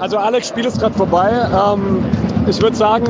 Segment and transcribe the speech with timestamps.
[0.00, 1.30] Also Alex, Spiel ist gerade vorbei.
[1.30, 2.02] Ähm,
[2.48, 3.04] ich würde sagen,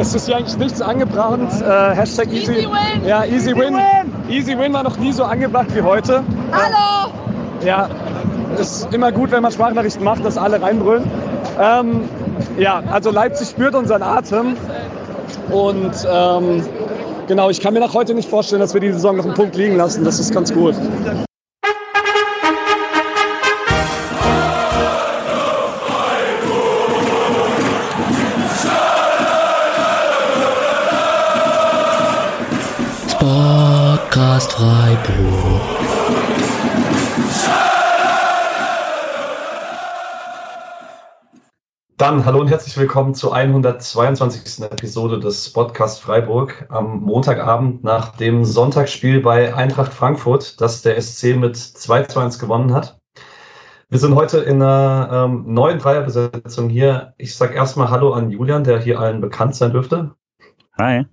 [0.00, 1.52] es ist hier eigentlich nichts angebrannt.
[1.60, 3.06] Äh, Hashtag easy, Easy win!
[3.06, 3.74] Ja, easy, Easy win.
[3.74, 4.12] win!
[4.30, 6.22] Easy win war noch nie so angebracht wie heute.
[6.52, 7.12] Hallo!
[7.64, 7.88] Ja,
[8.58, 11.04] ist immer gut, wenn man Sprachnachrichten macht, dass alle reinbrüllen.
[11.60, 12.08] Ähm,
[12.58, 14.56] ja, also Leipzig spürt unseren Atem.
[15.50, 16.62] Und ähm,
[17.26, 19.56] genau, ich kann mir nach heute nicht vorstellen, dass wir die Saison noch einen Punkt
[19.56, 20.04] liegen lassen.
[20.04, 20.74] Das ist ganz gut.
[34.48, 35.60] Freiburg.
[41.96, 44.64] Dann hallo und herzlich willkommen zur 122.
[44.64, 51.36] Episode des Podcast Freiburg am Montagabend nach dem Sonntagsspiel bei Eintracht Frankfurt, das der SC
[51.36, 52.98] mit 2 zu 1 gewonnen hat.
[53.90, 57.14] Wir sind heute in einer ähm, neuen Dreierbesetzung hier.
[57.18, 60.14] Ich sage erstmal Hallo an Julian, der hier allen bekannt sein dürfte.
[60.78, 61.04] Hi.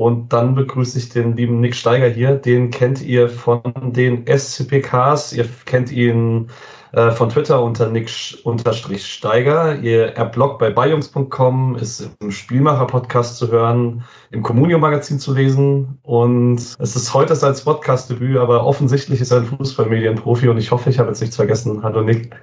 [0.00, 2.34] Und dann begrüße ich den lieben Nick Steiger hier.
[2.34, 3.60] Den kennt ihr von
[3.92, 5.34] den SCPKs.
[5.34, 6.48] Ihr kennt ihn
[6.92, 9.78] äh, von Twitter unter Nick-Steiger.
[9.80, 15.98] Ihr, er bloggt bei beiungs.com, ist im Spielmacher-Podcast zu hören, im Communio-Magazin zu lesen.
[16.00, 20.88] Und es ist heute sein Podcast-Debüt, aber offensichtlich ist er ein Fußballmedienprofi und ich hoffe,
[20.88, 21.82] ich habe jetzt nichts vergessen.
[21.82, 22.34] Hallo Nick.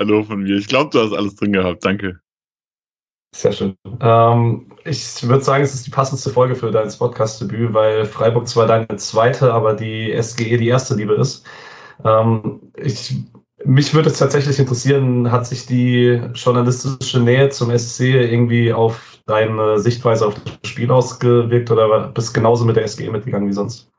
[0.00, 0.56] Hallo von mir.
[0.56, 1.84] Ich glaube, du hast alles drin gehabt.
[1.84, 2.18] Danke.
[3.32, 3.76] Sehr schön.
[4.00, 8.66] Ähm, ich würde sagen, es ist die passendste Folge für dein Podcast-Debüt, weil Freiburg zwar
[8.66, 11.46] deine zweite, aber die SGE die erste Liebe ist.
[12.04, 13.16] Ähm, ich,
[13.64, 19.78] mich würde es tatsächlich interessieren, hat sich die journalistische Nähe zum SC irgendwie auf deine
[19.78, 23.90] Sichtweise auf das Spiel ausgewirkt oder bist du genauso mit der SGE mitgegangen wie sonst?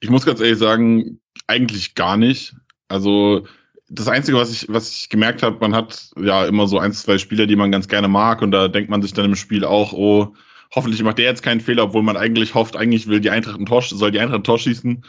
[0.00, 2.54] Ich muss ganz ehrlich sagen, eigentlich gar nicht.
[2.86, 3.44] Also
[3.90, 7.18] das Einzige, was ich, was ich gemerkt habe, man hat ja immer so ein, zwei
[7.18, 9.92] Spieler, die man ganz gerne mag und da denkt man sich dann im Spiel auch,
[9.92, 10.34] oh,
[10.74, 13.66] hoffentlich macht der jetzt keinen Fehler, obwohl man eigentlich hofft, eigentlich will die Eintracht ein
[13.66, 15.04] Tor, soll die Eintracht ein Tor schießen.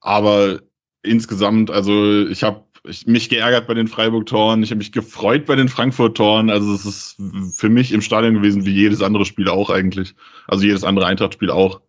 [0.00, 0.60] Aber
[1.02, 2.64] insgesamt, also ich habe
[3.04, 6.48] mich geärgert bei den Freiburg-Toren, ich habe mich gefreut bei den Frankfurt-Toren.
[6.48, 7.16] Also es ist
[7.54, 10.14] für mich im Stadion gewesen wie jedes andere Spiel auch eigentlich.
[10.46, 11.80] Also jedes andere Eintracht-Spiel auch.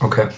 [0.00, 0.28] Okay.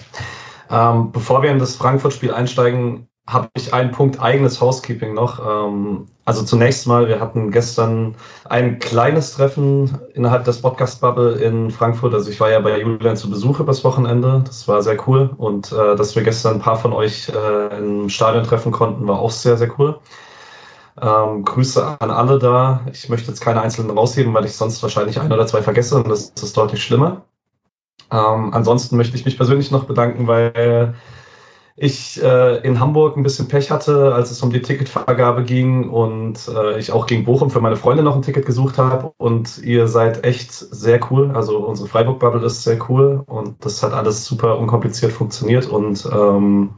[0.71, 5.39] Ähm, bevor wir in das Frankfurt-Spiel einsteigen, habe ich einen Punkt eigenes Housekeeping noch.
[5.39, 12.13] Ähm, also zunächst mal, wir hatten gestern ein kleines Treffen innerhalb des Podcast-Bubble in Frankfurt.
[12.13, 14.43] Also ich war ja bei Julian zu Besuch übers Wochenende.
[14.45, 15.29] Das war sehr cool.
[15.37, 19.19] Und äh, dass wir gestern ein paar von euch äh, im Stadion treffen konnten, war
[19.19, 19.99] auch sehr, sehr cool.
[20.99, 22.81] Ähm, Grüße an alle da.
[22.91, 26.09] Ich möchte jetzt keine einzelnen rausheben, weil ich sonst wahrscheinlich ein oder zwei vergesse und
[26.09, 27.21] das ist deutlich schlimmer.
[28.11, 30.95] Ähm, ansonsten möchte ich mich persönlich noch bedanken, weil
[31.81, 36.49] ich äh, in Hamburg ein bisschen Pech hatte, als es um die Ticketvergabe ging und
[36.49, 39.13] äh, ich auch gegen Bochum für meine Freunde noch ein Ticket gesucht habe.
[39.17, 41.31] Und ihr seid echt sehr cool.
[41.33, 45.67] Also unsere Freiburg-Bubble ist sehr cool und das hat alles super unkompliziert funktioniert.
[45.67, 46.71] Und ähm,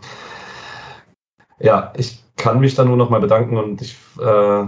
[1.59, 4.67] ja, ich kann mich da nur noch mal bedanken und ich äh,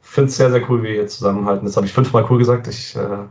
[0.00, 1.66] finde es sehr, sehr cool, wie hier zusammenhalten.
[1.66, 2.68] Das habe ich fünfmal cool gesagt.
[2.68, 3.26] Ich äh,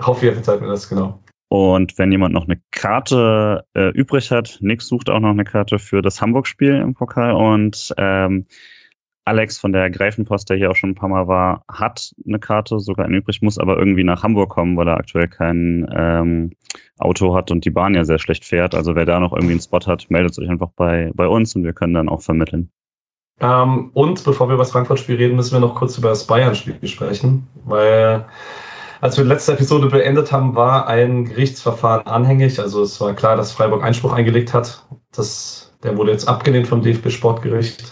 [0.00, 1.20] hoffe, ihr verzeiht mir das genau.
[1.52, 5.80] Und wenn jemand noch eine Karte äh, übrig hat, Nick sucht auch noch eine Karte
[5.80, 8.46] für das Hamburg-Spiel im Pokal und ähm,
[9.24, 12.78] Alex von der Greifenpost, der hier auch schon ein paar Mal war, hat eine Karte,
[12.78, 16.52] sogar eine übrig, muss aber irgendwie nach Hamburg kommen, weil er aktuell kein ähm,
[16.98, 18.76] Auto hat und die Bahn ja sehr schlecht fährt.
[18.76, 21.64] Also wer da noch irgendwie einen Spot hat, meldet euch einfach bei, bei uns und
[21.64, 22.70] wir können dann auch vermitteln.
[23.40, 26.86] Ähm, und bevor wir über das Frankfurt-Spiel reden, müssen wir noch kurz über das Bayern-Spiel
[26.86, 28.24] sprechen, weil
[29.00, 32.60] als wir die letzte Episode beendet haben, war ein Gerichtsverfahren anhängig.
[32.60, 34.86] Also es war klar, dass Freiburg Einspruch eingelegt hat.
[35.12, 37.84] Das, der wurde jetzt abgelehnt vom DFB Sportgericht.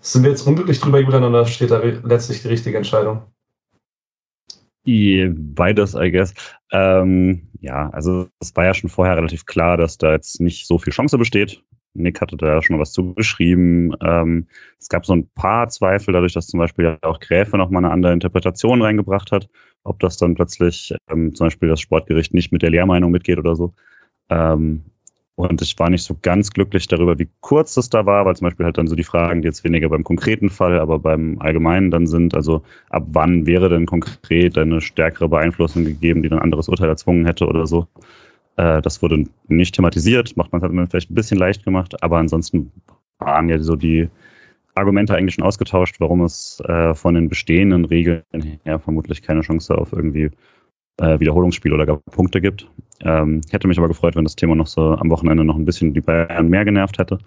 [0.00, 3.22] Sind wir jetzt unglücklich drüber, Julian, oder steht da letztlich die richtige Entscheidung?
[5.36, 6.34] Beides, I guess.
[6.72, 10.78] Ähm, ja, also es war ja schon vorher relativ klar, dass da jetzt nicht so
[10.78, 11.62] viel Chance besteht.
[11.98, 13.94] Nick hatte da schon was zugeschrieben.
[14.02, 14.46] Ähm,
[14.78, 18.12] es gab so ein paar Zweifel, dadurch, dass zum Beispiel auch Gräfe nochmal eine andere
[18.12, 19.48] Interpretation reingebracht hat,
[19.84, 23.56] ob das dann plötzlich ähm, zum Beispiel das Sportgericht nicht mit der Lehrmeinung mitgeht oder
[23.56, 23.74] so.
[24.30, 24.84] Ähm,
[25.38, 28.46] und ich war nicht so ganz glücklich darüber, wie kurz das da war, weil zum
[28.46, 31.92] Beispiel halt dann so die Fragen, die jetzt weniger beim konkreten Fall, aber beim Allgemeinen
[31.92, 36.42] dann sind, also ab wann wäre denn konkret eine stärkere Beeinflussung gegeben, die dann ein
[36.42, 37.86] anderes Urteil erzwungen hätte oder so.
[38.58, 42.72] Äh, das wurde nicht thematisiert, macht man es vielleicht ein bisschen leicht gemacht, aber ansonsten
[43.18, 44.08] waren ja so die
[44.74, 48.22] Argumente eigentlich schon ausgetauscht, warum es äh, von den bestehenden Regeln
[48.64, 50.30] her vermutlich keine Chance auf irgendwie
[51.00, 52.68] äh, Wiederholungsspiel oder gar Punkte gibt.
[53.00, 55.94] Ähm, hätte mich aber gefreut, wenn das Thema noch so am Wochenende noch ein bisschen
[55.94, 57.18] die Bayern mehr genervt hätte.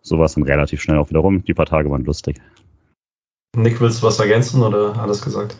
[0.00, 1.44] so war es dann relativ schnell auch wieder rum.
[1.44, 2.40] Die paar Tage waren lustig.
[3.56, 5.56] Nick, willst du was ergänzen oder alles gesagt?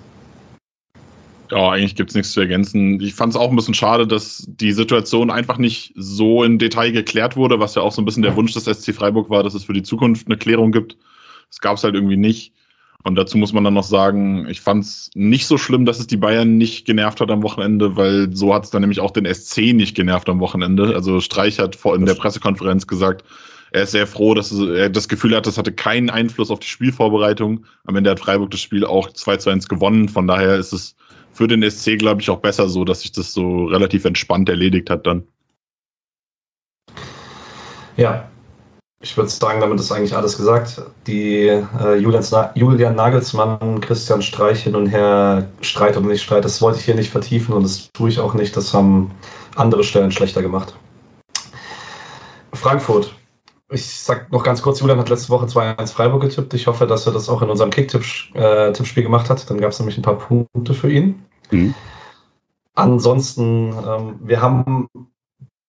[1.50, 3.00] Ja, eigentlich gibt's nichts zu ergänzen.
[3.00, 6.92] Ich fand es auch ein bisschen schade, dass die Situation einfach nicht so in Detail
[6.92, 9.54] geklärt wurde, was ja auch so ein bisschen der Wunsch des SC Freiburg war, dass
[9.54, 10.96] es für die Zukunft eine Klärung gibt.
[11.48, 12.52] Das gab's halt irgendwie nicht.
[13.04, 16.16] Und dazu muss man dann noch sagen, ich fand's nicht so schlimm, dass es die
[16.16, 19.94] Bayern nicht genervt hat am Wochenende, weil so hat's dann nämlich auch den SC nicht
[19.94, 20.94] genervt am Wochenende.
[20.94, 23.24] Also Streich hat vor in der Pressekonferenz gesagt,
[23.70, 26.68] er ist sehr froh, dass er das Gefühl hat, das hatte keinen Einfluss auf die
[26.68, 27.64] Spielvorbereitung.
[27.84, 30.08] Am Ende hat Freiburg das Spiel auch 2 zu 1 gewonnen.
[30.08, 30.96] Von daher ist es
[31.32, 34.90] für den SC, glaube ich, auch besser so, dass sich das so relativ entspannt erledigt
[34.90, 35.26] hat dann.
[37.96, 38.28] Ja,
[39.00, 40.82] ich würde sagen, damit ist eigentlich alles gesagt.
[41.06, 46.80] Die äh, Julian Nagelsmann, Christian Streich hin und her, Streit oder nicht Streit, das wollte
[46.80, 48.56] ich hier nicht vertiefen und das tue ich auch nicht.
[48.56, 49.12] Das haben
[49.54, 50.74] andere Stellen schlechter gemacht.
[52.54, 53.14] Frankfurt.
[53.70, 56.54] Ich sag noch ganz kurz, Julian hat letzte Woche 2-1 Freiburg getippt.
[56.54, 59.48] Ich hoffe, dass er das auch in unserem Kick-Tippspiel äh, gemacht hat.
[59.50, 61.22] Dann gab es nämlich ein paar Punkte für ihn.
[61.50, 61.74] Mhm.
[62.74, 64.88] Ansonsten, ähm, wir haben,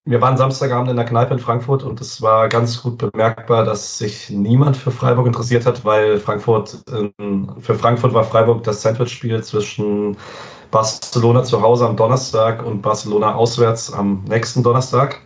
[0.06, 3.98] wir waren Samstagabend in der Kneipe in Frankfurt und es war ganz gut bemerkbar, dass
[3.98, 7.10] sich niemand für Freiburg interessiert hat, weil Frankfurt, äh,
[7.60, 10.16] für Frankfurt war Freiburg das Sandwich-Spiel zwischen
[10.72, 15.20] Barcelona zu Hause am Donnerstag und Barcelona auswärts am nächsten Donnerstag.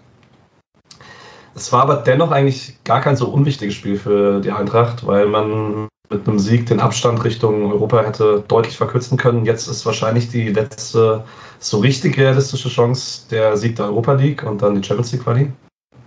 [1.55, 5.87] Es war aber dennoch eigentlich gar kein so unwichtiges Spiel für die Eintracht, weil man
[6.09, 9.45] mit einem Sieg den Abstand Richtung Europa hätte deutlich verkürzen können.
[9.45, 11.23] Jetzt ist wahrscheinlich die letzte
[11.59, 15.51] so richtig realistische Chance der Sieg der Europa League und dann die Champions League Quali,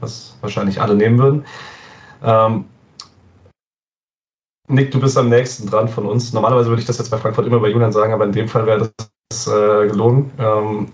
[0.01, 1.45] was wahrscheinlich alle nehmen würden.
[2.23, 2.67] Ähm,
[4.69, 6.33] Nick, du bist am nächsten dran von uns.
[6.33, 8.67] Normalerweise würde ich das jetzt bei Frankfurt immer bei Julian sagen, aber in dem Fall
[8.67, 8.91] wäre
[9.29, 10.31] das äh, gelogen.
[10.39, 10.89] Ähm,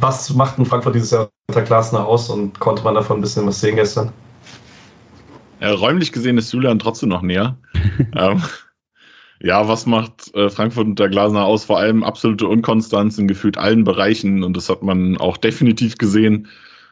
[0.00, 3.46] was macht denn Frankfurt dieses Jahr unter Glasner aus und konnte man davon ein bisschen
[3.46, 4.12] was sehen gestern?
[5.60, 7.56] Ja, räumlich gesehen ist Julian trotzdem noch näher.
[8.16, 8.42] ähm,
[9.40, 11.64] ja, was macht äh, Frankfurt unter Glasner aus?
[11.64, 16.48] Vor allem absolute Unkonstanz in gefühlt allen Bereichen und das hat man auch definitiv gesehen.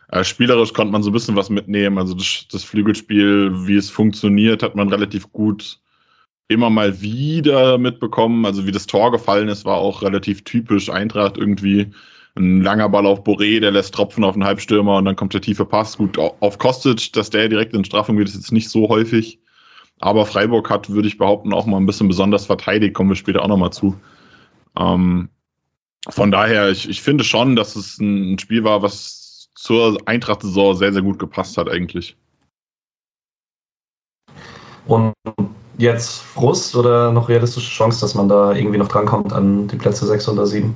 [0.09, 1.99] Äh, spielerisch konnte man so ein bisschen was mitnehmen.
[1.99, 5.79] Also das, das Flügelspiel, wie es funktioniert, hat man relativ gut
[6.49, 8.45] immer mal wieder mitbekommen.
[8.45, 11.91] Also wie das Tor gefallen ist, war auch relativ typisch Eintracht irgendwie
[12.37, 15.41] ein langer Ball auf Boré, der lässt Tropfen auf den Halbstürmer und dann kommt der
[15.41, 15.97] tiefe Pass.
[15.97, 19.39] Gut, auf Kostic, dass der direkt in Strafung geht, ist jetzt nicht so häufig.
[20.01, 23.43] Aber Freiburg hat, würde ich behaupten, auch mal ein bisschen besonders verteidigt, kommen wir später
[23.43, 23.99] auch nochmal zu.
[24.77, 25.29] Ähm,
[26.09, 30.93] von daher, ich, ich finde schon, dass es ein Spiel war, was zur Eintracht-Saison sehr,
[30.93, 32.17] sehr gut gepasst hat eigentlich.
[34.87, 35.15] Und
[35.79, 40.07] jetzt Frust oder noch realistische Chance, dass man da irgendwie noch drankommt an die Plätze
[40.07, 40.75] 6 oder 7?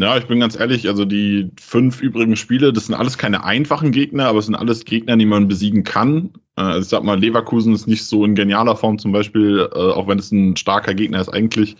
[0.00, 3.90] Ja, ich bin ganz ehrlich, also die fünf übrigen Spiele, das sind alles keine einfachen
[3.90, 6.30] Gegner, aber es sind alles Gegner, die man besiegen kann.
[6.56, 9.76] Äh, also ich sag mal, Leverkusen ist nicht so in genialer Form zum Beispiel, äh,
[9.76, 11.76] auch wenn es ein starker Gegner ist eigentlich.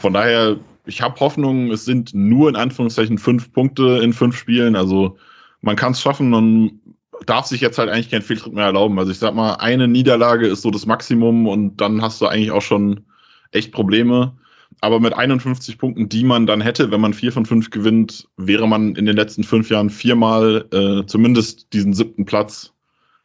[0.00, 4.76] Von daher, ich habe Hoffnung, es sind nur in Anführungszeichen fünf Punkte in fünf Spielen.
[4.76, 5.16] Also
[5.62, 6.80] man kann es schaffen und
[7.24, 8.98] darf sich jetzt halt eigentlich keinen Fehltritt mehr erlauben.
[8.98, 12.50] Also ich sag mal, eine Niederlage ist so das Maximum und dann hast du eigentlich
[12.50, 13.00] auch schon
[13.52, 14.36] echt Probleme.
[14.80, 18.68] Aber mit 51 Punkten, die man dann hätte, wenn man vier von fünf gewinnt, wäre
[18.68, 22.72] man in den letzten fünf Jahren viermal äh, zumindest diesen siebten Platz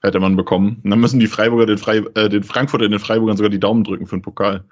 [0.01, 0.79] hätte man bekommen.
[0.83, 3.59] Und dann müssen die Freiburger den, Frei, äh, den Frankfurter in den Freiburgern sogar die
[3.59, 4.63] Daumen drücken für den Pokal.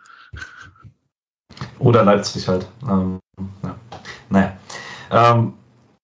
[1.79, 2.67] Oder Leipzig halt.
[2.87, 3.19] Ähm,
[3.63, 3.75] ja.
[4.29, 4.53] Naja.
[5.11, 5.53] Ähm,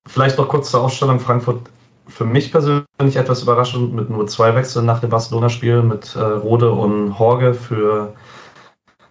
[0.05, 1.69] vielleicht noch kurz zur Ausstellung Frankfurt.
[2.07, 6.71] Für mich persönlich etwas überraschend mit nur zwei Wechseln nach dem Barcelona-Spiel mit äh, Rode
[6.71, 8.13] und Horge für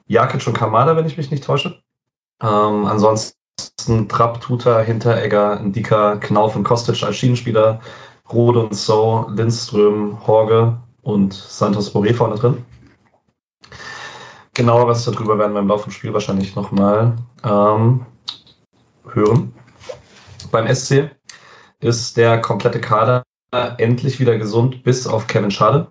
[0.06, 1.82] Jakic und Kamada, wenn ich mich nicht täusche.
[2.42, 7.80] Ähm, ansonsten Trapp, Tuta, Hinteregger, Ndika, Knauf und Kostic als Schienenspieler,
[8.32, 12.64] Rode und So, Lindström, Horge und Santos Boré vorne drin.
[14.54, 18.06] Genaueres darüber werden wir im Laufe des Spiels wahrscheinlich nochmal ähm,
[19.12, 19.52] hören.
[20.50, 21.10] Beim SC
[21.80, 23.24] ist der komplette Kader
[23.78, 25.86] endlich wieder gesund, bis auf Kevin Schade.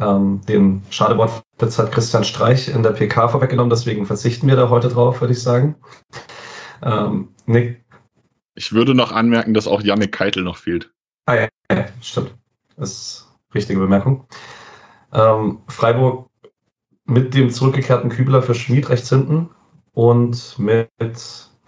[0.00, 4.88] Ähm, den Schadewort-Witz hat Christian Streich in der PK vorweggenommen, deswegen verzichten wir da heute
[4.88, 5.76] drauf, würde ich sagen.
[6.82, 7.84] Ähm, Nick?
[8.56, 10.92] Ich würde noch anmerken, dass auch Janik Keitel noch fehlt.
[11.26, 12.34] Ah ja, ja stimmt.
[12.76, 14.26] Das ist richtige Bemerkung.
[15.12, 16.28] Ähm, Freiburg
[17.04, 19.50] mit dem zurückgekehrten Kübler für Schmid rechts hinten
[19.92, 20.90] und mit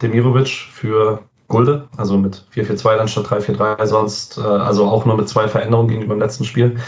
[0.02, 5.28] Demirovic für Gulde, also mit 4-4-2 dann statt 3-4-3, sonst äh, also auch nur mit
[5.28, 6.78] zwei Veränderungen gegenüber dem letzten Spiel.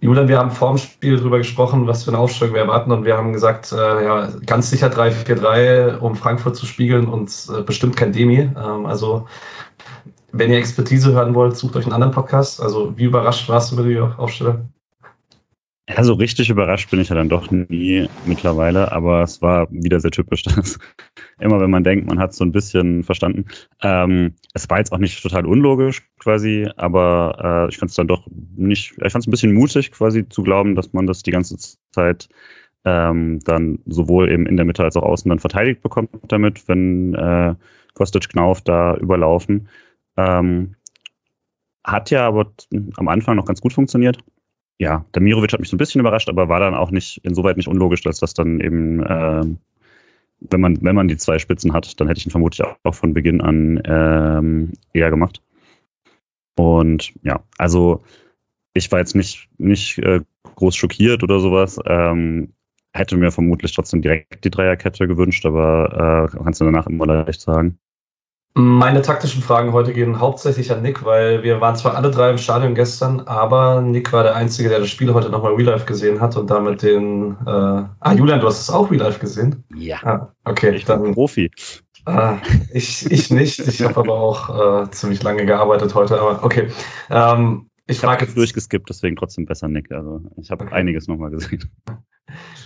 [0.00, 3.04] Julian, wir haben vor dem Spiel darüber gesprochen, was für eine Aufstellung wir erwarten und
[3.04, 7.96] wir haben gesagt, äh, ja, ganz sicher 3-4-3, um Frankfurt zu spiegeln und äh, bestimmt
[7.96, 8.38] kein Demi.
[8.38, 9.26] Ähm, also
[10.30, 12.62] wenn ihr Expertise hören wollt, sucht euch einen anderen Podcast.
[12.62, 14.72] Also wie überrascht warst du über die Aufstellung?
[15.88, 20.00] Ja, so richtig überrascht bin ich ja dann doch nie mittlerweile, aber es war wieder
[20.00, 20.78] sehr typisch, dass
[21.40, 23.46] immer wenn man denkt, man hat so ein bisschen verstanden.
[23.82, 28.06] Ähm, es war jetzt auch nicht total unlogisch quasi, aber äh, ich fand es dann
[28.06, 28.26] doch
[28.56, 31.56] nicht, ich fand es ein bisschen mutig quasi zu glauben, dass man das die ganze
[31.90, 32.28] Zeit
[32.84, 37.14] ähm, dann sowohl eben in der Mitte als auch außen dann verteidigt bekommt damit, wenn
[37.14, 37.54] äh,
[37.94, 39.68] Kostic Knauf da überlaufen.
[40.18, 40.74] Ähm,
[41.82, 42.52] hat ja aber
[42.96, 44.18] am Anfang noch ganz gut funktioniert
[44.78, 47.56] ja, der Mirovic hat mich so ein bisschen überrascht, aber war dann auch nicht insoweit
[47.56, 49.44] nicht unlogisch, dass das dann eben, äh,
[50.40, 53.12] wenn man, wenn man die zwei Spitzen hat, dann hätte ich ihn vermutlich auch von
[53.12, 55.42] Beginn an ähm, eher gemacht.
[56.56, 58.02] Und ja, also
[58.74, 60.20] ich war jetzt nicht, nicht äh,
[60.54, 61.78] groß schockiert oder sowas.
[61.86, 62.52] Ähm,
[62.92, 67.40] hätte mir vermutlich trotzdem direkt die Dreierkette gewünscht, aber äh, kannst du danach immer leicht
[67.40, 67.78] sagen.
[68.60, 72.38] Meine taktischen Fragen heute gehen hauptsächlich an Nick, weil wir waren zwar alle drei im
[72.38, 76.20] Stadion gestern, aber Nick war der Einzige, der das Spiel heute nochmal Real Life gesehen
[76.20, 77.36] hat und damit den.
[77.46, 79.62] Äh, ah, Julian, du hast es auch Real Life gesehen?
[79.76, 79.98] Ja.
[80.02, 81.52] Ah, okay, ich bin Profi.
[82.04, 82.38] Ah,
[82.72, 83.60] ich, ich nicht.
[83.60, 86.66] Ich habe aber auch äh, ziemlich lange gearbeitet heute, aber okay.
[87.10, 89.90] Ähm, ich, ich habe jetzt durchgeskippt, deswegen trotzdem besser Nick.
[89.90, 90.74] Also ich habe okay.
[90.74, 91.70] einiges nochmal gesehen.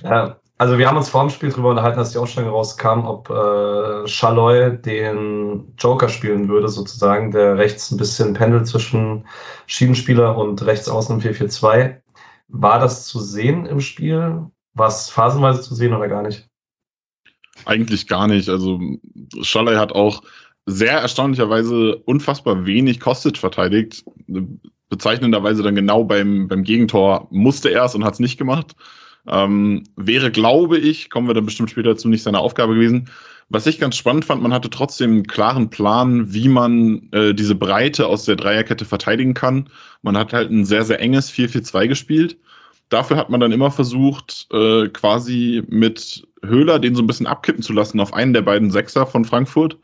[0.03, 3.31] Ja, also wir haben uns vor dem Spiel darüber unterhalten, als die Ausstellung rauskam, ob
[3.31, 9.25] äh, Schalloy den Joker spielen würde, sozusagen, der rechts ein bisschen pendelt zwischen
[9.67, 12.01] Schiedenspieler und rechts außen im 4-4-2.
[12.49, 14.47] War das zu sehen im Spiel?
[14.75, 16.49] War es phasenweise zu sehen oder gar nicht?
[17.65, 18.49] Eigentlich gar nicht.
[18.49, 18.81] Also
[19.43, 20.23] Schalloy hat auch
[20.67, 24.05] sehr erstaunlicherweise unfassbar wenig Kostic verteidigt.
[24.93, 28.77] Bezeichnenderweise dann genau beim, beim Gegentor musste er es und hat es nicht gemacht.
[29.27, 33.09] Ähm, wäre, glaube ich, kommen wir dann bestimmt später dazu, nicht seine Aufgabe gewesen.
[33.49, 37.55] Was ich ganz spannend fand, man hatte trotzdem einen klaren Plan, wie man äh, diese
[37.55, 39.71] Breite aus der Dreierkette verteidigen kann.
[40.03, 42.37] Man hat halt ein sehr, sehr enges 4-4-2 gespielt.
[42.91, 47.63] Dafür hat man dann immer versucht, äh, quasi mit Höhler den so ein bisschen abkippen
[47.63, 49.79] zu lassen auf einen der beiden Sechser von Frankfurt.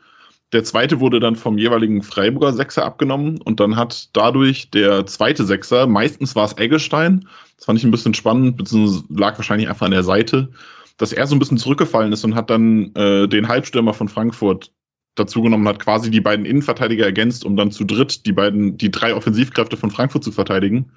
[0.52, 5.44] Der zweite wurde dann vom jeweiligen Freiburger Sechser abgenommen und dann hat dadurch der zweite
[5.44, 9.86] Sechser, meistens war es Eggestein, das fand ich ein bisschen spannend, beziehungsweise lag wahrscheinlich einfach
[9.86, 10.48] an der Seite,
[10.96, 14.72] dass er so ein bisschen zurückgefallen ist und hat dann äh, den Halbstürmer von Frankfurt
[15.16, 19.14] dazugenommen, hat quasi die beiden Innenverteidiger ergänzt, um dann zu dritt die beiden, die drei
[19.14, 20.92] Offensivkräfte von Frankfurt zu verteidigen.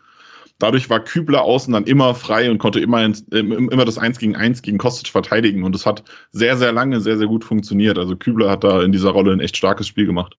[0.61, 4.35] Dadurch war Kübler außen dann immer frei und konnte immer, ins, immer das Eins gegen
[4.35, 5.63] Eins gegen Kostic verteidigen.
[5.63, 7.97] Und es hat sehr, sehr lange, sehr, sehr gut funktioniert.
[7.97, 10.37] Also Kübler hat da in dieser Rolle ein echt starkes Spiel gemacht.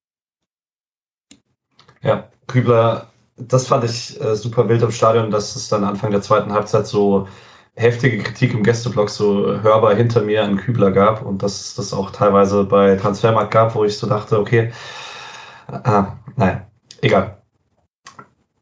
[2.02, 6.22] Ja, Kübler, das fand ich äh, super wild im Stadion, dass es dann Anfang der
[6.22, 7.28] zweiten Halbzeit so
[7.74, 11.92] heftige Kritik im Gästeblock so hörbar hinter mir an Kübler gab und dass es das
[11.92, 14.72] auch teilweise bei Transfermarkt gab, wo ich so dachte, okay,
[15.68, 16.02] äh,
[16.36, 16.66] naja,
[17.00, 17.42] egal.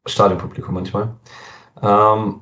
[0.07, 1.17] Stadionpublikum manchmal.
[1.83, 2.41] Ähm,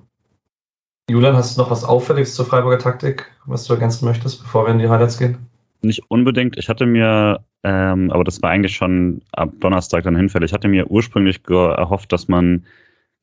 [1.11, 4.73] Julian, hast du noch was Auffälliges zur Freiburger Taktik, was du ergänzen möchtest, bevor wir
[4.73, 5.39] in die Highlights gehen?
[5.81, 6.59] Nicht unbedingt.
[6.59, 10.69] Ich hatte mir, ähm, aber das war eigentlich schon ab Donnerstag dann hinfällig, ich hatte
[10.69, 12.65] mir ursprünglich erhofft, dass man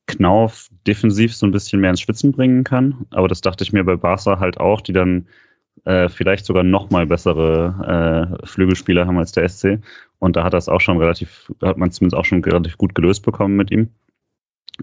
[0.06, 3.06] Knauf defensiv so ein bisschen mehr ins Spitzen bringen kann.
[3.10, 5.26] Aber das dachte ich mir bei Barca halt auch, die dann
[5.84, 9.80] äh, vielleicht sogar noch mal bessere äh, Flügelspieler haben als der SC.
[10.18, 13.24] Und da hat das auch schon relativ, hat man zumindest auch schon relativ gut gelöst
[13.24, 13.90] bekommen mit ihm.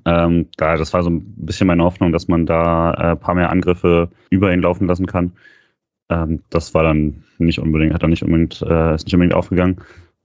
[0.06, 3.36] Ähm, da, das war so ein bisschen meine Hoffnung, dass man da äh, ein paar
[3.36, 5.34] mehr Angriffe über ihn laufen lassen kann.
[6.10, 9.78] Ähm, das war dann nicht unbedingt, hat dann nicht unbedingt, äh, ist nicht unbedingt aufgegangen.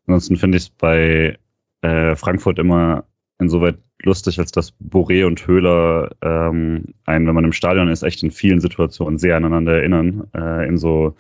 [0.07, 1.39] Ansonsten finde ich es bei
[1.83, 3.05] äh, Frankfurt immer
[3.39, 8.23] insoweit lustig, als dass Boré und Höhler ähm, einen, wenn man im Stadion ist, echt
[8.23, 10.29] in vielen Situationen sehr aneinander erinnern.
[10.35, 11.15] Äh, in so,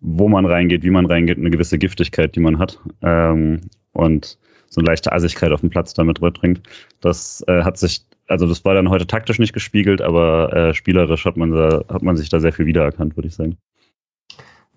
[0.00, 2.78] wo man reingeht, wie man reingeht, eine gewisse Giftigkeit, die man hat.
[3.02, 3.60] Ähm,
[3.92, 4.38] und
[4.68, 6.62] so eine leichte Assigkeit auf dem Platz damit bringt.
[7.00, 11.24] Das äh, hat sich, also das war dann heute taktisch nicht gespiegelt, aber äh, spielerisch
[11.24, 13.56] hat man, da, hat man sich da sehr viel wiedererkannt, würde ich sagen.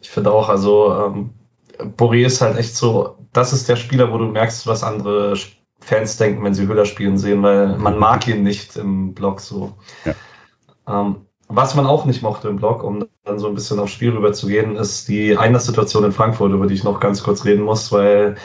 [0.02, 1.30] Ich finde auch, also ähm,
[1.98, 5.36] Boré ist halt echt so, das ist der Spieler, wo du merkst, was andere
[5.80, 9.74] Fans denken, wenn sie Höhler spielen sehen, weil man mag ihn nicht im Block so.
[10.06, 10.14] Ja.
[10.88, 14.12] Ähm, was man auch nicht mochte im Block, um dann so ein bisschen aufs Spiel
[14.12, 17.64] rüber zu gehen, ist die Einlasssituation in Frankfurt, über die ich noch ganz kurz reden
[17.64, 18.38] muss, weil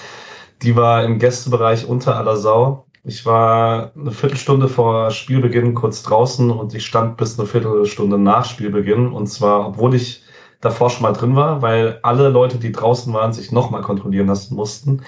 [0.63, 2.87] die war im Gästebereich unter aller Sau.
[3.05, 8.45] Ich war eine Viertelstunde vor Spielbeginn kurz draußen und ich stand bis eine Viertelstunde nach
[8.45, 9.13] Spielbeginn.
[9.13, 10.25] Und zwar, obwohl ich
[10.61, 14.57] davor schon mal drin war, weil alle Leute, die draußen waren, sich nochmal kontrollieren lassen
[14.57, 15.03] mussten.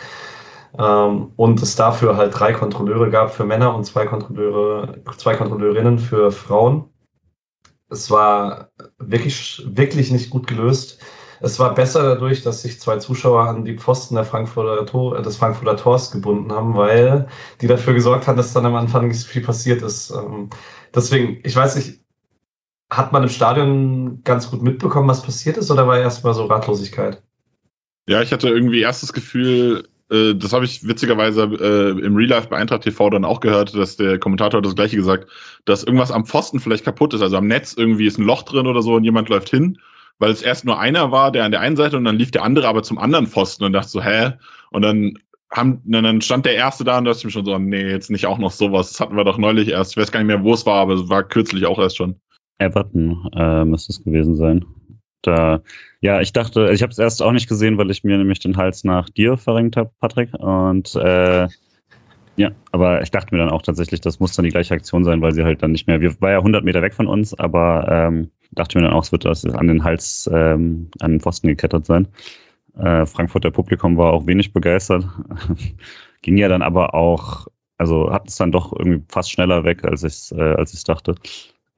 [0.78, 5.99] Ähm, und es dafür halt drei Kontrolleure gab für Männer und zwei Kontrolleure, zwei Kontrolleurinnen
[5.99, 6.85] für Frauen.
[7.90, 11.02] Es war wirklich, wirklich nicht gut gelöst.
[11.40, 15.37] Es war besser dadurch, dass sich zwei Zuschauer an die Pfosten der Frankfurter Tor, des
[15.37, 17.28] Frankfurter Tors gebunden haben, weil
[17.61, 20.11] die dafür gesorgt haben, dass dann am Anfang nicht so viel passiert ist.
[20.11, 20.50] Ähm,
[20.95, 22.00] deswegen, ich weiß nicht,
[22.90, 27.23] hat man im Stadion ganz gut mitbekommen, was passiert ist, oder war erstmal so Ratlosigkeit?
[28.09, 32.30] Ja, ich hatte irgendwie erst das Gefühl, äh, das habe ich witzigerweise äh, im Real
[32.30, 35.28] Life bei Eintracht TV dann auch gehört, dass der Kommentator hat das gleiche gesagt,
[35.66, 37.23] dass irgendwas am Pfosten vielleicht kaputt ist.
[37.23, 39.78] Also am Netz irgendwie ist ein Loch drin oder so und jemand läuft hin,
[40.18, 42.42] weil es erst nur einer war, der an der einen Seite und dann lief der
[42.42, 44.32] andere aber zum anderen Pfosten und dachte so, hä?
[44.70, 45.14] Und dann
[45.50, 48.26] haben, dann stand der erste da und dachte ich mir schon so, nee, jetzt nicht
[48.26, 48.90] auch noch sowas.
[48.90, 49.92] Das hatten wir doch neulich erst.
[49.92, 52.16] Ich weiß gar nicht mehr, wo es war, aber es war kürzlich auch erst schon.
[52.58, 54.64] Everton äh, müsste es gewesen sein.
[55.22, 55.60] Da,
[56.00, 58.56] ja, ich dachte, ich habe es erst auch nicht gesehen, weil ich mir nämlich den
[58.56, 60.32] Hals nach dir verrenkt habe, Patrick.
[60.34, 61.48] Und äh,
[62.37, 65.20] ja, aber ich dachte mir dann auch tatsächlich, das muss dann die gleiche Aktion sein,
[65.22, 67.88] weil sie halt dann nicht mehr, wir war ja 100 Meter weg von uns, aber
[67.90, 71.49] ähm, dachte mir dann auch, es wird das an den Hals, ähm, an den Pfosten
[71.49, 72.09] gekettet sein.
[72.78, 75.07] Äh, Frankfurter Publikum war auch wenig begeistert.
[76.23, 80.02] Ging ja dann aber auch, also hat es dann doch irgendwie fast schneller weg, als
[80.02, 81.14] ich äh, als ich dachte.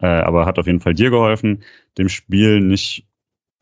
[0.00, 1.62] Äh, aber hat auf jeden Fall dir geholfen,
[1.98, 3.06] dem Spiel nicht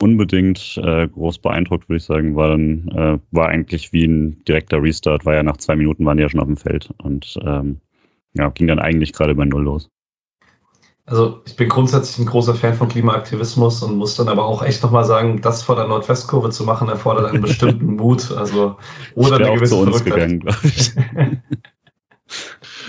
[0.00, 4.82] unbedingt äh, groß beeindruckt, würde ich sagen, war dann, äh, war eigentlich wie ein direkter
[4.82, 7.80] Restart, war ja nach zwei Minuten waren die ja schon auf dem Feld und ähm,
[8.34, 9.90] ja, ging dann eigentlich gerade bei Null los.
[11.08, 14.82] Also ich bin grundsätzlich ein großer Fan von Klimaaktivismus und muss dann aber auch echt
[14.82, 18.30] nochmal sagen, das vor der Nordwestkurve zu machen, erfordert einen bestimmten Mut.
[18.32, 18.76] Also
[19.14, 20.92] oder eine gewisse zu uns gegangen, glaube ich.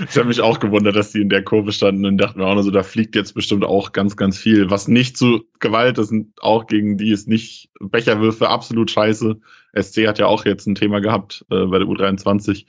[0.10, 2.54] Ich habe mich auch gewundert, dass die in der Kurve standen und dachten mir auch
[2.54, 4.70] nur so, da fliegt jetzt bestimmt auch ganz, ganz viel.
[4.70, 9.38] Was nicht zu Gewalt ist, auch gegen die ist nicht Becherwürfe absolut scheiße.
[9.80, 12.66] SC hat ja auch jetzt ein Thema gehabt äh, bei der U23.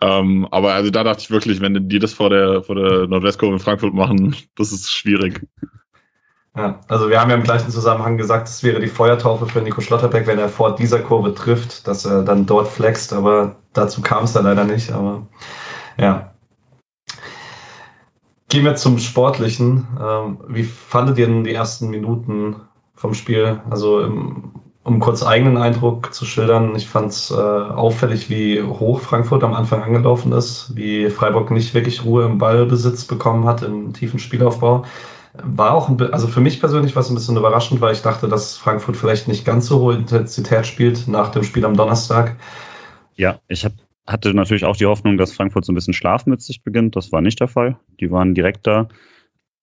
[0.00, 3.54] Ähm, aber also da dachte ich wirklich, wenn die das vor der, vor der Nordwestkurve
[3.54, 5.46] in Frankfurt machen, das ist schwierig.
[6.56, 9.82] Ja, also wir haben ja im gleichen Zusammenhang gesagt, es wäre die Feuertaufe für Nico
[9.82, 14.24] Schlotterbeck, wenn er vor dieser Kurve trifft, dass er dann dort flext, aber dazu kam
[14.24, 14.90] es dann leider nicht.
[14.90, 15.26] Aber
[15.98, 16.32] ja,
[18.48, 19.88] Gehen wir zum Sportlichen.
[20.00, 22.56] Ähm, wie fandet ihr denn die ersten Minuten
[22.94, 23.60] vom Spiel?
[23.68, 24.00] Also
[24.86, 29.52] um kurz eigenen Eindruck zu schildern, ich fand es äh, auffällig, wie hoch Frankfurt am
[29.52, 34.84] Anfang angelaufen ist, wie Freiburg nicht wirklich Ruhe im Ballbesitz bekommen hat im tiefen Spielaufbau.
[35.42, 38.28] War auch, ein, also für mich persönlich war es ein bisschen überraschend, weil ich dachte,
[38.28, 42.36] dass Frankfurt vielleicht nicht ganz so hohe Intensität spielt nach dem Spiel am Donnerstag.
[43.16, 43.74] Ja, ich habe
[44.06, 46.94] hatte natürlich auch die Hoffnung, dass Frankfurt so ein bisschen Schlaf mit sich beginnt.
[46.94, 47.76] Das war nicht der Fall.
[47.98, 48.86] Die waren direkt da.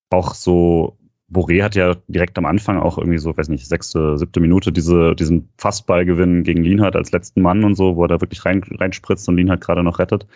[0.09, 0.97] Auch so,
[1.34, 5.15] Boré hat ja direkt am Anfang auch irgendwie so, weiß nicht, sechste, siebte Minute diese,
[5.15, 9.28] diesen Fastballgewinn gegen Lienhardt als letzten Mann und so, wo er da wirklich rein, reinspritzt
[9.28, 10.28] und Lienhardt gerade noch rettet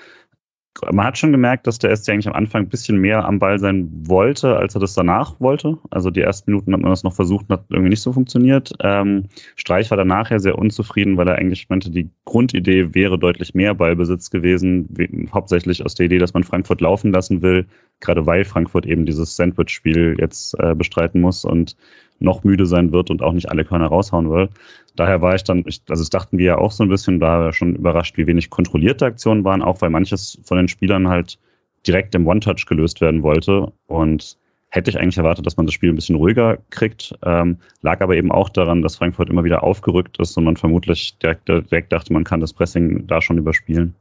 [0.91, 3.59] man hat schon gemerkt, dass der SC eigentlich am Anfang ein bisschen mehr am Ball
[3.59, 5.77] sein wollte, als er das danach wollte.
[5.91, 8.73] Also die ersten Minuten hat man das noch versucht, hat irgendwie nicht so funktioniert.
[8.81, 13.55] Ähm, Streich war danach ja sehr unzufrieden, weil er eigentlich meinte, die Grundidee wäre deutlich
[13.55, 14.87] mehr Ballbesitz gewesen,
[15.33, 17.65] hauptsächlich aus der Idee, dass man Frankfurt laufen lassen will,
[17.99, 21.75] gerade weil Frankfurt eben dieses Sandwich-Spiel jetzt äh, bestreiten muss und
[22.19, 24.49] noch müde sein wird und auch nicht alle Körner raushauen will.
[24.95, 27.39] Daher war ich dann, ich, also das dachten wir ja auch so ein bisschen, da
[27.39, 31.37] war schon überrascht, wie wenig kontrollierte Aktionen waren, auch weil manches von den Spielern halt
[31.85, 33.71] direkt im One-Touch gelöst werden wollte.
[33.85, 34.37] Und
[34.69, 37.13] hätte ich eigentlich erwartet, dass man das Spiel ein bisschen ruhiger kriegt.
[37.23, 41.17] Ähm, lag aber eben auch daran, dass Frankfurt immer wieder aufgerückt ist und man vermutlich
[41.19, 43.95] direkt, direkt dachte, man kann das Pressing da schon überspielen.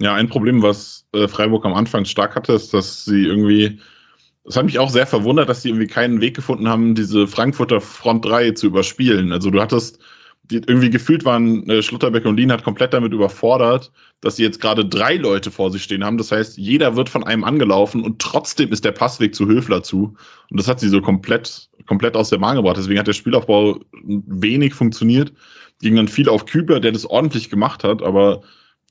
[0.00, 3.80] Ja, ein Problem, was äh, Freiburg am Anfang stark hatte, ist, dass sie irgendwie
[4.48, 7.80] es hat mich auch sehr verwundert, dass die irgendwie keinen Weg gefunden haben, diese Frankfurter
[7.80, 9.32] Front 3 zu überspielen.
[9.32, 9.98] Also du hattest,
[10.44, 14.84] die, irgendwie gefühlt waren äh, Schlutterbeck und hat komplett damit überfordert, dass sie jetzt gerade
[14.84, 16.18] drei Leute vor sich stehen haben.
[16.18, 20.14] Das heißt, jeder wird von einem angelaufen und trotzdem ist der Passweg zu Höfler zu.
[20.50, 22.76] Und das hat sie so komplett, komplett aus der Bahn gebracht.
[22.76, 25.32] Deswegen hat der Spielaufbau wenig funktioniert.
[25.80, 28.42] Ging dann viel auf Kübler, der das ordentlich gemacht hat, aber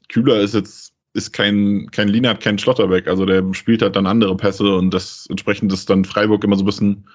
[0.10, 3.08] Kübler ist jetzt ist kein, kein Lienert, kein Schlotterbeck.
[3.08, 6.64] Also der spielt halt dann andere Pässe und das entsprechend ist dann Freiburg immer so
[6.64, 7.08] ein bisschen,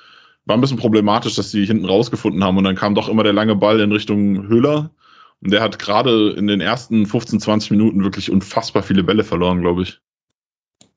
[0.46, 3.34] war ein bisschen problematisch, dass sie hinten rausgefunden haben und dann kam doch immer der
[3.34, 4.90] lange Ball in Richtung Höhler.
[5.42, 9.60] Und der hat gerade in den ersten 15, 20 Minuten wirklich unfassbar viele Bälle verloren,
[9.60, 10.00] glaube ich.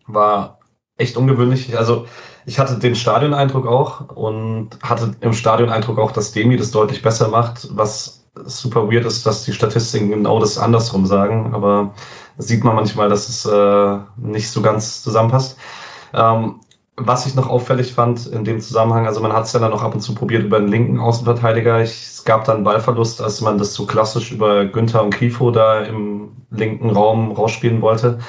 [0.08, 0.60] War
[0.98, 1.78] echt ungewöhnlich.
[1.78, 2.08] Also
[2.46, 7.28] ich hatte den Stadioneindruck auch und hatte im Stadioneindruck auch, dass Demi das deutlich besser
[7.30, 11.54] macht, was super weird ist, dass die Statistiken genau das andersrum sagen.
[11.54, 11.94] Aber
[12.38, 15.58] sieht man manchmal, dass es äh, nicht so ganz zusammenpasst.
[16.14, 16.60] Ähm,
[16.96, 19.82] was ich noch auffällig fand in dem Zusammenhang, also man hat es ja dann noch
[19.82, 21.82] ab und zu probiert über den linken Außenverteidiger.
[21.82, 25.82] Ich, es gab dann Ballverlust, als man das so klassisch über Günther und Grifo da
[25.82, 28.20] im linken Raum rausspielen wollte.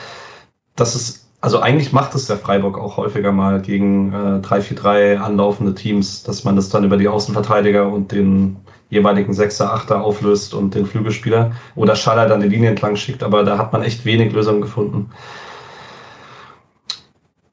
[0.77, 5.75] Das ist also eigentlich macht es der Freiburg auch häufiger mal gegen äh, 3-4-3 anlaufende
[5.75, 8.57] Teams, dass man das dann über die Außenverteidiger und den
[8.94, 13.44] jeweiligen Sechser, Achter auflöst und den Flügelspieler oder Schaller dann die Linie entlang schickt, aber
[13.44, 15.11] da hat man echt wenig Lösungen gefunden.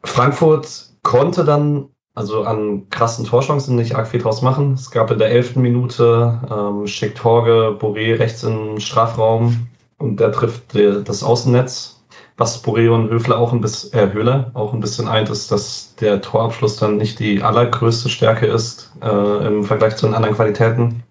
[0.04, 4.74] Frankfurt konnte dann also an krassen Torchancen nicht arg viel draus machen.
[4.74, 10.20] Es gab in der elften Minute, ähm, schickt Horge Boré rechts in den Strafraum und
[10.20, 11.98] der trifft das Außennetz.
[12.38, 15.96] Was Boré und Höfler auch ein bisschen, äh, Höhler auch ein bisschen eint, ist, dass
[15.96, 21.04] der Torabschluss dann nicht die allergrößte Stärke ist äh, im Vergleich zu den anderen Qualitäten.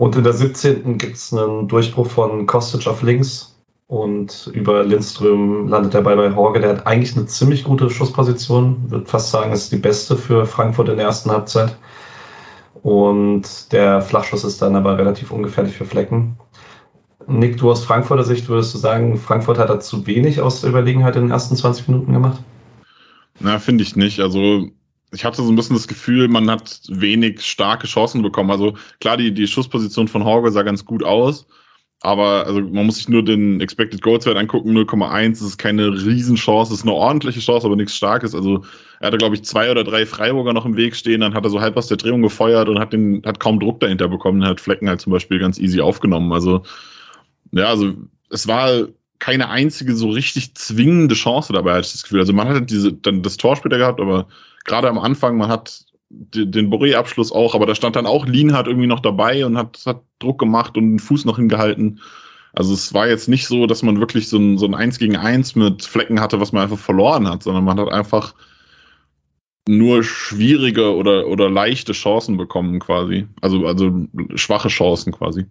[0.00, 0.96] Und in der 17.
[0.96, 6.34] gibt es einen Durchbruch von Kostic auf links und über Lindström landet der Ball bei
[6.34, 6.60] Horge.
[6.60, 8.78] Der hat eigentlich eine ziemlich gute Schussposition.
[8.90, 11.76] Würde fast sagen, ist die beste für Frankfurt in der ersten Halbzeit.
[12.82, 16.38] Und der Flachschuss ist dann aber relativ ungefährlich für Flecken.
[17.26, 20.70] Nick, du aus Frankfurter Sicht würdest du sagen, Frankfurt hat da zu wenig aus der
[20.70, 22.42] Überlegenheit in den ersten 20 Minuten gemacht?
[23.38, 24.20] Na, finde ich nicht.
[24.20, 24.70] Also
[25.12, 28.50] ich hatte so ein bisschen das Gefühl, man hat wenig starke Chancen bekommen.
[28.50, 31.46] Also klar, die, die Schussposition von Horge sah ganz gut aus,
[32.00, 35.88] aber also man muss sich nur den Expected Goals Wert angucken, 0,1, das ist keine
[35.88, 38.34] Riesenchance, ist eine ordentliche Chance, aber nichts Starkes.
[38.34, 38.64] Also
[39.00, 41.50] er hatte, glaube ich, zwei oder drei Freiburger noch im Weg stehen, dann hat er
[41.50, 44.60] so halb aus der Drehung gefeuert und hat den, hat kaum Druck dahinter bekommen, hat
[44.60, 46.32] Flecken halt zum Beispiel ganz easy aufgenommen.
[46.32, 46.62] Also,
[47.52, 47.92] ja, also
[48.30, 48.86] es war
[49.20, 52.20] keine einzige so richtig zwingende Chance dabei, hatte ich das Gefühl.
[52.20, 54.26] Also man hat diese, dann das Tor später gehabt, aber
[54.64, 58.88] gerade am Anfang, man hat den Boré-Abschluss auch, aber da stand dann auch Lienhardt irgendwie
[58.88, 62.00] noch dabei und hat, hat Druck gemacht und den Fuß noch hingehalten.
[62.52, 65.16] Also es war jetzt nicht so, dass man wirklich so ein, so ein 1 gegen
[65.16, 68.34] 1 mit Flecken hatte, was man einfach verloren hat, sondern man hat einfach
[69.68, 73.28] nur schwierige oder, oder leichte Chancen bekommen quasi.
[73.40, 75.46] Also, also schwache Chancen quasi.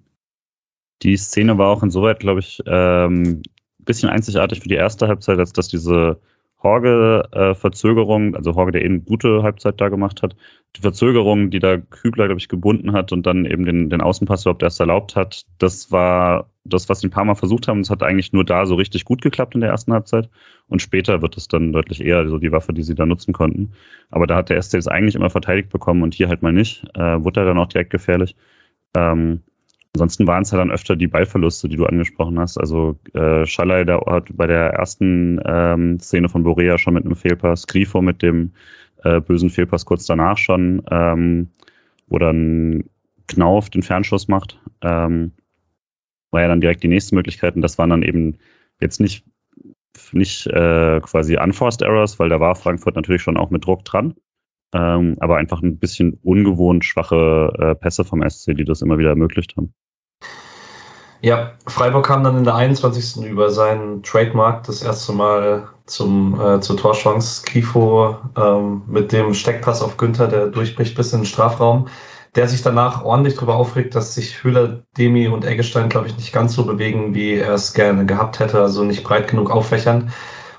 [1.04, 3.42] Die Szene war auch insoweit, glaube ich, ähm,
[3.90, 6.20] bisschen einzigartig für die erste Halbzeit, als dass diese
[6.62, 10.36] Horge-Verzögerung, äh, also Horge, der eben gute Halbzeit da gemacht hat,
[10.76, 14.44] die Verzögerung, die da Kübler, glaube ich, gebunden hat und dann eben den, den Außenpass
[14.44, 17.80] überhaupt erst erlaubt hat, das war das, was sie ein paar Mal versucht haben.
[17.80, 20.30] Es hat eigentlich nur da so richtig gut geklappt in der ersten Halbzeit.
[20.68, 23.72] Und später wird es dann deutlich eher so die Waffe, die sie da nutzen konnten.
[24.12, 26.84] Aber da hat der SC es eigentlich immer verteidigt bekommen und hier halt mal nicht.
[26.94, 28.36] Äh, wurde er dann auch direkt gefährlich.
[28.96, 29.42] Ähm,
[29.96, 32.58] Ansonsten waren es halt dann öfter die Ballverluste, die du angesprochen hast.
[32.58, 37.16] Also äh, Schallei der hat bei der ersten ähm, Szene von Borea schon mit einem
[37.16, 38.54] Fehlpass, Grifo mit dem
[39.04, 41.50] äh, bösen Fehlpass kurz danach schon, ähm,
[42.08, 42.84] wo dann
[43.28, 44.60] Knauf den Fernschuss macht.
[44.82, 45.32] Ähm,
[46.32, 48.38] war ja dann direkt die nächste Möglichkeit und das waren dann eben
[48.80, 49.26] jetzt nicht,
[50.12, 54.14] nicht äh, quasi Unforced Errors, weil da war Frankfurt natürlich schon auch mit Druck dran.
[54.72, 59.10] Ähm, aber einfach ein bisschen ungewohnt schwache äh, Pässe vom SC, die das immer wieder
[59.10, 59.74] ermöglicht haben.
[61.22, 63.26] Ja, Freiburg kam dann in der 21.
[63.26, 67.44] über seinen Trademark das erste Mal zum, äh, zur Torchance.
[67.44, 71.88] Kifo ähm, mit dem Steckpass auf Günther, der durchbricht bis in den Strafraum,
[72.36, 76.32] der sich danach ordentlich darüber aufregt, dass sich Höhler, Demi und Eggestein, glaube ich, nicht
[76.32, 80.12] ganz so bewegen, wie er es gerne gehabt hätte, also nicht breit genug auffächern.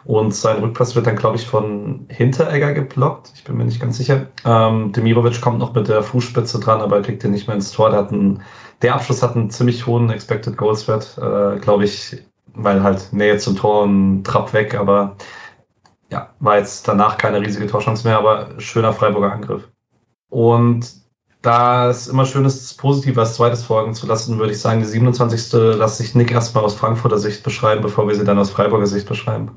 [0.05, 3.33] Und sein Rückpass wird dann, glaube ich, von Hinteregger geblockt.
[3.35, 4.27] Ich bin mir nicht ganz sicher.
[4.44, 7.70] Ähm, Demirovic kommt noch mit der Fußspitze dran, aber er kriegt den nicht mehr ins
[7.70, 7.90] Tor.
[7.90, 8.42] Der, hat einen,
[8.82, 12.16] der Abschluss hat einen ziemlich hohen Expected Goals Wert, äh, glaube ich,
[12.54, 15.16] weil halt Nähe zum Tor und Trapp weg, aber
[16.10, 19.68] ja, war jetzt danach keine riesige Torchance mehr, aber schöner Freiburger Angriff.
[20.28, 21.00] Und
[21.42, 24.80] da es immer schön ist, das Positive als zweites folgen zu lassen, würde ich sagen,
[24.80, 25.52] die 27.
[25.52, 29.08] lasse ich Nick erstmal aus Frankfurter Sicht beschreiben, bevor wir sie dann aus Freiburger Sicht
[29.08, 29.52] beschreiben.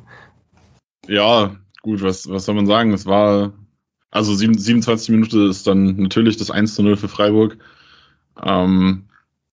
[1.08, 2.94] Ja, gut, was, was soll man sagen?
[2.94, 3.52] Es war,
[4.12, 7.58] also 27 Minuten ist dann natürlich das 1 zu 0 für Freiburg.
[8.42, 9.06] Ähm,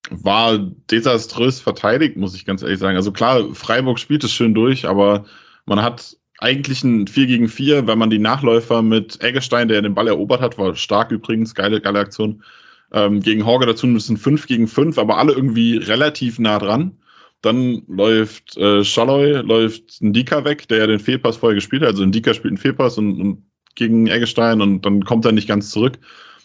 [0.09, 0.57] war
[0.89, 2.97] desaströs verteidigt, muss ich ganz ehrlich sagen.
[2.97, 5.25] Also klar, Freiburg spielt es schön durch, aber
[5.65, 9.93] man hat eigentlich ein 4 gegen 4, wenn man die Nachläufer mit Eggestein, der den
[9.93, 12.43] Ball erobert hat, war stark übrigens, geile, geile Aktion,
[12.91, 16.97] ähm, gegen Horger dazu müssen 5 gegen 5, aber alle irgendwie relativ nah dran.
[17.41, 21.89] Dann läuft äh, Schalloy, läuft Ndika weg, der ja den Fehlpass vorher gespielt hat.
[21.89, 25.69] Also Ndika spielt einen Fehlpass und, und gegen Eggestein und dann kommt er nicht ganz
[25.69, 25.97] zurück.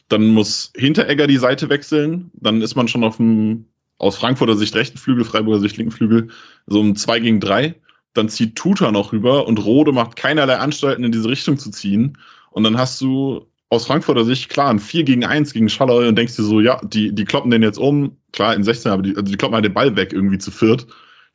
[0.09, 2.31] Dann muss Hinteregger die Seite wechseln.
[2.35, 3.67] Dann ist man schon auf dem
[3.99, 6.29] aus Frankfurter Sicht rechten Flügel, Freiburger Sicht linken Flügel,
[6.67, 7.75] so um 2 gegen 3.
[8.13, 12.19] Dann zieht Tuta noch rüber und Rode macht keinerlei Anstalten in diese Richtung zu ziehen.
[12.51, 16.17] Und dann hast du aus Frankfurter Sicht, klar, ein 4 gegen 1 gegen Schalloy und
[16.17, 19.17] denkst dir so, ja, die, die kloppen den jetzt um, klar, in 16, aber die,
[19.17, 20.87] also die kloppen halt den Ball weg irgendwie zu viert.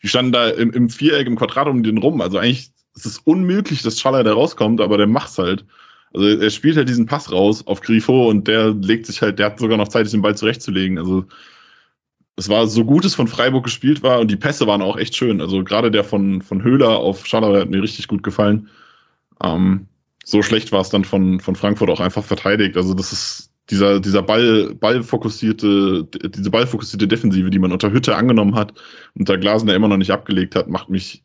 [0.02, 2.22] Die standen da im, im Viereck, im Quadrat um den rum.
[2.22, 5.66] Also eigentlich ist es unmöglich, dass Schaller da rauskommt, aber der macht's halt.
[6.14, 9.48] Also er spielt halt diesen Pass raus auf Grifo und der legt sich halt, der
[9.48, 10.98] hat sogar noch Zeit, den Ball zurechtzulegen.
[10.98, 11.26] Also
[12.36, 15.16] es war so gut es von Freiburg gespielt war und die Pässe waren auch echt
[15.16, 15.42] schön.
[15.42, 18.70] Also gerade der von, von Höhler auf Schaller hat mir richtig gut gefallen.
[19.44, 19.88] Ähm,
[20.24, 22.78] so schlecht war es dann von, von Frankfurt auch einfach verteidigt.
[22.78, 28.56] Also das ist dieser, dieser Ball, ballfokussierte, diese ballfokussierte Defensive, die man unter Hütte angenommen
[28.56, 28.74] hat
[29.16, 31.24] und da Glasner immer noch nicht abgelegt hat, macht mich.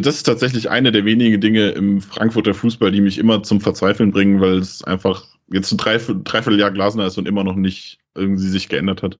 [0.00, 4.10] Das ist tatsächlich eine der wenigen Dinge im Frankfurter Fußball, die mich immer zum Verzweifeln
[4.10, 8.68] bringen, weil es einfach jetzt ein Dreivierteljahr Glasner ist und immer noch nicht irgendwie sich
[8.68, 9.18] geändert hat.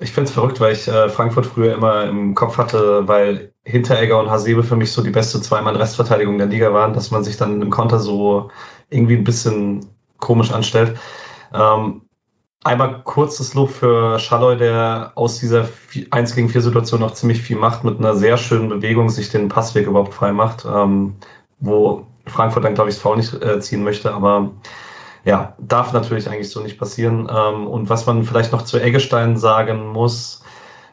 [0.00, 4.20] Ich finde es verrückt, weil ich äh, Frankfurt früher immer im Kopf hatte, weil Hinteregger
[4.20, 7.60] und Hasebe für mich so die beste Zweimann-Restverteidigung der Liga waren, dass man sich dann
[7.60, 8.50] im Konter so
[8.90, 9.84] irgendwie ein bisschen
[10.18, 10.96] komisch anstellt.
[11.52, 12.02] Ähm,
[12.64, 15.68] einmal kurzes Lob für Schalloy, der aus dieser
[16.10, 19.48] 1 gegen 4 Situation noch ziemlich viel macht, mit einer sehr schönen Bewegung sich den
[19.48, 21.16] Passweg überhaupt frei macht, ähm,
[21.60, 24.50] wo Frankfurt dann, glaube ich, das Foul nicht äh, ziehen möchte, aber
[25.24, 27.28] ja, darf natürlich eigentlich so nicht passieren.
[27.30, 30.42] Ähm, und was man vielleicht noch zu Eggestein sagen muss,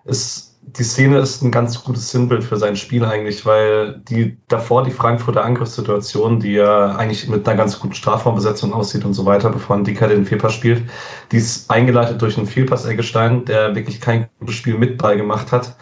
[0.03, 4.83] ist, die Szene ist ein ganz gutes Sinnbild für sein Spiel eigentlich, weil die davor
[4.83, 9.49] die Frankfurter Angriffssituation, die ja eigentlich mit einer ganz guten Strafraumbesetzung aussieht und so weiter,
[9.51, 10.83] bevor ein Dicker den Fehlpass spielt,
[11.31, 15.51] die ist eingeleitet durch einen Fehlpass Eggestein, der wirklich kein gutes Spiel mit Ball gemacht
[15.51, 15.75] hat.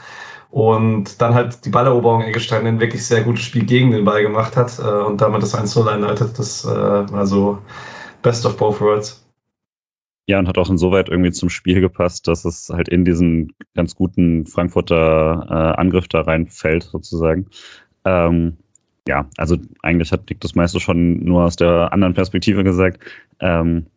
[0.52, 4.56] Und dann halt die Balleroberung Eggestein ein wirklich sehr gutes Spiel gegen den Ball gemacht
[4.56, 6.38] hat äh, und damit das 1-0 einleitet.
[6.38, 7.58] Das äh, war so
[8.22, 9.23] Best of both worlds.
[10.28, 13.94] Ja, und hat auch insoweit irgendwie zum Spiel gepasst, dass es halt in diesen ganz
[13.96, 17.48] guten Frankfurter äh, Angriff da reinfällt, sozusagen.
[18.06, 18.58] Ähm,
[19.08, 23.04] ja, also eigentlich hat Dick das meiste schon nur aus der anderen Perspektive gesagt.
[23.42, 23.88] Ähm,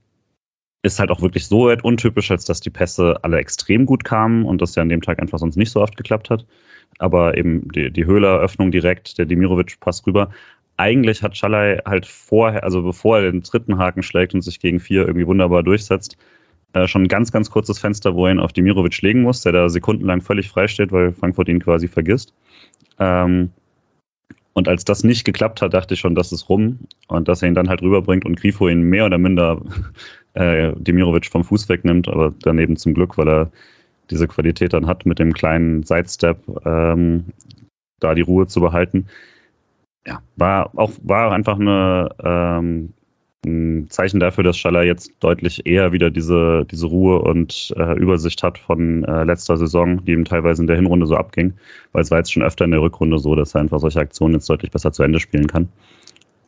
[0.83, 4.45] ist halt auch wirklich so weit untypisch, als dass die Pässe alle extrem gut kamen
[4.45, 6.47] und das ja an dem Tag einfach sonst nicht so oft geklappt hat.
[6.99, 10.31] Aber eben die, die Höhler-Öffnung direkt, der Demirovic-Pass rüber,
[10.77, 14.81] eigentlich hat Schalay halt vorher, also bevor er den dritten Haken schlägt und sich gegen
[14.81, 16.17] vier irgendwie wunderbar durchsetzt,
[16.73, 19.53] äh, schon ein ganz, ganz kurzes Fenster, wo er ihn auf Dimirovic legen muss, der
[19.53, 22.35] da sekundenlang völlig frei steht, weil Frankfurt ihn quasi vergisst.
[22.99, 23.51] Ähm,
[24.53, 27.49] und als das nicht geklappt hat, dachte ich schon, das ist rum und dass er
[27.49, 29.61] ihn dann halt rüberbringt und Grifo ihn mehr oder minder
[30.35, 33.51] äh, Demirovic vom Fuß wegnimmt, aber daneben zum Glück, weil er
[34.11, 37.25] diese Qualität dann hat, mit dem kleinen Sidestep ähm,
[38.01, 39.07] da die Ruhe zu behalten
[40.07, 42.93] ja, war auch war einfach eine, ähm,
[43.45, 48.43] ein Zeichen dafür, dass Schaller jetzt deutlich eher wieder diese, diese Ruhe und äh, Übersicht
[48.43, 51.55] hat von äh, letzter Saison, die ihm teilweise in der Hinrunde so abging,
[51.93, 54.35] weil es war jetzt schon öfter in der Rückrunde so, dass er einfach solche Aktionen
[54.35, 55.69] jetzt deutlich besser zu Ende spielen kann.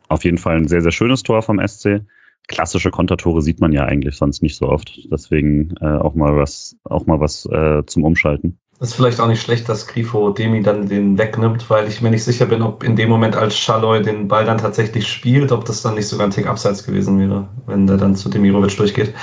[0.09, 2.01] Auf jeden Fall ein sehr, sehr schönes Tor vom SC.
[2.47, 5.07] Klassische Kontertore sieht man ja eigentlich sonst nicht so oft.
[5.11, 8.57] Deswegen äh, auch mal was, auch mal was äh, zum Umschalten.
[8.81, 12.23] Ist vielleicht auch nicht schlecht, dass Grifo Demi dann den wegnimmt, weil ich mir nicht
[12.23, 15.81] sicher bin, ob in dem Moment, als Schalloy den Ball dann tatsächlich spielt, ob das
[15.81, 19.13] dann nicht sogar ein Tick abseits gewesen wäre, wenn der dann zu Demirovic durchgeht.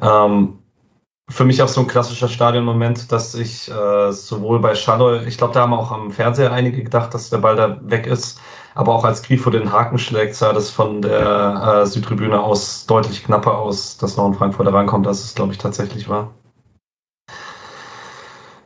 [0.00, 0.58] Ähm,
[1.28, 5.54] für mich auch so ein klassischer Stadionmoment, dass ich äh, sowohl bei Schalloy, ich glaube,
[5.54, 8.40] da haben auch am Fernseher einige gedacht, dass der Ball da weg ist,
[8.76, 13.24] aber auch als Grifo den Haken schlägt, sah das von der äh, Südtribüne aus deutlich
[13.24, 16.32] knapper aus, dass noch ein Frankfurter rankommt, als es, glaube ich, tatsächlich war.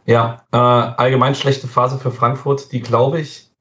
[0.07, 3.53] Ja, äh, allgemein schlechte Phase für Frankfurt, die glaube ich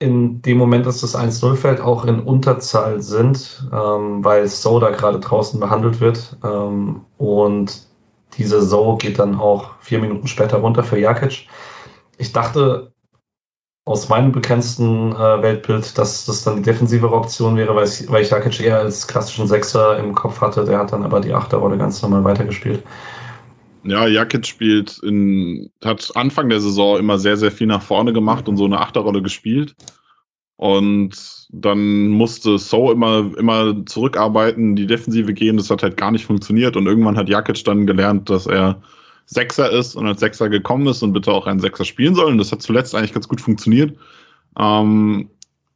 [0.00, 5.20] in dem Moment, dass das 1-0 fällt, auch in Unterzahl sind, ähm, weil Soda gerade
[5.20, 6.36] draußen behandelt wird.
[6.42, 7.86] Ähm, und
[8.38, 11.46] diese So geht dann auch vier Minuten später runter für Jakic.
[12.16, 12.92] Ich dachte
[13.84, 18.22] aus meinem begrenzten äh, Weltbild, dass das dann die defensivere Option wäre, weil ich, weil
[18.22, 20.64] ich Jakic eher als klassischen Sechser im Kopf hatte.
[20.64, 22.82] Der hat dann aber die Achterrolle ganz normal weitergespielt.
[23.84, 28.48] Ja, Jakic spielt in, hat Anfang der Saison immer sehr, sehr viel nach vorne gemacht
[28.48, 29.74] und so eine Achterrolle gespielt.
[30.56, 31.16] Und
[31.50, 35.56] dann musste So immer, immer zurückarbeiten, die Defensive gehen.
[35.56, 36.76] Das hat halt gar nicht funktioniert.
[36.76, 38.82] Und irgendwann hat Jakic dann gelernt, dass er
[39.24, 42.32] Sechser ist und als Sechser gekommen ist und bitte auch einen Sechser spielen soll.
[42.32, 43.96] Und das hat zuletzt eigentlich ganz gut funktioniert.
[44.58, 45.30] Ähm,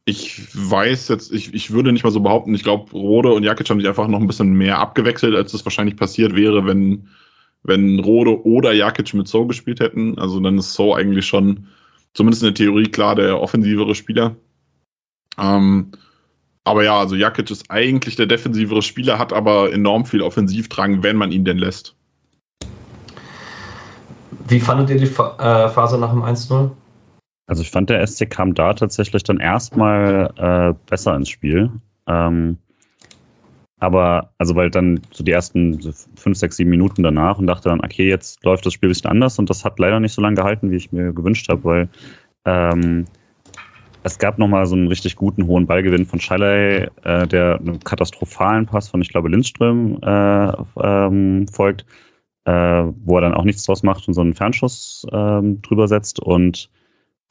[0.05, 3.67] ich weiß jetzt, ich, ich würde nicht mal so behaupten, ich glaube, Rode und Jakic
[3.69, 7.07] haben sich einfach noch ein bisschen mehr abgewechselt, als das wahrscheinlich passiert wäre, wenn
[7.65, 10.17] wenn Rode oder Jakic mit So gespielt hätten.
[10.17, 11.67] Also dann ist So eigentlich schon,
[12.13, 14.35] zumindest in der Theorie, klar der offensivere Spieler.
[15.37, 15.91] Ähm,
[16.63, 21.17] aber ja, also Jakic ist eigentlich der defensivere Spieler, hat aber enorm viel Offensivdrang, wenn
[21.17, 21.95] man ihn denn lässt.
[24.47, 26.69] Wie fandet ihr die äh, Phase nach dem 1-0?
[27.47, 31.71] Also ich fand, der SC kam da tatsächlich dann erstmal äh, besser ins Spiel.
[32.07, 32.57] Ähm,
[33.85, 35.79] aber, also weil dann so die ersten
[36.15, 39.11] fünf, sechs, sieben Minuten danach und dachte dann, okay, jetzt läuft das Spiel ein bisschen
[39.11, 41.89] anders und das hat leider nicht so lange gehalten, wie ich mir gewünscht habe, weil
[42.45, 43.05] ähm,
[44.03, 48.65] es gab nochmal so einen richtig guten hohen Ballgewinn von Schalley, äh, der einen katastrophalen
[48.65, 50.51] Pass von, ich glaube, Lindström äh,
[50.83, 51.85] ähm, folgt.
[52.45, 56.19] äh, wo er dann auch nichts draus macht und so einen Fernschuss ähm, drüber setzt.
[56.19, 56.69] Und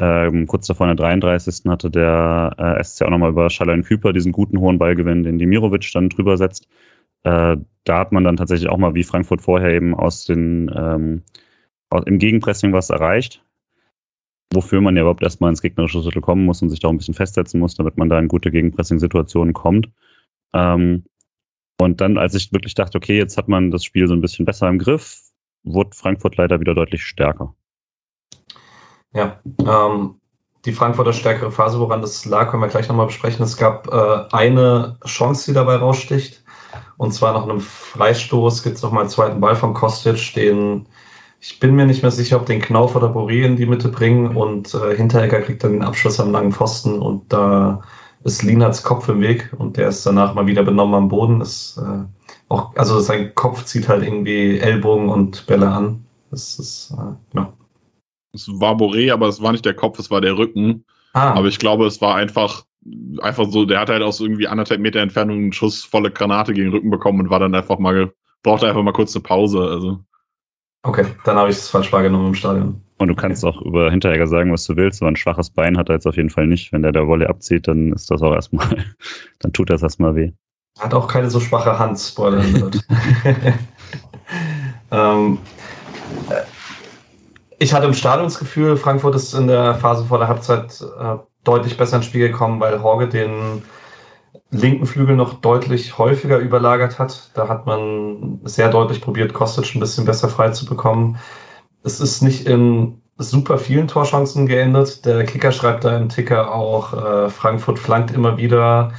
[0.01, 1.71] ähm, kurz davor in der 33.
[1.71, 5.91] hatte der äh, SC auch nochmal über Schallein Küper diesen guten hohen Ballgewinn, den Dimirovic
[5.93, 6.69] dann drüber setzt.
[7.25, 11.23] Äh, da hat man dann tatsächlich auch mal wie Frankfurt vorher eben aus den ähm,
[11.91, 13.45] aus, im Gegenpressing was erreicht
[14.55, 17.15] wofür man ja überhaupt erstmal ins gegnerische Drittel kommen muss und sich da ein bisschen
[17.15, 19.89] festsetzen muss, damit man da in gute Gegenpressing-Situationen kommt.
[20.55, 21.05] Ähm,
[21.81, 24.45] und dann, als ich wirklich dachte, okay, jetzt hat man das Spiel so ein bisschen
[24.45, 25.21] besser im Griff,
[25.65, 27.55] wurde Frankfurt leider wieder deutlich stärker.
[29.15, 30.17] Ja, ähm,
[30.65, 33.45] die Frankfurter stärkere Phase, woran das lag, können wir gleich nochmal besprechen.
[33.45, 36.43] Es gab äh, eine Chance, die dabei raussticht.
[36.97, 40.87] Und zwar nach einem Freistoß gibt es nochmal einen zweiten Ball von Kostic, den
[41.41, 44.35] ich bin mir nicht mehr sicher, ob den Knauf oder Boré in die Mitte bringen
[44.35, 47.83] und äh, Hinteregger kriegt dann den Abschluss am langen Pfosten und da
[48.25, 51.43] ist Lienhards Kopf im Weg und der ist danach mal wieder benommen am Boden.
[51.43, 52.05] Ist, äh,
[52.49, 56.07] auch, also sein Kopf zieht halt irgendwie Ellbogen und Bälle an.
[56.31, 57.53] Das ist, äh, genau.
[58.35, 60.85] Es war Boré, aber es war nicht der Kopf, es war der Rücken.
[61.13, 61.35] Ah.
[61.35, 62.65] Aber ich glaube, es war einfach,
[63.21, 66.67] einfach so, der hat halt aus irgendwie anderthalb Meter Entfernung einen Schuss volle Granate gegen
[66.67, 69.61] den Rücken bekommen und war dann einfach mal, brauchte einfach mal kurz eine Pause.
[69.61, 70.01] Also.
[70.83, 72.81] Okay, dann habe ich es falsch wahrgenommen im Stadion.
[72.99, 75.89] Und du kannst auch über Hinteregger sagen, was du willst, aber ein schwaches Bein hat
[75.89, 76.73] er jetzt auf jeden Fall nicht.
[76.73, 78.69] Wenn der der Wolle abzieht, dann ist das auch erstmal,
[79.41, 80.33] dann tut das erstmal weh.
[80.79, 82.43] Hat auch keine so schwache Hand, Spoiler.
[84.91, 85.39] ähm,
[86.31, 86.43] äh,
[87.59, 91.17] ich hatte im Stadion das Gefühl, Frankfurt ist in der Phase vor der Halbzeit äh,
[91.45, 93.63] deutlich besser ins Spiel gekommen, weil Horge den
[94.51, 97.31] linken Flügel noch deutlich häufiger überlagert hat.
[97.35, 101.19] Da hat man sehr deutlich probiert, Kostic ein bisschen besser frei zu bekommen.
[101.83, 105.05] Es ist nicht in super vielen Torchancen geändert.
[105.05, 108.93] Der Kicker schreibt da im Ticker auch, äh, Frankfurt flankt immer wieder,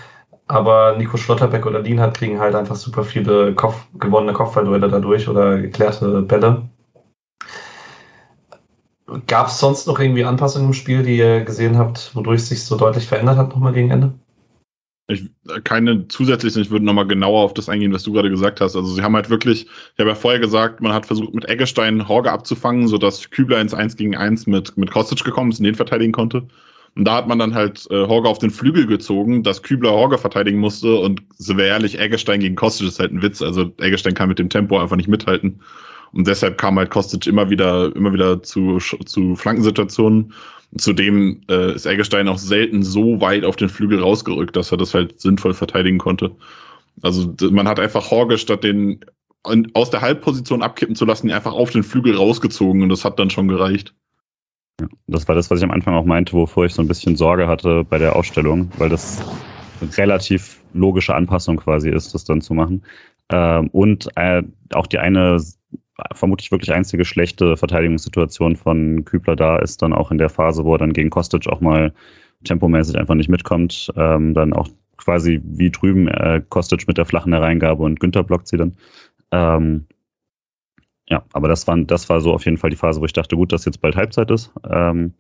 [0.48, 5.58] aber Nico Schlotterbeck oder Lienhardt kriegen halt einfach super viele Kopf, gewonnene Kopfballduelle dadurch oder
[5.58, 6.70] geklärte Bälle.
[9.28, 12.64] Gab es sonst noch irgendwie Anpassungen im Spiel, die ihr gesehen habt, wodurch es sich
[12.64, 14.14] so deutlich verändert hat nochmal gegen Ende?
[15.08, 15.30] Ich,
[15.64, 18.76] keine zusätzlichen, ich würde nochmal genauer auf das eingehen, was du gerade gesagt hast.
[18.76, 22.08] Also sie haben halt wirklich, ich habe ja vorher gesagt, man hat versucht mit Eggestein
[22.08, 25.76] Horge abzufangen, sodass Kübler ins 1 gegen 1 mit, mit Kostic gekommen ist und den
[25.76, 26.48] verteidigen konnte.
[26.96, 30.18] Und da hat man dann halt äh, Horge auf den Flügel gezogen, dass Kübler Horge
[30.18, 33.44] verteidigen musste und so wäre ehrlich, Eggestein gegen Kostic ist halt ein Witz.
[33.44, 35.62] Also Eggestein kann mit dem Tempo einfach nicht mithalten.
[36.16, 40.34] Und deshalb kam halt Kostic immer wieder, immer wieder zu, zu Flankensituationen.
[40.78, 44.94] Zudem äh, ist Eggestein auch selten so weit auf den Flügel rausgerückt, dass er das
[44.94, 46.32] halt sinnvoll verteidigen konnte.
[47.02, 49.04] Also man hat einfach Horge statt den
[49.74, 53.30] aus der Halbposition abkippen zu lassen, einfach auf den Flügel rausgezogen und das hat dann
[53.30, 53.94] schon gereicht.
[54.82, 57.16] Ja, das war das, was ich am Anfang auch meinte, wovor ich so ein bisschen
[57.16, 59.24] Sorge hatte bei der Ausstellung, weil das
[59.98, 62.84] relativ logische Anpassung quasi ist, das dann zu machen.
[63.30, 64.42] Ähm, und äh,
[64.74, 65.40] auch die eine
[66.14, 70.76] vermutlich wirklich einzige schlechte Verteidigungssituation von Kübler da ist dann auch in der Phase, wo
[70.76, 71.94] er dann gegen Kostic auch mal
[72.44, 77.34] tempomäßig einfach nicht mitkommt, ähm, dann auch quasi wie drüben äh, Kostic mit der flachen
[77.34, 78.76] Hereingabe und Günther blockt sie dann.
[79.32, 79.88] Ähm,
[81.08, 83.36] ja, aber das war, das war so auf jeden Fall die Phase, wo ich dachte,
[83.36, 85.14] gut, dass jetzt bald Halbzeit ist, ähm,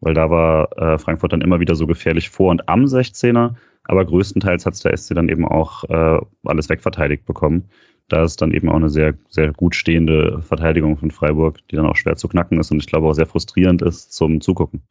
[0.00, 4.04] weil da war äh, Frankfurt dann immer wieder so gefährlich vor und am 16er, aber
[4.04, 7.68] größtenteils hat es der SC dann eben auch äh, alles wegverteidigt bekommen
[8.12, 11.86] da ist dann eben auch eine sehr, sehr gut stehende Verteidigung von Freiburg, die dann
[11.86, 14.82] auch schwer zu knacken ist und ich glaube auch sehr frustrierend ist zum Zugucken.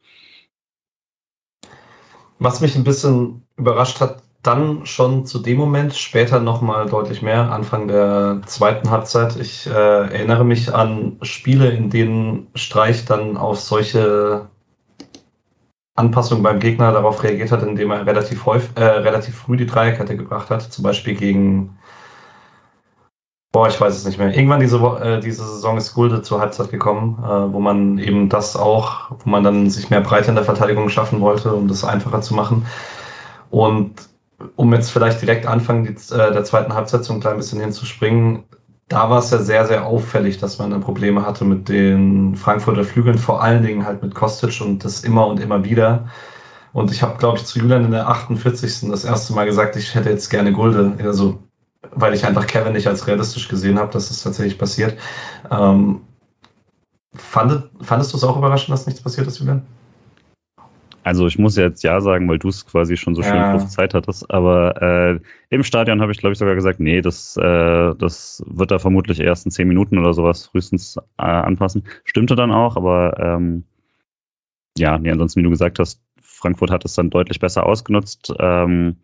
[2.40, 7.52] Was mich ein bisschen überrascht hat, dann schon zu dem Moment, später nochmal deutlich mehr,
[7.52, 9.36] Anfang der zweiten Halbzeit.
[9.36, 14.48] Ich äh, erinnere mich an Spiele, in denen Streich dann auf solche
[15.94, 20.16] Anpassungen beim Gegner darauf reagiert hat, indem er relativ, häufig, äh, relativ früh die Dreierkette
[20.16, 21.78] gebracht hat, zum Beispiel gegen
[23.52, 24.34] Boah, ich weiß es nicht mehr.
[24.34, 28.56] Irgendwann diese, äh, diese Saison ist Gulde zur Halbzeit gekommen, äh, wo man eben das
[28.56, 32.22] auch, wo man dann sich mehr Breite in der Verteidigung schaffen wollte, um das einfacher
[32.22, 32.66] zu machen.
[33.50, 33.92] Und
[34.56, 38.44] um jetzt vielleicht direkt Anfang die, äh, der zweiten Halbzeit so ein klein bisschen hinzuspringen,
[38.88, 42.84] da war es ja sehr, sehr auffällig, dass man dann Probleme hatte mit den Frankfurter
[42.84, 46.08] Flügeln, vor allen Dingen halt mit Kostic und das immer und immer wieder.
[46.72, 48.88] Und ich habe, glaube ich, zu Julian in der 48.
[48.90, 50.92] das erste Mal gesagt, ich hätte jetzt gerne Gulde.
[51.04, 51.38] Also
[51.90, 54.98] weil ich einfach Kevin nicht als realistisch gesehen habe, dass das tatsächlich passiert.
[55.50, 56.00] Ähm,
[57.14, 59.62] fandet, fandest du es auch überraschend, dass nichts passiert ist, Julian?
[61.04, 63.58] Also ich muss jetzt ja sagen, weil du es quasi schon so schön ja.
[63.66, 67.94] Zeit hattest, aber äh, im Stadion habe ich, glaube ich, sogar gesagt, nee, das, äh,
[67.96, 71.82] das wird da vermutlich erst in zehn Minuten oder sowas frühestens äh, anpassen.
[72.04, 73.64] Stimmte dann auch, aber ähm,
[74.78, 78.32] ja, nee, ansonsten, wie du gesagt hast, Frankfurt hat es dann deutlich besser ausgenutzt.
[78.38, 78.96] Ähm,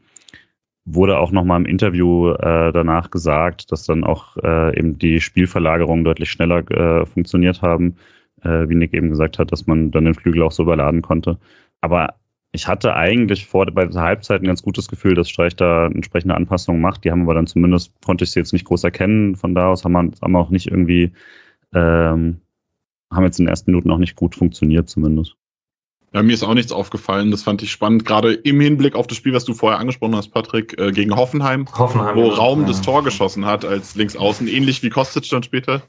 [0.95, 6.05] wurde auch nochmal im Interview äh, danach gesagt, dass dann auch äh, eben die Spielverlagerungen
[6.05, 7.97] deutlich schneller äh, funktioniert haben,
[8.43, 11.39] äh, wie Nick eben gesagt hat, dass man dann den Flügel auch so überladen konnte.
[11.81, 12.15] Aber
[12.53, 16.35] ich hatte eigentlich vor bei der Halbzeit ein ganz gutes Gefühl, dass Streich da entsprechende
[16.35, 17.05] Anpassungen macht.
[17.05, 19.37] Die haben aber dann zumindest, konnte ich sie jetzt nicht groß erkennen.
[19.37, 21.13] Von da aus haben wir, haben wir auch nicht irgendwie,
[21.75, 22.41] ähm,
[23.13, 25.37] haben jetzt in den ersten Minuten auch nicht gut funktioniert zumindest.
[26.15, 27.31] Ja, mir ist auch nichts aufgefallen.
[27.31, 30.31] Das fand ich spannend, gerade im Hinblick auf das Spiel, was du vorher angesprochen hast,
[30.31, 32.35] Patrick, äh, gegen Hoffenheim, Hoffenheim wo ja.
[32.35, 32.69] Raum Ja.
[32.69, 35.83] das Tor geschossen hat als Linksaußen, ähnlich wie Kostic dann später.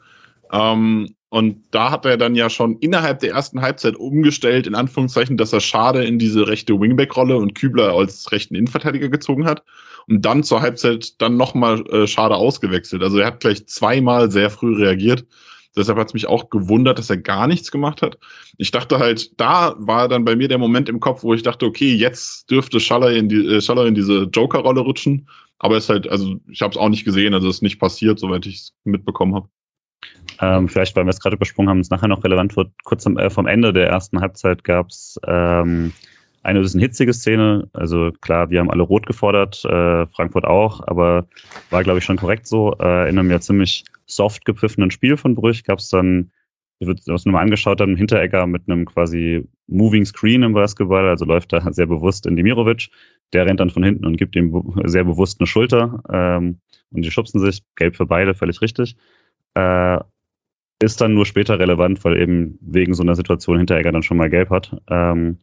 [0.51, 5.38] Ähm, und da hat er dann ja schon innerhalb der ersten Halbzeit umgestellt, in Anführungszeichen,
[5.38, 9.63] dass er Schade in diese rechte Wingback-Rolle und Kübler als rechten Innenverteidiger gezogen hat.
[10.07, 13.03] Und dann zur Halbzeit dann nochmal äh, Schade ausgewechselt.
[13.03, 15.24] Also er hat gleich zweimal sehr früh reagiert.
[15.76, 18.17] Deshalb hat es mich auch gewundert, dass er gar nichts gemacht hat.
[18.57, 21.65] Ich dachte halt, da war dann bei mir der Moment im Kopf, wo ich dachte,
[21.65, 25.28] okay, jetzt dürfte Schaller in, die, äh, Schaller in diese Joker-Rolle rutschen.
[25.59, 27.80] Aber es ist halt, also ich habe es auch nicht gesehen, also es ist nicht
[27.80, 29.49] passiert, soweit ich es mitbekommen habe.
[30.41, 32.72] Ähm, vielleicht, weil wir es gerade übersprungen haben, es nachher noch relevant wird.
[32.84, 35.91] Kurz am, äh, vom Ende der ersten Halbzeit gab es ähm,
[36.44, 37.68] eine bisschen hitzige Szene.
[37.74, 41.28] Also klar, wir haben alle rot gefordert, äh, Frankfurt auch, aber
[41.70, 42.76] war, glaube ich, schon korrekt so.
[42.80, 46.32] Äh, in einem ja ziemlich soft gepfiffenen Spiel von Brüch gab es dann,
[46.80, 51.26] ich würde das nochmal angeschaut, dann Hinteregger mit einem quasi Moving Screen im Basketball, also
[51.26, 52.90] läuft da sehr bewusst in Dimirovic.
[53.34, 56.60] Der rennt dann von hinten und gibt ihm sehr bewusst eine Schulter ähm,
[56.92, 57.62] und die schubsen sich.
[57.76, 58.96] Gelb für beide, völlig richtig.
[59.54, 60.00] Äh,
[60.82, 64.30] ist dann nur später relevant, weil eben wegen so einer Situation Hinteregger dann schon mal
[64.30, 64.76] gelb hat.
[64.90, 65.38] Ähm,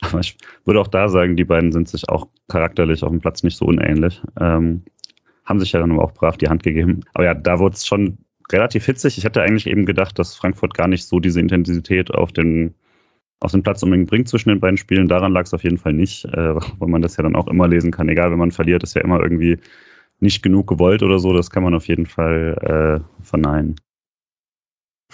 [0.00, 3.42] aber ich würde auch da sagen, die beiden sind sich auch charakterlich auf dem Platz
[3.42, 4.20] nicht so unähnlich.
[4.40, 4.82] Ähm,
[5.44, 7.00] haben sich ja dann aber auch brav die Hand gegeben.
[7.14, 8.18] Aber ja, da wurde es schon
[8.52, 9.18] relativ hitzig.
[9.18, 12.74] Ich hätte eigentlich eben gedacht, dass Frankfurt gar nicht so diese Intensität auf den,
[13.40, 15.08] auf den Platz unbedingt bringt zwischen den beiden Spielen.
[15.08, 17.68] Daran lag es auf jeden Fall nicht, äh, weil man das ja dann auch immer
[17.68, 18.08] lesen kann.
[18.08, 19.58] Egal, wenn man verliert, ist ja immer irgendwie
[20.20, 21.32] nicht genug gewollt oder so.
[21.32, 23.76] Das kann man auf jeden Fall äh, verneinen.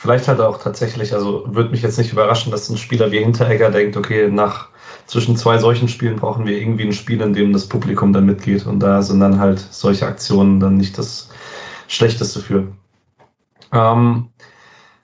[0.00, 3.68] Vielleicht er auch tatsächlich, also würde mich jetzt nicht überraschen, dass ein Spieler wie Hinteregger
[3.72, 4.68] denkt, okay, nach
[5.06, 8.64] zwischen zwei solchen Spielen brauchen wir irgendwie ein Spiel, in dem das Publikum dann mitgeht.
[8.64, 11.30] Und da sind dann halt solche Aktionen dann nicht das
[11.88, 12.68] Schlechteste für.
[13.72, 14.28] Ähm,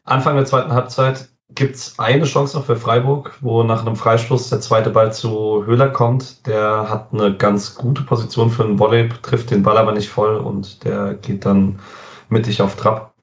[0.05, 4.49] Anfang der zweiten Halbzeit gibt es eine Chance noch für Freiburg, wo nach einem Freistoß
[4.51, 6.47] der zweite Ball zu Höhler kommt.
[6.47, 10.37] Der hat eine ganz gute Position für einen Volley, trifft den Ball aber nicht voll
[10.37, 11.81] und der geht dann
[12.29, 13.14] mittig auf Trab.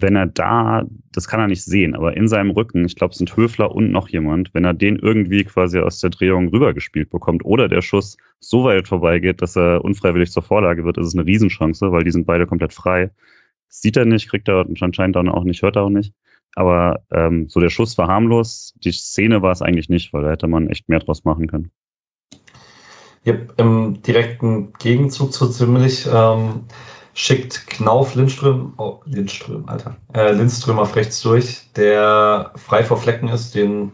[0.00, 3.18] Wenn er da, das kann er nicht sehen, aber in seinem Rücken, ich glaube, es
[3.18, 7.44] sind Höfler und noch jemand, wenn er den irgendwie quasi aus der Drehung rübergespielt bekommt
[7.44, 11.26] oder der Schuss so weit vorbeigeht, dass er unfreiwillig zur Vorlage wird, ist es eine
[11.26, 13.10] Riesenchance, weil die sind beide komplett frei.
[13.68, 16.12] Sieht er nicht, kriegt er anscheinend dann auch nicht, hört er auch nicht.
[16.56, 20.30] Aber ähm, so der Schuss war harmlos, die Szene war es eigentlich nicht, weil da
[20.30, 21.70] hätte man echt mehr draus machen können.
[23.24, 26.64] Ja, Im direkten Gegenzug zu ziemlich ähm,
[27.20, 33.28] schickt Knauf Lindström, oh, Lindström, Alter, äh, Lindström auf rechts durch, der frei vor Flecken
[33.28, 33.92] ist, den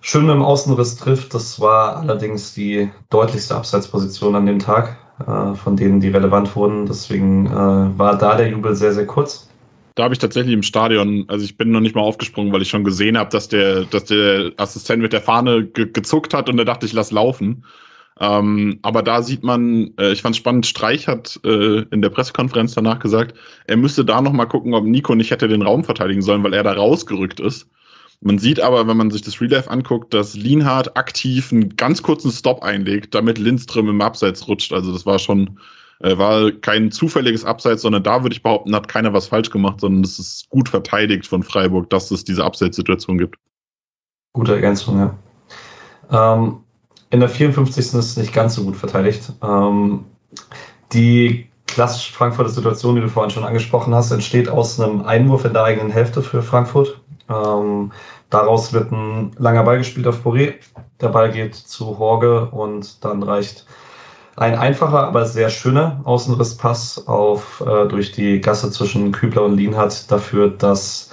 [0.00, 1.34] schön dem Außenriss trifft.
[1.34, 4.96] Das war allerdings die deutlichste Abseitsposition an dem Tag,
[5.26, 6.86] äh, von denen die relevant wurden.
[6.86, 7.50] Deswegen äh,
[7.98, 9.48] war da der Jubel sehr, sehr kurz.
[9.96, 12.68] Da habe ich tatsächlich im Stadion, also ich bin noch nicht mal aufgesprungen, weil ich
[12.68, 16.58] schon gesehen habe, dass der, dass der Assistent mit der Fahne ge gezuckt hat und
[16.58, 17.64] da dachte ich, lass laufen.
[18.20, 22.74] Ähm, aber da sieht man, äh, ich fand spannend, Streich hat äh, in der Pressekonferenz
[22.74, 23.36] danach gesagt,
[23.66, 26.54] er müsste da noch mal gucken, ob Nico nicht hätte den Raum verteidigen sollen, weil
[26.54, 27.68] er da rausgerückt ist.
[28.20, 32.02] Man sieht aber, wenn man sich das Real Life anguckt, dass Lienhardt aktiv einen ganz
[32.02, 34.72] kurzen Stop einlegt, damit Lindström im Abseits rutscht.
[34.72, 35.58] Also das war schon,
[36.00, 39.80] äh, war kein zufälliges Abseits, sondern da würde ich behaupten, hat keiner was falsch gemacht,
[39.80, 43.36] sondern das ist gut verteidigt von Freiburg, dass es diese Abseitssituation gibt.
[44.32, 45.18] Gute Ergänzung, ja.
[46.10, 46.63] Ähm,
[47.14, 47.94] in der 54.
[47.94, 49.32] ist nicht ganz so gut verteidigt.
[49.40, 50.04] Ähm,
[50.92, 55.52] die klassische Frankfurter Situation, die du vorhin schon angesprochen hast, entsteht aus einem Einwurf in
[55.52, 57.00] der eigenen Hälfte für Frankfurt.
[57.30, 57.92] Ähm,
[58.30, 60.54] daraus wird ein langer Ball gespielt auf Boré.
[61.00, 63.64] Der Ball geht zu Horge und dann reicht
[64.34, 70.10] ein einfacher, aber sehr schöner Außenrisspass auf äh, durch die Gasse zwischen Kübler und Lienhardt
[70.10, 71.10] dafür, dass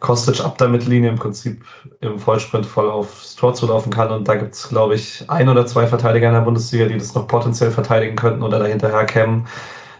[0.00, 1.64] Kostic ab der Mittellinie im Prinzip
[2.00, 4.10] im Vollsprint voll aufs Tor zu laufen kann.
[4.10, 7.14] Und da gibt es, glaube ich, ein oder zwei Verteidiger in der Bundesliga, die das
[7.14, 9.46] noch potenziell verteidigen könnten oder dahinterher kämen.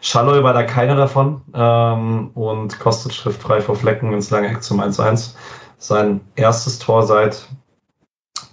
[0.01, 1.43] Schalloy war da keiner davon.
[1.55, 5.35] Ähm, und Kostic trifft frei vor Flecken ins lange Eck zum 1-1.
[5.79, 7.49] Sein erstes Tor seit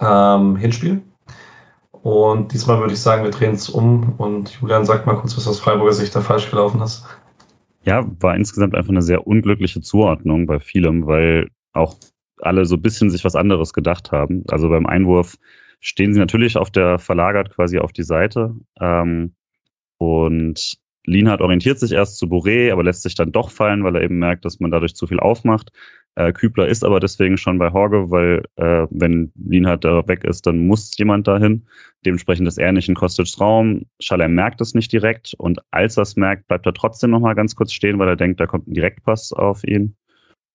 [0.02, 1.02] ähm, Hinspiel.
[1.92, 4.14] Und diesmal würde ich sagen, wir drehen es um.
[4.18, 7.04] Und Julian, sagt mal kurz, was aus Freiburger Sicht da falsch gelaufen ist.
[7.86, 11.98] Ja, war insgesamt einfach eine sehr unglückliche Zuordnung bei vielem, weil auch
[12.42, 14.44] alle so ein bisschen sich was anderes gedacht haben.
[14.50, 15.36] Also beim Einwurf
[15.82, 18.56] stehen sie natürlich auf der verlagert quasi auf die Seite.
[18.80, 19.36] Ähm,
[19.98, 24.04] Und Lienhardt orientiert sich erst zu Boré, aber lässt sich dann doch fallen, weil er
[24.04, 25.72] eben merkt, dass man dadurch zu viel aufmacht.
[26.16, 30.48] Äh, Kübler ist aber deswegen schon bei Horge, weil äh, wenn Lienhardt da weg ist,
[30.48, 31.66] dann muss jemand dahin.
[32.06, 33.86] Dementsprechend ist er nicht in Kostic's Raum.
[34.00, 37.56] Schaller merkt es nicht direkt und als er es merkt, bleibt er trotzdem nochmal ganz
[37.56, 39.96] kurz stehen, weil er denkt, da kommt ein Direktpass auf ihn.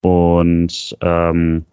[0.03, 1.67] Und ähm,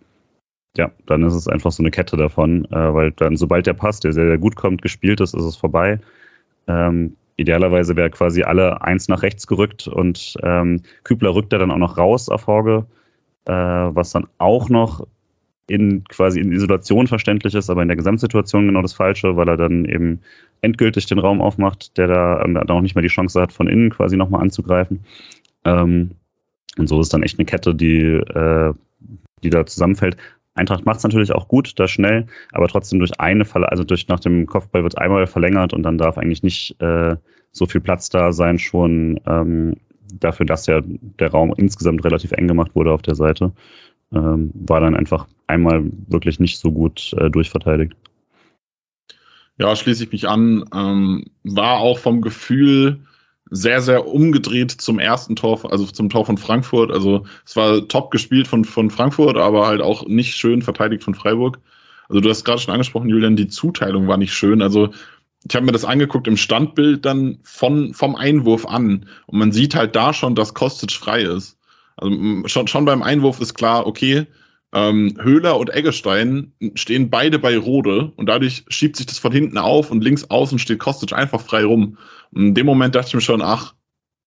[0.78, 4.00] ja, dann ist es einfach so eine Kette davon, äh, weil dann, sobald der Pass,
[4.00, 6.00] der sehr, sehr gut kommt, gespielt ist, ist es vorbei.
[6.68, 11.72] Ähm, idealerweise wäre quasi alle eins nach rechts gerückt und ähm, Kübler rückt er dann
[11.72, 12.86] auch noch raus auf Horge,
[13.48, 15.06] äh, was dann auch noch
[15.68, 19.58] in quasi in Isolation verständlich ist, aber in der Gesamtsituation genau das Falsche, weil er
[19.58, 20.22] dann eben
[20.62, 23.68] endgültig den Raum aufmacht, der da, äh, da auch nicht mehr die Chance hat, von
[23.68, 25.04] innen quasi nochmal anzugreifen.
[25.66, 26.12] Ähm,
[26.78, 28.74] und so ist dann echt eine Kette, die, äh,
[29.44, 30.16] die da zusammenfällt.
[30.56, 34.08] Eintracht macht es natürlich auch gut, da schnell, aber trotzdem durch eine Falle, also durch
[34.08, 37.16] nach dem Kopfball wird einmal verlängert und dann darf eigentlich nicht äh,
[37.52, 39.76] so viel Platz da sein, schon ähm,
[40.14, 43.52] dafür, dass ja der Raum insgesamt relativ eng gemacht wurde auf der Seite.
[44.14, 47.94] Ähm, war dann einfach einmal wirklich nicht so gut äh, durchverteidigt.
[49.58, 50.64] Ja, schließe ich mich an.
[50.74, 53.00] Ähm, war auch vom Gefühl
[53.50, 56.92] sehr, sehr umgedreht zum ersten Tor, also zum Tor von Frankfurt.
[56.92, 61.16] Also es war top gespielt von, von Frankfurt, aber halt auch nicht schön verteidigt von
[61.16, 61.60] Freiburg.
[62.10, 64.62] Also du hast gerade schon angesprochen, Julian, die Zuteilung war nicht schön.
[64.62, 64.90] Also
[65.48, 69.08] ich habe mir das angeguckt im Standbild dann von, vom Einwurf an.
[69.28, 71.58] Und man sieht halt da schon, dass Kostic frei ist.
[71.98, 74.26] Also schon, schon beim Einwurf ist klar, okay,
[74.74, 79.58] ähm, Höhler und Eggestein stehen beide bei Rode und dadurch schiebt sich das von hinten
[79.58, 81.98] auf und links außen steht Kostic einfach frei rum.
[82.32, 83.74] Und in dem Moment dachte ich mir schon, ach,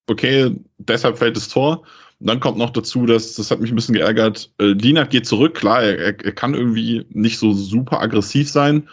[0.09, 1.83] okay, deshalb fällt das Tor.
[2.21, 5.27] Und dann kommt noch dazu, dass, das hat mich ein bisschen geärgert, äh, Lienert geht
[5.27, 8.89] zurück, klar, er, er kann irgendwie nicht so super aggressiv sein,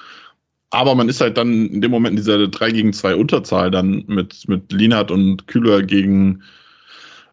[0.69, 4.03] aber man ist halt dann in dem Moment in dieser 3 gegen 2 Unterzahl dann
[4.07, 6.43] mit, mit Lienert und Kühler gegen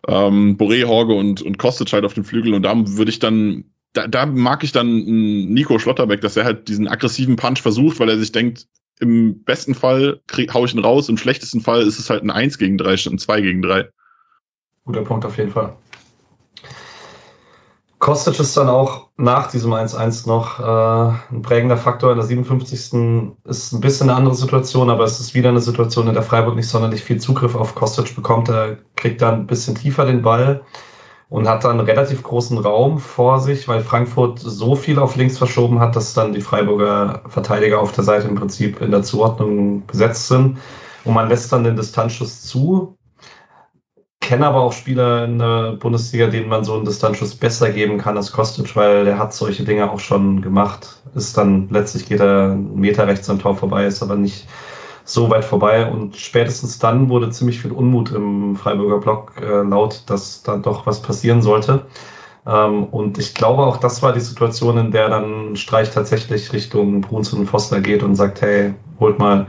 [0.06, 3.64] ähm, Boré, Horge und, und Kostic halt auf dem Flügel und da würde ich dann
[3.94, 8.10] da, da mag ich dann Nico Schlotterbeck, dass er halt diesen aggressiven Punch versucht, weil
[8.10, 8.66] er sich denkt,
[9.00, 12.30] im besten Fall krieg, hau ich ihn raus, im schlechtesten Fall ist es halt ein
[12.30, 13.88] 1 gegen 3 statt ein 2 gegen 3.
[14.84, 15.74] Guter Punkt auf jeden Fall.
[18.04, 22.10] Kostic ist dann auch nach diesem 1-1 noch äh, ein prägender Faktor.
[22.10, 23.32] In der 57.
[23.44, 26.54] ist ein bisschen eine andere Situation, aber es ist wieder eine Situation, in der Freiburg
[26.54, 28.50] nicht sonderlich viel Zugriff auf Kostic bekommt.
[28.50, 30.60] Er kriegt dann ein bisschen tiefer den Ball
[31.30, 35.80] und hat dann relativ großen Raum vor sich, weil Frankfurt so viel auf links verschoben
[35.80, 40.28] hat, dass dann die Freiburger Verteidiger auf der Seite im Prinzip in der Zuordnung besetzt
[40.28, 40.58] sind.
[41.06, 42.98] Und man lässt dann den Distanzschuss zu.
[44.24, 48.16] Kenne aber auch Spieler in der Bundesliga, denen man so einen Distanzschuss besser geben kann
[48.16, 51.02] als Kostic, weil der hat solche Dinge auch schon gemacht.
[51.14, 54.48] Ist dann letztlich geht er einen Meter rechts am Tor vorbei, ist aber nicht
[55.04, 55.90] so weit vorbei.
[55.90, 60.86] Und spätestens dann wurde ziemlich viel Unmut im Freiburger Block äh, laut, dass da doch
[60.86, 61.84] was passieren sollte.
[62.46, 67.02] Ähm, und ich glaube auch, das war die Situation, in der dann Streich tatsächlich Richtung
[67.02, 69.48] Bruns und Foster geht und sagt, hey, holt mal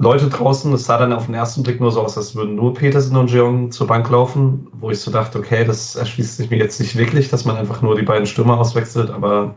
[0.00, 0.72] Leute draußen.
[0.72, 3.30] Es sah dann auf den ersten Blick nur so aus, als würden nur Petersen und
[3.30, 6.96] Jeong zur Bank laufen, wo ich so dachte, okay, das erschließt sich mir jetzt nicht
[6.96, 9.56] wirklich, dass man einfach nur die beiden Stürmer auswechselt, aber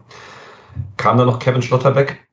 [0.98, 2.28] kam dann noch Kevin Schlotterbeck.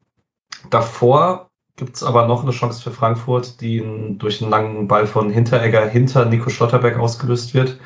[0.71, 3.81] Davor gibt es aber noch eine Chance für Frankfurt, die
[4.19, 7.79] durch einen langen Ball von Hinteregger hinter Nico Schlotterbeck ausgelöst wird.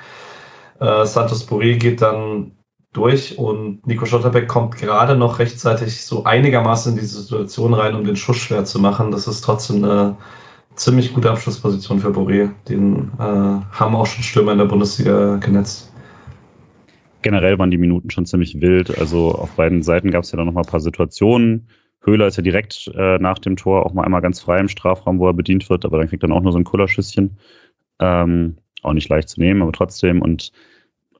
[0.81, 2.53] Äh, Santos Boré geht dann
[2.95, 8.05] durch und Nico Schlotterbeck kommt gerade noch rechtzeitig so einigermaßen in diese Situation rein, um
[8.05, 9.11] den Schuss schwer zu machen.
[9.11, 10.17] Das ist trotzdem eine
[10.77, 12.51] ziemlich gute Abschlussposition für Boré.
[12.69, 15.93] Den äh, haben auch schon Stürmer in der Bundesliga genetzt.
[17.23, 18.99] Generell waren die Minuten schon ziemlich wild.
[18.99, 21.69] Also auf beiden Seiten gab es ja dann noch mal ein paar Situationen
[22.07, 25.19] Höhler ist ja direkt äh, nach dem Tor auch mal einmal ganz frei im Strafraum,
[25.19, 27.39] wo er bedient wird, aber dann kriegt er dann auch nur so ein Kullerschüsschen.
[28.01, 30.21] Ähm, auch nicht leicht zu nehmen, aber trotzdem.
[30.21, 30.53] Und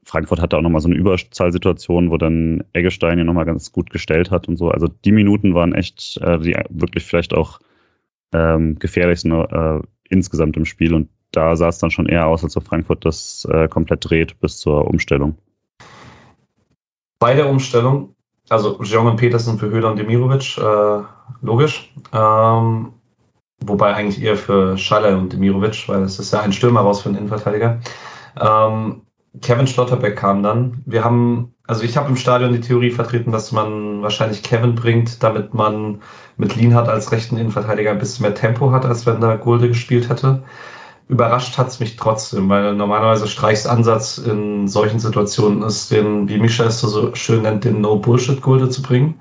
[0.05, 4.31] Frankfurt hatte auch nochmal so eine Überzahlsituation, wo dann Eggestein ja nochmal ganz gut gestellt
[4.31, 4.71] hat und so.
[4.71, 7.59] Also die Minuten waren echt äh, die wirklich vielleicht auch
[8.33, 10.95] ähm, gefährlichsten äh, insgesamt im Spiel.
[10.95, 14.39] Und da sah es dann schon eher aus, als ob Frankfurt das äh, komplett dreht
[14.41, 15.37] bis zur Umstellung.
[17.19, 18.15] Bei der Umstellung
[18.49, 21.03] also Jeong und Petersen für Höhler und Demirovic, äh,
[21.43, 21.93] logisch.
[22.13, 22.93] Ähm,
[23.61, 27.09] wobei eigentlich eher für Schaller und Demirovic, weil es ist ja ein Stürmer raus für
[27.09, 27.81] einen Innenverteidiger.
[28.41, 29.03] Ähm,
[29.43, 30.83] Kevin Schlotterbeck kam dann.
[30.87, 35.23] Wir haben, also ich habe im Stadion die Theorie vertreten, dass man wahrscheinlich Kevin bringt,
[35.23, 36.01] damit man
[36.37, 40.09] mit Lienhardt als rechten Innenverteidiger ein bisschen mehr Tempo hat, als wenn da Gulde gespielt
[40.09, 40.43] hätte
[41.09, 46.39] überrascht hat es mich trotzdem, weil normalerweise Streichs Ansatz in solchen Situationen ist, den, wie
[46.39, 49.21] Mischa es so schön nennt, den No-Bullshit-Gulde zu bringen.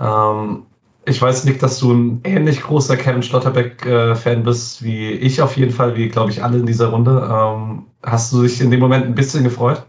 [0.00, 0.66] Ähm,
[1.06, 5.72] ich weiß, Nick, dass du ein ähnlich großer Kevin Schlotterbeck-Fan bist, wie ich auf jeden
[5.72, 7.28] Fall, wie glaube ich alle in dieser Runde.
[7.30, 9.84] Ähm, hast du dich in dem Moment ein bisschen gefreut?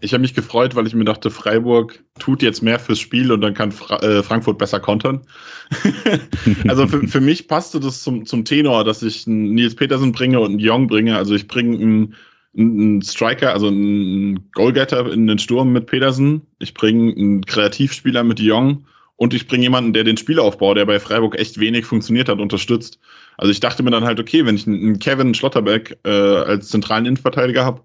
[0.00, 3.40] Ich habe mich gefreut, weil ich mir dachte, Freiburg tut jetzt mehr fürs Spiel und
[3.40, 5.22] dann kann Fra äh, Frankfurt besser kontern.
[6.68, 10.40] also für, für mich passte das zum, zum Tenor, dass ich einen Nils Petersen bringe
[10.40, 11.16] und einen Jong bringe.
[11.16, 12.14] Also ich bringe einen,
[12.56, 16.42] einen Striker, also einen Goalgetter in den Sturm mit Petersen.
[16.58, 18.84] Ich bringe einen Kreativspieler mit Jong
[19.24, 22.98] und ich bringe jemanden, der den Spielaufbau, der bei Freiburg echt wenig funktioniert hat, unterstützt.
[23.38, 27.06] Also ich dachte mir dann halt, okay, wenn ich einen Kevin Schlotterbeck äh, als zentralen
[27.06, 27.80] Innenverteidiger habe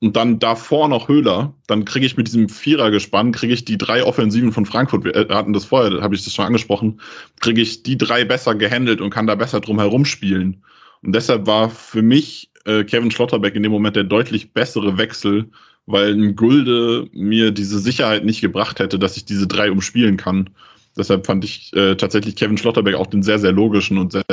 [0.00, 4.04] und dann davor noch Höhler, dann kriege ich mit diesem Vierergespann, kriege ich die drei
[4.04, 7.00] Offensiven von Frankfurt, wir hatten das vorher, habe ich das schon angesprochen,
[7.40, 10.62] kriege ich die drei besser gehandelt und kann da besser drum herum spielen.
[11.02, 15.50] Und deshalb war für mich äh, Kevin Schlotterbeck in dem Moment der deutlich bessere Wechsel,
[15.86, 20.50] weil ein Gulde mir diese Sicherheit nicht gebracht hätte, dass ich diese drei umspielen kann.
[20.96, 24.24] Deshalb fand ich äh, tatsächlich Kevin Schlotterbeck auch den sehr, sehr logischen und sehr,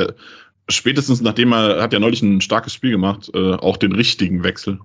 [0.68, 4.78] spätestens nachdem er hat ja neulich ein starkes Spiel gemacht, äh, auch den richtigen Wechsel.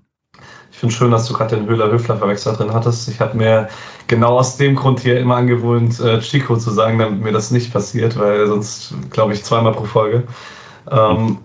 [0.72, 3.08] Ich finde schön, dass du gerade den Höhler-Höfler-Verwechsel drin hattest.
[3.10, 3.68] Ich habe mir
[4.08, 7.74] genau aus dem Grund hier immer angewohnt, äh, Chico zu sagen, damit mir das nicht
[7.74, 10.24] passiert, weil sonst, glaube ich, zweimal pro Folge.
[10.92, 11.40] Ähm,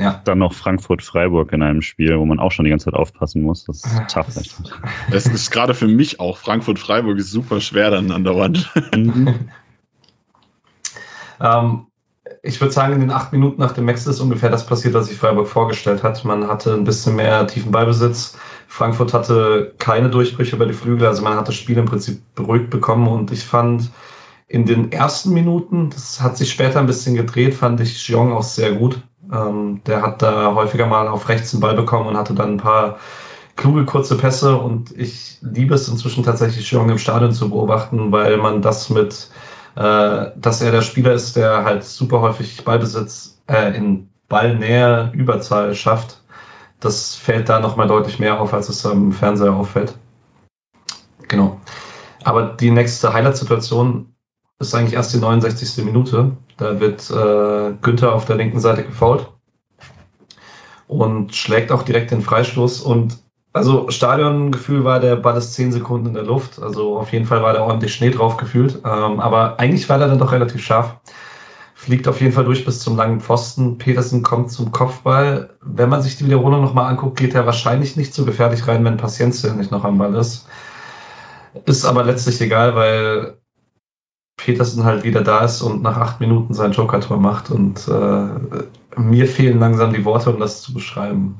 [0.00, 0.20] ja.
[0.24, 3.64] Dann noch Frankfurt-Freiburg in einem Spiel, wo man auch schon die ganze Zeit aufpassen muss.
[3.66, 4.26] Das ist tough.
[5.10, 6.38] Das ist gerade für mich auch.
[6.38, 8.72] Frankfurt-Freiburg ist super schwer dann an der Wand.
[11.40, 11.86] ähm,
[12.42, 15.08] ich würde sagen, in den acht Minuten nach dem Wechsel ist ungefähr das passiert, was
[15.08, 16.24] sich Freiburg vorgestellt hat.
[16.24, 18.38] Man hatte ein bisschen mehr tiefen Ballbesitz.
[18.68, 22.70] Frankfurt hatte keine Durchbrüche über die Flügel, also man hat das Spiel im Prinzip beruhigt
[22.70, 23.90] bekommen und ich fand
[24.46, 28.42] in den ersten Minuten, das hat sich später ein bisschen gedreht, fand ich Jeong auch
[28.42, 29.02] sehr gut.
[29.32, 32.56] Ähm, der hat da häufiger mal auf rechts den Ball bekommen und hatte dann ein
[32.58, 32.98] paar
[33.56, 38.36] kluge kurze Pässe und ich liebe es inzwischen tatsächlich Jong im Stadion zu beobachten, weil
[38.38, 39.28] man das mit,
[39.76, 45.74] äh, dass er der Spieler ist, der halt super häufig Ballbesitz äh, in Ballnähe Überzahl
[45.74, 46.22] schafft.
[46.80, 49.94] Das fällt da nochmal deutlich mehr auf, als es am Fernseher auffällt.
[51.28, 51.60] Genau.
[52.24, 54.14] Aber die nächste Highlight-Situation
[54.60, 55.84] ist eigentlich erst die 69.
[55.84, 56.36] Minute.
[56.58, 59.26] Da wird äh, Günther auf der linken Seite gefault
[60.86, 62.82] und schlägt auch direkt den Freistoß.
[62.82, 63.18] Und
[63.52, 66.60] also Stadiongefühl war, der Ball ist 10 Sekunden in der Luft.
[66.60, 68.76] Also auf jeden Fall war da ordentlich Schnee drauf gefühlt.
[68.84, 70.96] Ähm, aber eigentlich war der dann doch relativ scharf.
[71.74, 73.78] Fliegt auf jeden Fall durch bis zum langen Pfosten.
[73.78, 75.56] Petersen kommt zum Kopfball.
[75.62, 78.98] Wenn man sich die Wiederholung nochmal anguckt, geht er wahrscheinlich nicht so gefährlich rein, wenn
[78.98, 80.46] Paciencia nicht noch am Ball ist.
[81.64, 83.39] Ist aber letztlich egal, weil
[84.44, 87.50] Petersen halt wieder da ist und nach acht Minuten sein Joker-Tor macht.
[87.50, 91.36] Und äh, mir fehlen langsam die Worte, um das zu beschreiben.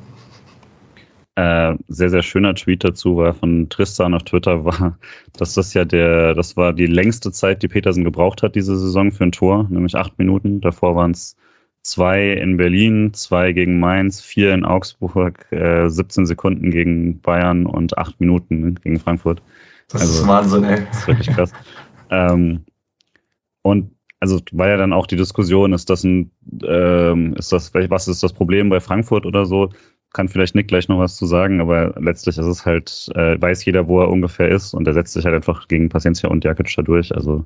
[1.37, 4.99] Äh, sehr, sehr schöner Tweet dazu war von Tristan auf Twitter, war,
[5.39, 9.11] dass das ja der, das war die längste Zeit, die Petersen gebraucht hat, diese Saison
[9.11, 10.61] für ein Tor, nämlich acht Minuten.
[10.61, 11.37] Davor waren es
[11.83, 17.97] zwei in Berlin, zwei gegen Mainz, vier in Augsburg, äh, 17 Sekunden gegen Bayern und
[17.97, 19.41] acht Minuten gegen Frankfurt.
[19.89, 20.83] Das also, ist Wahnsinn, ey.
[20.91, 21.53] Das ist wirklich krass.
[22.11, 22.61] ähm,
[23.63, 23.91] und
[24.21, 26.31] also war ja dann auch die Diskussion, ist das ein,
[26.63, 29.71] ähm, ist das, was ist das Problem bei Frankfurt oder so?
[30.13, 33.65] Kann vielleicht Nick gleich noch was zu sagen, aber letztlich ist es halt, äh, weiß
[33.65, 36.71] jeder, wo er ungefähr ist und er setzt sich halt einfach gegen Paciencia und Jakic
[36.77, 37.15] da durch.
[37.15, 37.45] Also,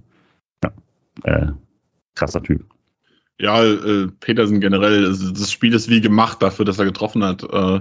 [0.64, 0.72] ja,
[1.24, 1.52] äh,
[2.16, 2.64] krasser Typ.
[3.38, 7.44] Ja, äh, Petersen generell, das Spiel ist wie gemacht dafür, dass er getroffen hat.
[7.52, 7.80] Äh,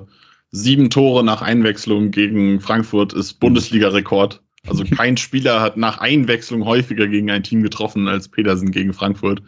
[0.52, 4.43] sieben Tore nach Einwechslung gegen Frankfurt ist Bundesliga-Rekord.
[4.68, 9.42] Also kein Spieler hat nach Einwechslung häufiger gegen ein Team getroffen als Petersen gegen Frankfurt.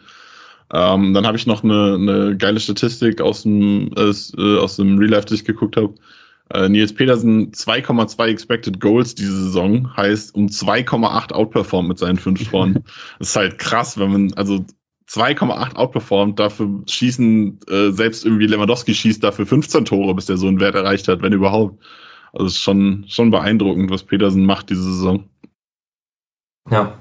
[0.72, 5.10] Ähm, dann habe ich noch eine, eine geile Statistik aus dem, äh, aus dem Real
[5.10, 5.94] Life, die ich geguckt habe.
[6.52, 12.48] Äh, Nils Petersen 2,2 Expected Goals diese Saison heißt um 2,8 outperformt mit seinen fünf
[12.50, 12.74] Toren.
[13.18, 14.64] das ist halt krass, wenn man, also
[15.08, 20.48] 2,8 outperformt, dafür schießen, äh, selbst irgendwie Lewandowski schießt dafür 15 Tore, bis der so
[20.48, 21.80] einen Wert erreicht hat, wenn überhaupt.
[22.36, 25.24] Also es ist schon, schon beeindruckend, was Petersen macht diese Saison.
[26.70, 26.98] Ja.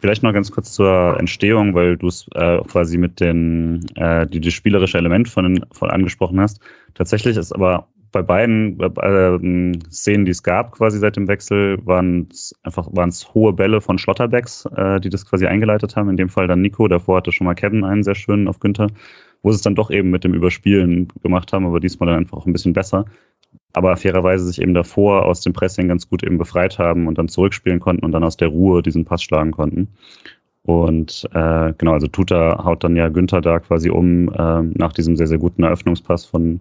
[0.00, 4.40] Vielleicht noch ganz kurz zur Entstehung, weil du es äh, quasi mit den, äh, die,
[4.40, 6.60] die spielerische Element von, von angesprochen hast.
[6.94, 12.26] Tatsächlich ist aber bei beiden äh, Szenen, die es gab, quasi seit dem Wechsel, waren
[12.32, 16.10] es einfach waren es hohe Bälle von Schlotterbacks, äh, die das quasi eingeleitet haben.
[16.10, 18.88] In dem Fall dann Nico, davor hatte schon mal Kevin einen sehr schönen auf Günther,
[19.42, 22.38] wo sie es dann doch eben mit dem Überspielen gemacht haben, aber diesmal dann einfach
[22.38, 23.04] auch ein bisschen besser
[23.72, 27.28] aber fairerweise sich eben davor aus dem Pressing ganz gut eben befreit haben und dann
[27.28, 29.88] zurückspielen konnten und dann aus der Ruhe diesen Pass schlagen konnten.
[30.62, 35.16] Und äh, genau, also Tuta haut dann ja Günther da quasi um äh, nach diesem
[35.16, 36.60] sehr, sehr guten Eröffnungspass von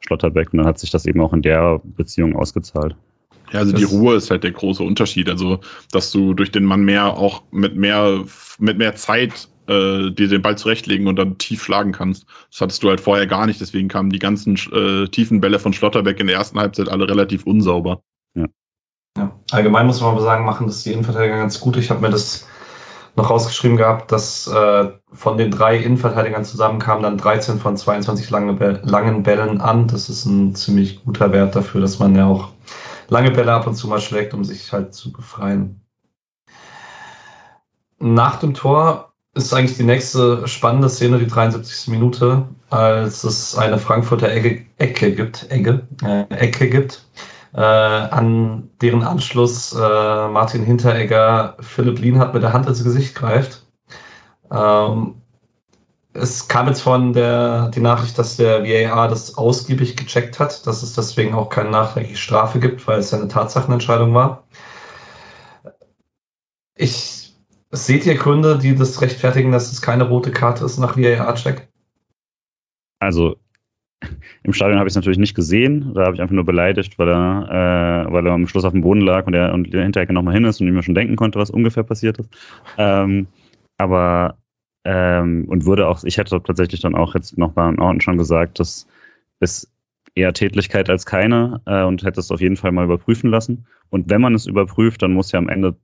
[0.00, 2.96] Schlotterbeck und dann hat sich das eben auch in der Beziehung ausgezahlt.
[3.52, 5.28] Ja, also das die Ruhe ist halt der große Unterschied.
[5.28, 5.60] Also,
[5.92, 8.24] dass du durch den Mann mehr auch mit mehr,
[8.58, 12.26] mit mehr Zeit äh, dir den Ball zurechtlegen und dann tief schlagen kannst.
[12.50, 15.72] Das hattest du halt vorher gar nicht, deswegen kamen die ganzen äh, tiefen Bälle von
[15.72, 18.02] Schlotterbeck in der ersten Halbzeit alle relativ unsauber.
[18.34, 18.46] Ja.
[19.16, 19.40] ja.
[19.50, 21.76] Allgemein muss man aber sagen, machen das die Innenverteidiger ganz gut.
[21.76, 22.46] Ich habe mir das
[23.16, 28.28] noch rausgeschrieben gehabt, dass äh, von den drei Innenverteidigern zusammen kamen dann 13 von 22
[28.30, 29.86] lange Bälle, langen Bällen an.
[29.86, 32.50] Das ist ein ziemlich guter Wert dafür, dass man ja auch
[33.08, 35.80] lange Bälle ab und zu mal schlägt, um sich halt zu befreien.
[38.00, 41.88] Nach dem Tor ist eigentlich die nächste spannende Szene, die 73.
[41.88, 47.04] Minute, als es eine Frankfurter Ecke, Ecke gibt, Ecke, äh, Ecke gibt,
[47.54, 49.78] äh, an deren Anschluss äh,
[50.28, 53.64] Martin Hinteregger Philipp Lienhardt mit der Hand ins Gesicht greift.
[54.52, 55.16] Ähm,
[56.12, 60.82] es kam jetzt von der die Nachricht, dass der VAR das ausgiebig gecheckt hat, dass
[60.84, 64.44] es deswegen auch keine nachträgliche Strafe gibt, weil es eine Tatsachenentscheidung war.
[66.76, 67.23] Ich
[67.74, 71.68] Seht ihr Gründe, die das rechtfertigen, dass es keine rote Karte ist nach VAR-Check?
[73.00, 73.36] Also
[74.42, 75.92] im Stadion habe ich es natürlich nicht gesehen.
[75.94, 78.82] Da habe ich einfach nur beleidigt, weil er, äh, weil er am Schluss auf dem
[78.82, 81.16] Boden lag und, er, und der Hinterecke nochmal hin ist und ich mir schon denken
[81.16, 82.30] konnte, was ungefähr passiert ist.
[82.76, 83.26] Ähm,
[83.78, 84.36] aber
[84.84, 88.60] ähm, und würde auch, ich hätte tatsächlich dann auch jetzt noch bei Orten schon gesagt,
[88.60, 88.86] dass
[89.40, 89.70] es
[90.14, 93.66] eher Tätlichkeit als keine äh, und hätte es auf jeden Fall mal überprüfen lassen.
[93.90, 95.76] Und wenn man es überprüft, dann muss ja am Ende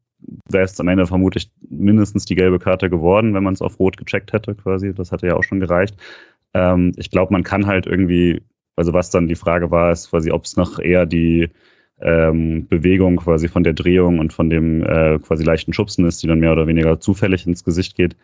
[0.51, 3.97] wäre es am Ende vermutlich mindestens die gelbe Karte geworden, wenn man es auf Rot
[3.97, 4.95] gecheckt hätte, quasi.
[4.95, 5.97] Das hatte ja auch schon gereicht.
[6.55, 8.43] Ähm, ich glaube, man kann halt irgendwie,
[8.77, 11.49] also was dann die Frage war, ist quasi, ob es noch eher die
[12.01, 16.27] ähm, Bewegung quasi von der Drehung und von dem äh, quasi leichten Schubsen ist, die
[16.27, 18.17] dann mehr oder weniger zufällig ins Gesicht geht.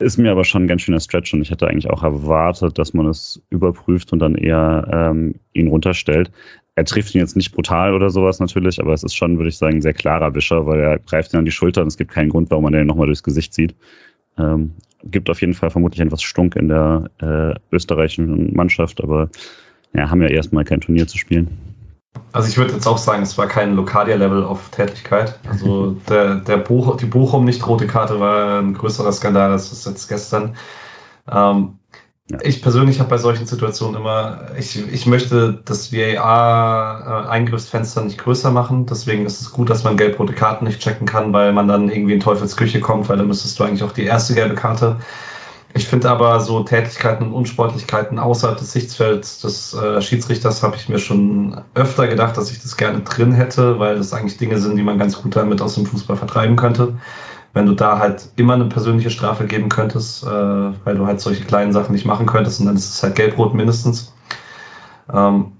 [0.00, 2.94] Ist mir aber schon ein ganz schöner Stretch und ich hätte eigentlich auch erwartet, dass
[2.94, 6.32] man es überprüft und dann eher ähm, ihn runterstellt.
[6.76, 9.58] Er trifft ihn jetzt nicht brutal oder sowas natürlich, aber es ist schon, würde ich
[9.58, 12.10] sagen, ein sehr klarer Wischer, weil er greift ihn an die Schulter und es gibt
[12.10, 13.74] keinen Grund, warum man den nochmal durchs Gesicht zieht.
[14.38, 14.72] Ähm,
[15.04, 19.28] gibt auf jeden Fall vermutlich etwas Stunk in der äh, österreichischen Mannschaft, aber
[19.92, 21.48] ja, haben ja erstmal kein Turnier zu spielen.
[22.32, 25.38] Also ich würde jetzt auch sagen, es war kein Lokadia-Level auf Tätigkeit.
[25.48, 29.84] Also der, der Buch, die Bochum nicht rote Karte war ein größerer Skandal als das
[29.84, 30.56] jetzt gestern.
[31.30, 31.78] Ähm,
[32.30, 32.38] ja.
[32.42, 38.86] Ich persönlich habe bei solchen Situationen immer, ich, ich möchte das VAR-Eingriffsfenster nicht größer machen.
[38.86, 42.14] Deswegen ist es gut, dass man gelb-rote Karten nicht checken kann, weil man dann irgendwie
[42.14, 44.96] in Teufelsküche kommt, weil dann müsstest du eigentlich auch die erste gelbe Karte.
[45.76, 50.88] Ich finde aber so Tätigkeiten und Unsportlichkeiten außerhalb des Sichtfelds des äh, Schiedsrichters habe ich
[50.88, 54.76] mir schon öfter gedacht, dass ich das gerne drin hätte, weil das eigentlich Dinge sind,
[54.76, 56.94] die man ganz gut damit aus dem Fußball vertreiben könnte
[57.54, 61.44] wenn du da halt immer eine persönliche Strafe geben könntest, äh, weil du halt solche
[61.44, 64.12] kleinen Sachen nicht machen könntest und dann ist es halt gelb-rot mindestens.
[65.12, 65.52] Ähm,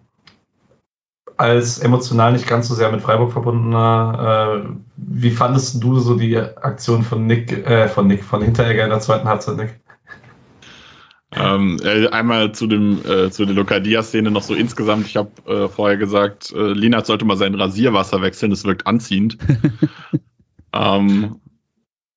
[1.37, 6.37] als emotional nicht ganz so sehr mit Freiburg verbundener, äh, wie fandest du so die
[6.37, 9.81] Aktion von Nick, äh, von Nick, von Hinteregger in der zweiten Halbzeit, Nick?
[11.37, 15.07] Ähm, äh, einmal zu dem äh, zu der Lokadia-Szene noch so insgesamt.
[15.07, 18.51] Ich habe äh, vorher gesagt, äh, Lina sollte mal sein Rasierwasser wechseln.
[18.51, 19.37] Das wirkt anziehend.
[20.73, 21.41] ähm,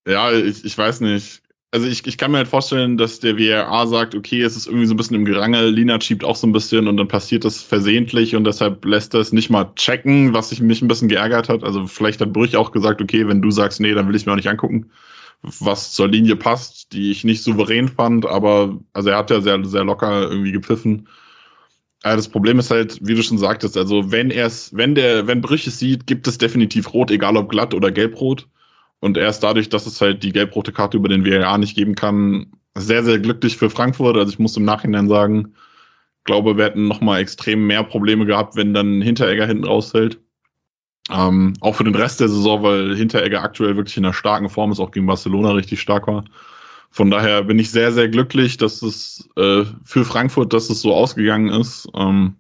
[0.07, 1.41] ja, ich, ich weiß nicht.
[1.71, 4.85] Also ich, ich kann mir halt vorstellen, dass der WRA sagt, okay, es ist irgendwie
[4.85, 7.61] so ein bisschen im Gerangel, Lina schiebt auch so ein bisschen und dann passiert das
[7.61, 11.49] versehentlich und deshalb lässt er es nicht mal checken, was sich mich ein bisschen geärgert
[11.49, 11.63] hat.
[11.65, 14.31] Also vielleicht hat Brüch auch gesagt, okay, wenn du sagst, nee, dann will ich mir
[14.31, 14.89] auch nicht angucken,
[15.41, 19.63] was zur Linie passt, die ich nicht souverän fand, aber also er hat ja sehr,
[19.65, 21.07] sehr locker irgendwie gepfiffen.
[22.03, 25.27] Aber das Problem ist halt, wie du schon sagtest, also wenn er es, wenn der,
[25.27, 28.47] wenn Brüch es sieht, gibt es definitiv rot, egal ob glatt oder gelbrot.
[28.99, 32.51] Und erst dadurch, dass es halt die gelb-rote Karte über den VAR nicht geben kann,
[32.75, 34.17] sehr, sehr glücklich für Frankfurt.
[34.17, 35.53] Also ich muss im Nachhinein sagen,
[36.27, 40.19] glaube, wir hätten nochmal extrem mehr Probleme gehabt, wenn dann Hinteregger hinten rausfällt.
[41.09, 44.71] Ähm, auch für den Rest der Saison, weil Hinteregger aktuell wirklich in einer starken Form
[44.71, 46.25] ist, auch gegen Barcelona richtig stark war.
[46.91, 50.93] Von daher bin ich sehr, sehr glücklich, dass es äh, für Frankfurt, dass es so
[50.93, 51.87] ausgegangen ist.
[51.95, 52.35] Ähm,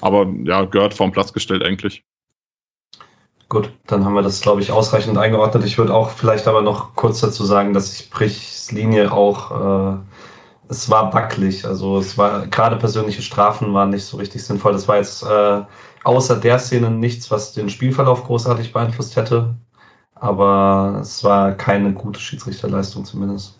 [0.00, 2.04] aber ja, gehört vom Platz gestellt eigentlich.
[3.52, 5.66] Gut, dann haben wir das, glaube ich, ausreichend eingeordnet.
[5.66, 9.98] Ich würde auch vielleicht aber noch kurz dazu sagen, dass ich Brichs Linie auch, äh,
[10.70, 11.66] es war wackelig.
[11.66, 14.72] Also es war, gerade persönliche Strafen waren nicht so richtig sinnvoll.
[14.72, 15.60] Das war jetzt äh,
[16.02, 19.54] außer der Szene nichts, was den Spielverlauf großartig beeinflusst hätte.
[20.14, 23.58] Aber es war keine gute Schiedsrichterleistung zumindest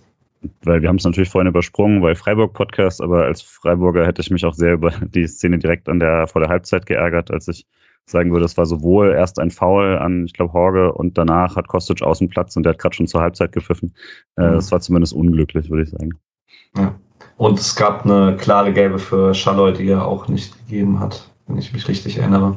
[0.64, 4.45] weil wir haben es natürlich vorhin übersprungen, weil Freiburg-Podcast, aber als Freiburger hätte ich mich
[4.45, 7.64] auch sehr über die Szene direkt an der, vor der Halbzeit geärgert, als ich
[8.07, 11.68] sagen würde, es war sowohl erst ein Foul an, ich glaube, Horge und danach hat
[11.68, 13.94] Kostic Außenplatz und der hat gerade schon zur Halbzeit gepfiffen.
[14.36, 14.55] Äh, mhm.
[14.55, 16.11] Das war zumindest unglücklich, würde ich sagen.
[16.76, 16.94] Ja.
[17.36, 21.59] Und es gab eine klare Gelbe für Schalloy, die er auch nicht gegeben hat, wenn
[21.59, 22.57] ich mich richtig erinnere.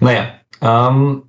[0.00, 0.26] Naja,
[0.60, 1.22] ähm,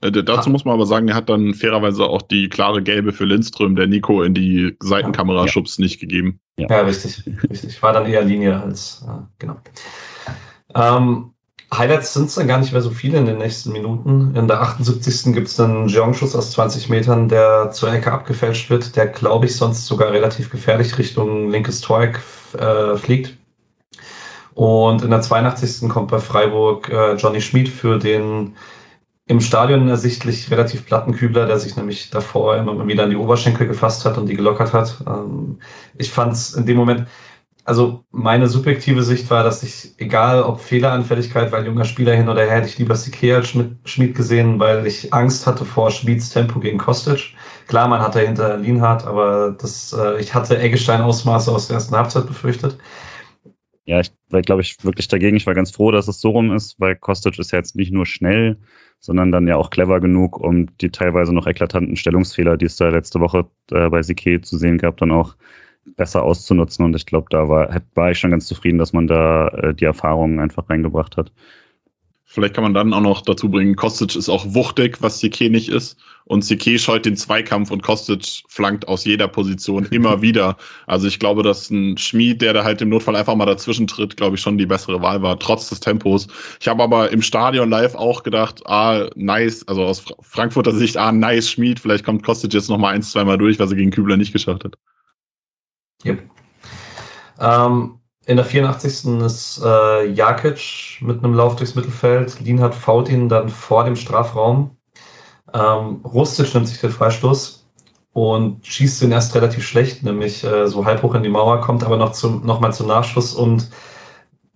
[0.00, 3.24] Äh, dazu muss man aber sagen, er hat dann fairerweise auch die klare Gelbe für
[3.24, 5.48] Lindström, der Nico in die Seitenkamera Ja.
[5.48, 6.40] schubst, nicht gegeben.
[6.56, 7.22] Ja, richtig.
[7.48, 7.80] richtig.
[7.82, 9.56] War dann eher Linie als, äh, genau.
[10.74, 11.31] Ähm,
[11.72, 14.34] Highlights sind es dann gar nicht mehr so viele in den nächsten Minuten.
[14.36, 15.32] In der 78.
[15.32, 19.56] gibt es einen Jeong-Schuss aus 20 Metern, der zur Ecke abgefälscht wird, der, glaube ich,
[19.56, 23.36] sonst sogar relativ gefährlich Richtung linkes Tor äh, fliegt.
[24.54, 25.88] Und in der 82.
[25.88, 28.54] kommt bei Freiburg äh, Johnny Schmid für den
[29.26, 33.66] im Stadion ersichtlich relativ platten Kübler, der sich nämlich davor immer wieder an die Oberschenkel
[33.66, 35.02] gefasst hat und die gelockert hat.
[35.06, 35.58] Ähm,
[35.96, 37.06] ich fand es in dem Moment,
[37.64, 42.42] also meine subjektive Sicht war, dass ich, egal ob Fehleranfälligkeit, weil junger Spieler hin oder
[42.42, 43.54] her, hätte ich lieber Sique als
[43.84, 47.34] Schmid gesehen, weil ich Angst hatte vor Schmieds Tempo gegen Kostic.
[47.68, 52.26] Klar, man hatte hinter Lienhardt, aber das, äh, ich hatte Eggestein-Ausmaße aus der ersten Halbzeit
[52.26, 52.76] befürchtet.
[53.84, 55.36] Ja, ich war, glaube ich, wirklich dagegen.
[55.36, 57.92] Ich war ganz froh, dass es so rum ist, weil Kostic ist ja jetzt nicht
[57.92, 58.56] nur schnell,
[58.98, 62.88] sondern dann ja auch clever genug, um die teilweise noch eklatanten Stellungsfehler, die es da
[62.88, 65.34] letzte Woche äh, bei Sique zu sehen gab, dann auch
[65.84, 66.84] besser auszunutzen.
[66.84, 69.84] Und ich glaube, da war, war ich schon ganz zufrieden, dass man da äh, die
[69.84, 71.32] Erfahrungen einfach reingebracht hat.
[72.32, 75.68] Vielleicht kann man dann auch noch dazu bringen, Kostic ist auch wuchtig, was Sique nicht
[75.68, 75.98] ist.
[76.24, 80.56] Und Sique scheut den Zweikampf und Kostic flankt aus jeder Position immer wieder.
[80.86, 84.16] Also ich glaube, dass ein Schmied, der da halt im Notfall einfach mal dazwischen tritt,
[84.16, 86.26] glaube ich, schon die bessere Wahl war, trotz des Tempos.
[86.58, 91.12] Ich habe aber im Stadion live auch gedacht, ah, nice, also aus Frankfurter Sicht, ah,
[91.12, 94.16] nice Schmied, vielleicht kommt Kostic jetzt noch mal eins, zweimal durch, was er gegen Kübler
[94.16, 94.78] nicht geschafft hat.
[96.04, 96.22] Yep.
[97.38, 99.20] Ähm, in der 84.
[99.22, 102.40] ist äh, Jakic mit einem Lauf durchs Mittelfeld.
[102.40, 104.76] Lienhardt fault ihn dann vor dem Strafraum.
[105.52, 107.66] Ähm, Rustic nimmt sich den Freistoß
[108.12, 111.82] und schießt den erst relativ schlecht, nämlich äh, so halb hoch in die Mauer, kommt
[111.84, 113.68] aber noch, zum, noch mal zum Nachschuss und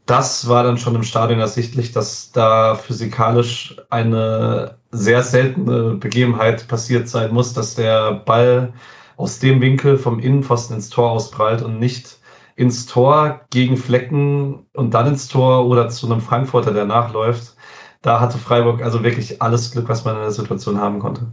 [0.07, 7.09] das war dann schon im Stadion ersichtlich, dass da physikalisch eine sehr seltene Begebenheit passiert
[7.09, 8.73] sein muss, dass der Ball
[9.17, 12.19] aus dem Winkel vom Innenpfosten ins Tor ausprallt und nicht
[12.57, 17.55] ins Tor gegen Flecken und dann ins Tor oder zu einem Frankfurter, der nachläuft.
[18.03, 21.27] Da hatte Freiburg also wirklich alles Glück, was man in der Situation haben konnte.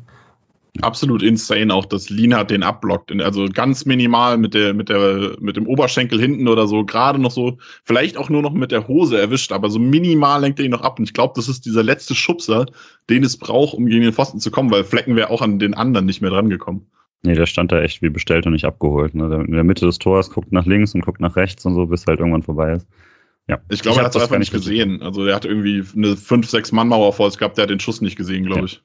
[0.81, 3.11] Absolut insane auch, dass Lienhardt den abblockt.
[3.21, 7.29] Also ganz minimal mit der, mit der, mit dem Oberschenkel hinten oder so, gerade noch
[7.29, 10.71] so, vielleicht auch nur noch mit der Hose erwischt, aber so minimal lenkt er ihn
[10.71, 10.97] noch ab.
[10.97, 12.65] Und ich glaube, das ist dieser letzte Schubser,
[13.07, 15.75] den es braucht, um gegen den Pfosten zu kommen, weil Flecken wäre auch an den
[15.75, 16.87] anderen nicht mehr dran gekommen.
[17.25, 19.15] Nee, der stand da echt wie bestellt und nicht abgeholt.
[19.15, 19.43] Ne?
[19.47, 22.05] In der Mitte des Tors guckt nach links und guckt nach rechts und so, bis
[22.05, 22.87] halt irgendwann vorbei ist.
[23.47, 23.59] Ja.
[23.69, 25.01] Ich glaube, er hat es einfach nicht gesehen.
[25.01, 28.45] Also er hat irgendwie eine 5-6-Mann-Mauer vor sich gehabt, der hat den Schuss nicht gesehen,
[28.45, 28.65] glaube Ja.
[28.65, 28.81] ich.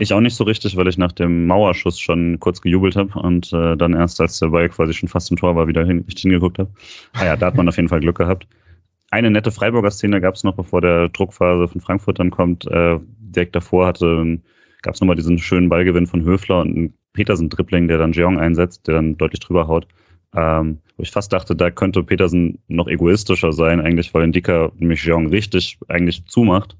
[0.00, 3.50] Ich auch nicht so richtig, weil ich nach dem Mauerschuss schon kurz gejubelt habe und
[3.54, 6.18] äh, dann erst, als der Ball quasi schon fast im Tor war, wieder hin, nicht
[6.18, 6.70] hingeguckt habe.
[7.14, 8.46] Naja, da hat man auf jeden Fall Glück gehabt.
[9.10, 12.66] Eine nette Freiburger Szene gab es noch, bevor der Druckphase von Frankfurt dann kommt.
[12.66, 14.38] Äh, direkt davor hatte
[14.82, 18.86] gab es nochmal diesen schönen Ballgewinn von Höfler und einen Petersen-Dribbling, der dann Jeong einsetzt,
[18.86, 19.86] der dann deutlich drüber haut.
[20.34, 24.72] Ähm, wo ich fast dachte, da könnte Petersen noch egoistischer sein, eigentlich, weil ein Dicker
[24.76, 26.76] nämlich Jeong richtig eigentlich zumacht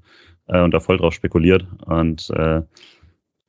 [0.47, 1.65] äh, und da voll drauf spekuliert.
[1.85, 2.61] Und äh,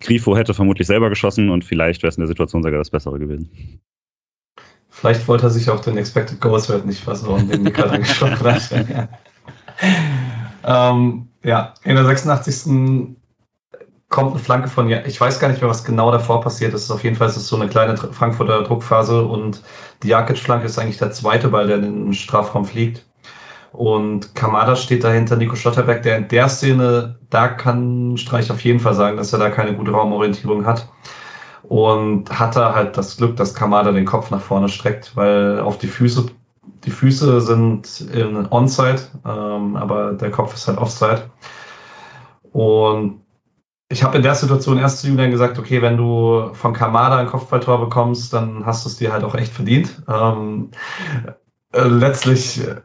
[0.01, 3.19] Grifo hätte vermutlich selber geschossen und vielleicht wäre es in der Situation sogar das Bessere
[3.19, 3.81] gewesen.
[4.89, 8.41] Vielleicht wollte er sich auch den Expected Goals Wert nicht versauen, den Nick gerade angesprochen
[8.41, 8.71] hat.
[10.65, 13.17] ähm, ja, in der 86.
[14.11, 16.91] kommt eine Flanke von, ja, ich weiß gar nicht mehr, was genau davor passiert ist.
[16.91, 19.63] Auf jeden Fall ist es so eine kleine Frankfurter Druckphase und
[20.03, 23.07] die Jakic-Flanke ist eigentlich der zweite Ball, der in den Strafraum fliegt.
[23.73, 28.81] Und Kamada steht dahinter, Nico Schlotterberg, der in der Szene, da kann Streich auf jeden
[28.81, 30.89] Fall sagen, dass er da keine gute Raumorientierung hat.
[31.63, 35.79] Und hat da halt das Glück, dass Kamada den Kopf nach vorne streckt, weil auf
[35.79, 36.27] die Füße,
[36.85, 41.31] die Füße sind in Onside, ähm, aber der Kopf ist halt Offside.
[42.53, 43.21] Und
[43.93, 47.27] ich habe in der Situation erst zu Julian gesagt, okay, wenn du von Kamada ein
[47.27, 50.03] Kopfballtor bekommst, dann hast du es dir halt auch echt verdient.
[50.09, 50.71] Ähm,
[51.73, 52.77] äh, letztlich äh,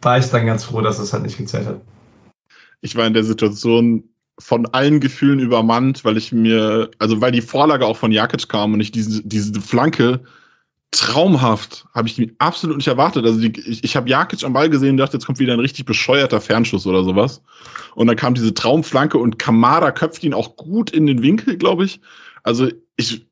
[0.00, 1.80] war ich dann ganz froh, dass es halt nicht gezählt hat.
[2.82, 4.04] Ich war in der Situation
[4.38, 8.74] von allen Gefühlen übermannt, weil ich mir, also weil die Vorlage auch von Jakic kam
[8.74, 10.20] und ich diese, diese Flanke
[10.94, 13.24] traumhaft, habe ich absolut nicht erwartet.
[13.24, 15.60] Also die, ich, ich habe Jakic am Ball gesehen und dachte, jetzt kommt wieder ein
[15.60, 17.42] richtig bescheuerter Fernschuss oder sowas.
[17.94, 21.84] Und dann kam diese Traumflanke und Kamada köpft ihn auch gut in den Winkel, glaube
[21.84, 22.00] ich.
[22.42, 23.26] Also ich,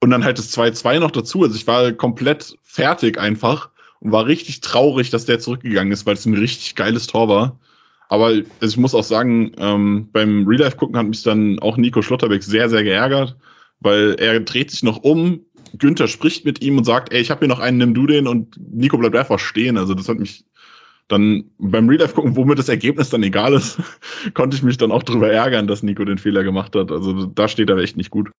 [0.00, 1.42] und dann halt das 2-2 noch dazu.
[1.42, 6.14] Also ich war komplett fertig einfach und war richtig traurig, dass der zurückgegangen ist, weil
[6.14, 7.58] es ein richtig geiles Tor war.
[8.08, 11.76] Aber also ich muss auch sagen, ähm, beim Real Life gucken hat mich dann auch
[11.76, 13.36] Nico Schlotterbeck sehr, sehr geärgert,
[13.80, 15.40] weil er dreht sich noch um,
[15.78, 18.26] Günther spricht mit ihm und sagt, ey, ich habe hier noch einen, nimm du den
[18.26, 19.76] und Nico bleibt einfach stehen.
[19.76, 20.44] Also das hat mich
[21.08, 23.80] dann beim Real Life gucken, wo mir das Ergebnis dann egal ist,
[24.34, 26.92] konnte ich mich dann auch drüber ärgern, dass Nico den Fehler gemacht hat.
[26.92, 28.30] Also da steht er echt nicht gut.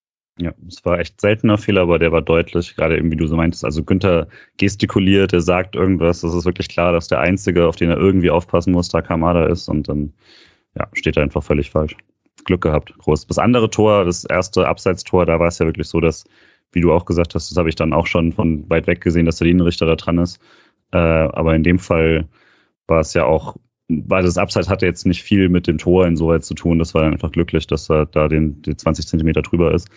[0.42, 3.36] Ja, es war echt seltener Fehler, aber der war deutlich, gerade eben, wie du so
[3.36, 3.66] meintest.
[3.66, 4.28] Also Günther
[4.58, 8.30] gestikuliert, er sagt irgendwas, das ist wirklich klar, dass der Einzige, auf den er irgendwie
[8.30, 10.14] aufpassen muss, da Kamada ist und dann
[10.78, 11.98] ja, steht er einfach völlig falsch.
[12.46, 13.28] Glück gehabt, groß.
[13.28, 16.24] Das andere Tor, das erste Abseitstor, da war es ja wirklich so, dass,
[16.72, 19.26] wie du auch gesagt hast, das habe ich dann auch schon von weit weg gesehen,
[19.26, 20.39] dass der Linienrichter da dran ist.
[20.91, 22.28] Äh, aber in dem Fall
[22.88, 23.57] war es ja auch,
[23.88, 26.80] weil das Abseits hatte jetzt nicht viel mit dem Tor insoweit zu tun.
[26.80, 29.89] Das war dann einfach glücklich, dass er da den, den 20 Zentimeter drüber ist.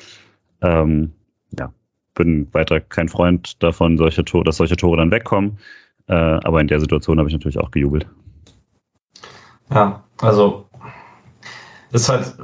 [0.62, 1.12] Ähm,
[1.58, 1.72] ja,
[2.14, 5.58] bin weiter kein Freund davon, solche Tore, dass solche Tore dann wegkommen.
[6.08, 8.06] Äh, aber in der Situation habe ich natürlich auch gejubelt.
[9.70, 10.66] Ja, also
[11.92, 12.34] ist halt,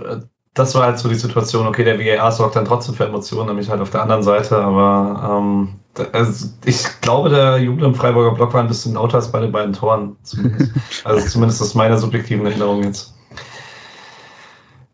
[0.54, 3.70] das war halt so die Situation, okay, der VAR sorgt dann trotzdem für Emotionen, nämlich
[3.70, 5.78] halt auf der anderen Seite, aber ähm,
[6.12, 9.52] also ich glaube, der Jubel im Freiburger Block war ein bisschen lauter als bei den
[9.52, 10.16] beiden Toren.
[10.22, 10.72] Zumindest.
[11.04, 13.14] also zumindest aus meiner subjektiven Erinnerung jetzt.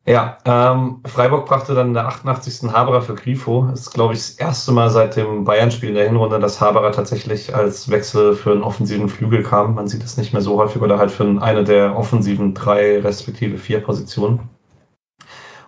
[0.07, 2.71] Ja, ähm, Freiburg brachte dann in der 88.
[2.71, 3.67] Haberer für Grifo.
[3.71, 6.93] Das ist, glaube ich, das erste Mal seit dem Bayern-Spiel in der Hinrunde, dass Haberer
[6.93, 9.77] tatsächlich als Wechsel für einen offensiven Flügel kam.
[9.77, 13.57] Man sieht es nicht mehr so häufig oder halt für eine der offensiven drei respektive
[13.57, 14.41] vier Positionen.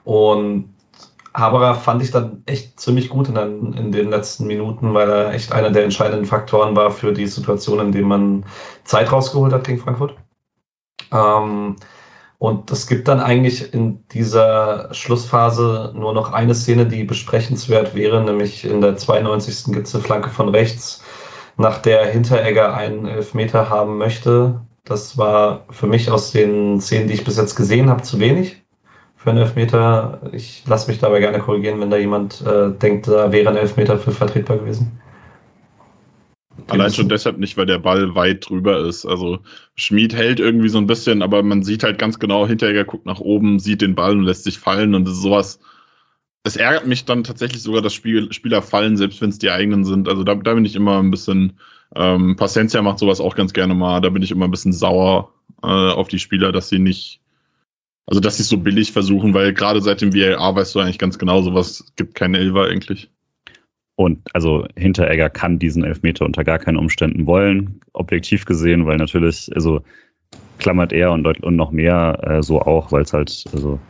[0.07, 0.73] Und
[1.35, 5.35] Haberer fand ich dann echt ziemlich gut in den, in den letzten Minuten, weil er
[5.35, 8.45] echt einer der entscheidenden Faktoren war für die Situation, in dem man
[8.85, 10.15] Zeit rausgeholt hat gegen Frankfurt.
[11.13, 11.75] Ähm,
[12.39, 18.23] und es gibt dann eigentlich in dieser Schlussphase nur noch eine Szene, die besprechenswert wäre,
[18.23, 19.75] nämlich in der 92.
[19.75, 21.03] gibt es eine Flanke von rechts,
[21.57, 24.61] nach der Hinteregger einen Elfmeter haben möchte.
[24.85, 28.66] Das war für mich aus den Szenen, die ich bis jetzt gesehen habe, zu wenig
[29.17, 30.21] für einen Elfmeter.
[30.33, 33.99] Ich lasse mich dabei gerne korrigieren, wenn da jemand äh, denkt, da wäre ein Elfmeter
[33.99, 35.01] für vertretbar gewesen.
[36.69, 39.07] Allein schon deshalb nicht, weil der Ball weit drüber ist.
[39.07, 39.39] Also
[39.77, 43.21] Schmid hält irgendwie so ein bisschen, aber man sieht halt ganz genau, Hinterjäger guckt nach
[43.21, 45.61] oben, sieht den Ball und lässt sich fallen und das ist sowas.
[46.45, 49.85] Es ärgert mich dann tatsächlich sogar, dass Spiel, Spieler fallen, selbst wenn es die eigenen
[49.85, 50.09] sind.
[50.09, 51.59] Also da, da bin ich immer ein bisschen,
[51.95, 55.31] ähm, Paciencia macht sowas auch ganz gerne mal, da bin ich immer ein bisschen sauer
[55.63, 57.21] äh, auf die Spieler, dass sie nicht,
[58.07, 60.99] also dass sie es so billig versuchen, weil gerade seit dem VAR weißt du eigentlich
[60.99, 63.11] ganz genau, sowas gibt keine Elfer eigentlich.
[63.97, 69.51] Und also Hinteregger kann diesen Elfmeter unter gar keinen Umständen wollen, objektiv gesehen, weil natürlich,
[69.55, 69.81] also
[70.59, 73.81] klammert er und, und noch mehr äh, so auch, weil es halt, also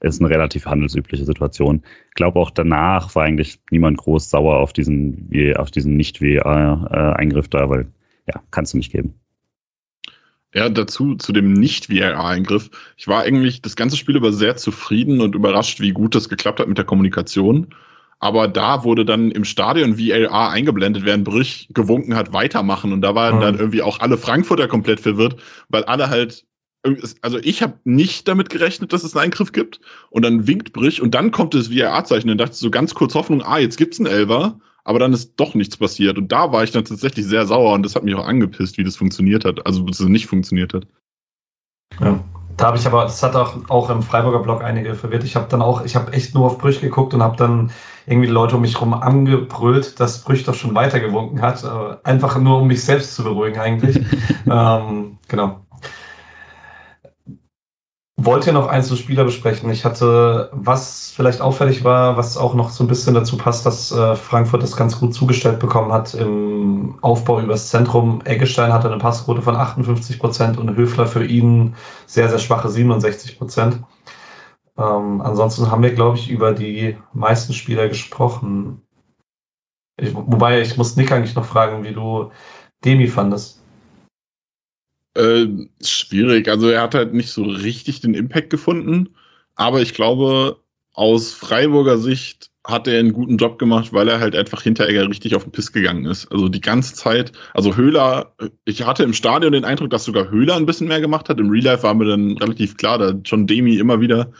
[0.00, 1.82] ist eine relativ handelsübliche Situation.
[2.08, 7.68] Ich glaube auch danach war eigentlich niemand groß sauer auf diesen, auf diesen Nicht-WA-Eingriff da,
[7.68, 7.86] weil
[8.26, 9.14] ja, kannst du nicht geben.
[10.52, 12.70] Ja, dazu, zu dem Nicht-VAR-Eingriff.
[12.96, 16.58] Ich war eigentlich das ganze Spiel über sehr zufrieden und überrascht, wie gut das geklappt
[16.58, 17.68] hat mit der Kommunikation.
[18.18, 22.92] Aber da wurde dann im Stadion VLA eingeblendet, während Brüch gewunken hat, weitermachen.
[22.92, 23.40] Und da waren mhm.
[23.40, 25.36] dann irgendwie auch alle Frankfurter komplett verwirrt,
[25.68, 26.44] weil alle halt
[27.20, 29.80] also ich habe nicht damit gerechnet, dass es einen Eingriff gibt.
[30.08, 32.28] Und dann winkt Brich und dann kommt das VAR-Zeichen.
[32.28, 34.58] Dann dachte ich so ganz kurz Hoffnung, ah, jetzt gibt's einen Elver.
[34.84, 36.18] Aber dann ist doch nichts passiert.
[36.18, 38.84] Und da war ich dann tatsächlich sehr sauer und das hat mich auch angepisst, wie
[38.84, 39.66] das funktioniert hat.
[39.66, 40.86] Also, dass es nicht funktioniert hat.
[42.00, 42.18] Ja.
[42.56, 45.24] Da habe ich aber, das hat auch, auch im Freiburger Blog einige verwirrt.
[45.24, 47.70] Ich habe dann auch, ich habe echt nur auf Brüch geguckt und habe dann
[48.06, 51.64] irgendwie Leute um mich herum angebrüllt, dass Brüch doch schon weitergewunken hat.
[51.64, 53.96] Äh, einfach nur, um mich selbst zu beruhigen eigentlich.
[54.50, 55.60] ähm, genau
[58.24, 59.70] wollte noch Einzelspieler besprechen.
[59.70, 63.92] Ich hatte, was vielleicht auffällig war, was auch noch so ein bisschen dazu passt, dass
[63.92, 68.20] äh, Frankfurt das ganz gut zugestellt bekommen hat im Aufbau übers Zentrum.
[68.24, 71.74] Eggestein hatte eine Passquote von 58 Prozent und Höfler für ihn
[72.06, 73.80] sehr, sehr schwache 67 Prozent.
[74.76, 78.82] Ähm, ansonsten haben wir, glaube ich, über die meisten Spieler gesprochen.
[79.96, 82.30] Ich, wobei, ich muss Nick eigentlich noch fragen, wie du
[82.84, 83.59] Demi fandest.
[85.20, 86.48] Äh, schwierig.
[86.48, 89.10] Also er hat halt nicht so richtig den Impact gefunden.
[89.54, 90.58] Aber ich glaube,
[90.94, 95.34] aus Freiburger Sicht hat er einen guten Job gemacht, weil er halt einfach Hinteregger richtig
[95.34, 96.30] auf den Piss gegangen ist.
[96.32, 100.56] Also die ganze Zeit, also Höhler, ich hatte im Stadion den Eindruck, dass sogar Höhler
[100.56, 101.38] ein bisschen mehr gemacht hat.
[101.38, 104.32] Im Real Life war mir dann relativ klar, da schon Demi immer wieder.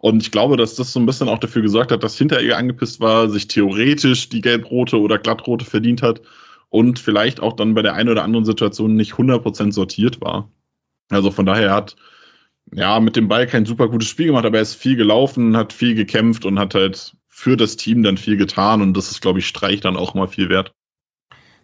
[0.00, 3.00] Und ich glaube, dass das so ein bisschen auch dafür gesorgt hat, dass Hinteregger angepisst
[3.00, 6.20] war, sich theoretisch die gelb-rote oder glattrote verdient hat
[6.68, 10.50] und vielleicht auch dann bei der einen oder anderen Situation nicht 100% sortiert war.
[11.10, 11.96] Also von daher hat
[12.72, 15.72] ja mit dem Ball kein super gutes Spiel gemacht, aber er ist viel gelaufen, hat
[15.72, 19.38] viel gekämpft und hat halt für das Team dann viel getan und das ist, glaube
[19.38, 20.72] ich, Streich dann auch mal viel wert.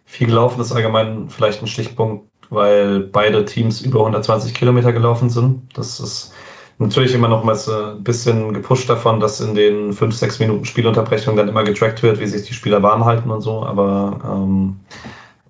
[0.05, 5.75] Viel gelaufen ist allgemein vielleicht ein Stichpunkt, weil beide Teams über 120 Kilometer gelaufen sind.
[5.75, 6.33] Das ist
[6.79, 10.65] natürlich immer noch mal so ein bisschen gepusht davon, dass in den fünf, sechs Minuten
[10.65, 14.77] Spielunterbrechung dann immer getrackt wird, wie sich die Spieler warm halten und so, aber ähm,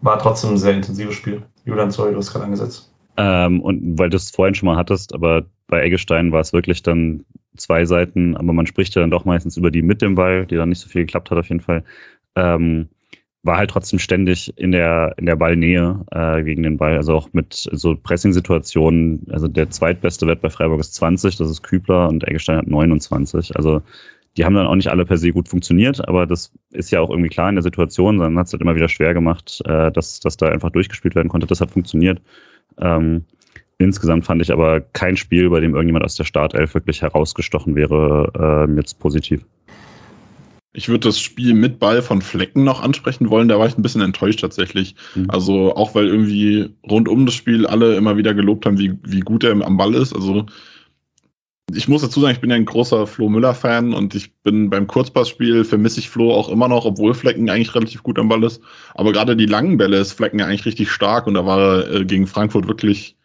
[0.02, 1.42] war trotzdem ein sehr intensives Spiel.
[1.66, 2.92] Julian, sorry, du hast gerade angesetzt.
[3.18, 6.84] Ähm, und weil du es vorhin schon mal hattest, aber bei Eggestein war es wirklich
[6.84, 7.24] dann
[7.58, 10.56] zwei Seiten, aber man spricht ja dann doch meistens über die mit dem Ball, die
[10.56, 11.84] dann nicht so viel geklappt hat auf jeden Fall.
[12.36, 12.90] Ähm,
[13.44, 17.30] war halt trotzdem ständig in der, in der Ballnähe äh, gegen den Ball, also auch
[17.34, 19.28] mit so Pressing-Situationen.
[19.32, 23.56] Also der zweitbeste Wert bei Freiburg ist 20, das ist Kübler und Eggestein hat 29.
[23.58, 23.82] Also
[24.38, 27.10] die haben dann auch nicht alle per se gut funktioniert, aber das ist ja auch
[27.10, 30.22] irgendwie klar in der Situation, dann hat es halt immer wieder schwer gemacht, äh, dass,
[30.22, 31.46] dass da einfach durchgespielt werden konnte.
[31.46, 32.22] Das hat funktioniert.
[32.80, 33.26] Ähm,
[33.78, 38.68] insgesamt fand ich aber kein Spiel, bei dem irgendjemand aus der Startelf wirklich herausgestochen wäre,
[38.70, 39.46] äh, jetzt positiv.
[40.76, 43.48] Ich würde das Spiel mit Ball von Flecken noch ansprechen wollen.
[43.48, 44.96] Da war ich ein bisschen enttäuscht tatsächlich.
[45.14, 45.30] Mhm.
[45.30, 49.20] Also auch weil irgendwie rund um das Spiel alle immer wieder gelobt haben, wie, wie
[49.20, 50.14] gut er am Ball ist.
[50.14, 50.48] Also
[51.72, 54.88] ich muss dazu sagen, ich bin ja ein großer Flo Müller-Fan und ich bin beim
[54.88, 58.62] Kurzpassspiel vermisse ich Flo auch immer noch, obwohl Flecken eigentlich relativ gut am Ball ist.
[58.96, 61.92] Aber gerade die langen Bälle ist Flecken ja eigentlich richtig stark und da war er
[61.92, 63.16] äh, gegen Frankfurt wirklich,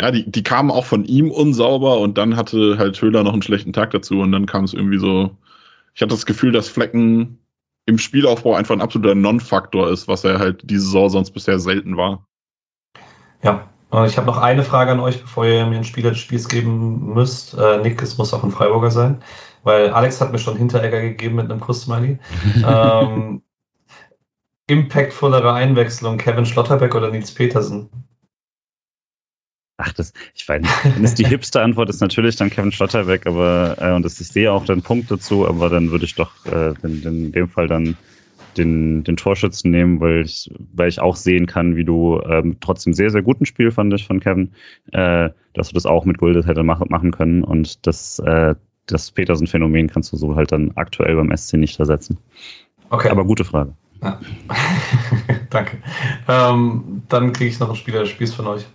[0.00, 3.42] ja, die, die kamen auch von ihm unsauber und dann hatte halt Höhler noch einen
[3.42, 5.36] schlechten Tag dazu und dann kam es irgendwie so.
[5.94, 7.38] Ich hatte das Gefühl, dass Flecken
[7.86, 11.96] im Spielaufbau einfach ein absoluter Non-Faktor ist, was er halt diese Saison sonst bisher selten
[11.96, 12.26] war.
[13.42, 16.18] Ja, äh, ich habe noch eine Frage an euch, bevor ihr mir ein Spieler des
[16.18, 17.54] Spiels geben müsst.
[17.54, 19.22] Äh, Nick, es muss auch ein Freiburger sein,
[19.62, 22.18] weil Alex hat mir schon Hinteregger gegeben mit einem Kuss-Smiley.
[22.66, 23.42] ähm,
[24.68, 27.90] impactvollere Einwechslung, Kevin Schlotterbeck oder Nils Petersen?
[29.82, 30.74] Ach, das, ich weiß nicht.
[30.84, 34.52] Dann ist die Hipster-Antwort ist natürlich dann Kevin Schlotterbeck, aber äh, und das, ich sehe
[34.52, 37.96] auch den Punkt dazu, aber dann würde ich doch äh, in, in dem Fall dann
[38.56, 42.92] den, den Torschützen nehmen, weil ich, weil ich auch sehen kann, wie du ähm, trotzdem
[42.92, 44.52] sehr, sehr guten Spiel fand ich von Kevin,
[44.92, 48.54] äh, dass du das auch mit Guldes hätte mach, machen können und das, äh,
[48.86, 52.18] das Petersen-Phänomen kannst du so halt dann aktuell beim SC nicht ersetzen.
[52.90, 53.08] Okay.
[53.08, 53.72] Aber gute Frage.
[54.02, 54.18] Ja.
[55.50, 55.78] Danke.
[56.26, 58.66] Ähm, dann kriege ich noch einen Spieler des Spiels von euch.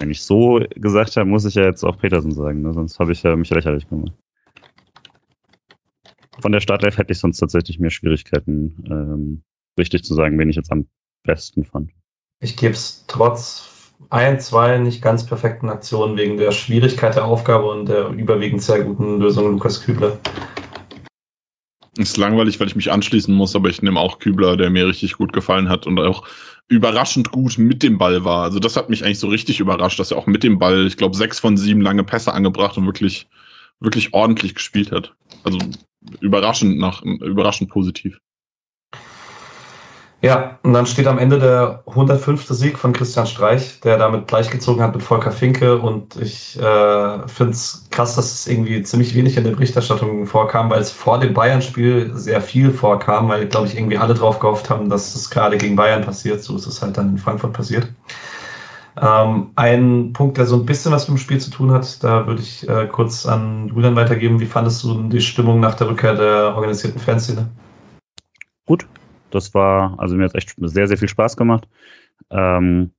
[0.00, 2.74] Wenn ich so gesagt habe, muss ich ja jetzt auch Petersen sagen, ne?
[2.74, 4.12] sonst habe ich ja mich lächerlich gemacht
[6.40, 9.42] von der Startelf hätte ich sonst tatsächlich mehr Schwierigkeiten, ähm,
[9.78, 10.86] richtig zu sagen, wen ich jetzt am
[11.24, 11.90] besten fand.
[12.40, 17.70] Ich gebe es trotz ein, zwei nicht ganz perfekten Aktionen wegen der Schwierigkeit der Aufgabe
[17.70, 20.18] und der überwiegend sehr guten Lösung Lukas Kübler.
[21.96, 25.14] Ist langweilig, weil ich mich anschließen muss, aber ich nehme auch Kübler, der mir richtig
[25.14, 26.26] gut gefallen hat und auch
[26.68, 28.44] überraschend gut mit dem Ball war.
[28.44, 30.96] Also das hat mich eigentlich so richtig überrascht, dass er auch mit dem Ball, ich
[30.96, 33.26] glaube, sechs von sieben lange Pässe angebracht und wirklich,
[33.80, 35.12] wirklich ordentlich gespielt hat.
[35.42, 35.58] Also
[36.20, 38.20] überraschend nach überraschend positiv.
[40.22, 42.46] Ja, und dann steht am Ende der 105.
[42.48, 45.78] Sieg von Christian Streich, der damit gleichgezogen hat mit Volker Finke.
[45.78, 50.68] Und ich äh, finde es krass, dass es irgendwie ziemlich wenig in der Berichterstattung vorkam,
[50.68, 54.68] weil es vor dem Bayern-Spiel sehr viel vorkam, weil, glaube ich, irgendwie alle drauf gehofft
[54.68, 56.42] haben, dass es gerade gegen Bayern passiert.
[56.42, 57.88] So ist es halt dann in Frankfurt passiert.
[59.00, 62.26] Ähm, ein Punkt, der so ein bisschen was mit dem Spiel zu tun hat, da
[62.26, 64.38] würde ich äh, kurz an Julian weitergeben.
[64.40, 67.48] Wie fandest du die Stimmung nach der Rückkehr der organisierten Fanszene?
[69.34, 71.68] Das war, also mir hat echt sehr, sehr viel Spaß gemacht.
[72.30, 72.90] Ähm,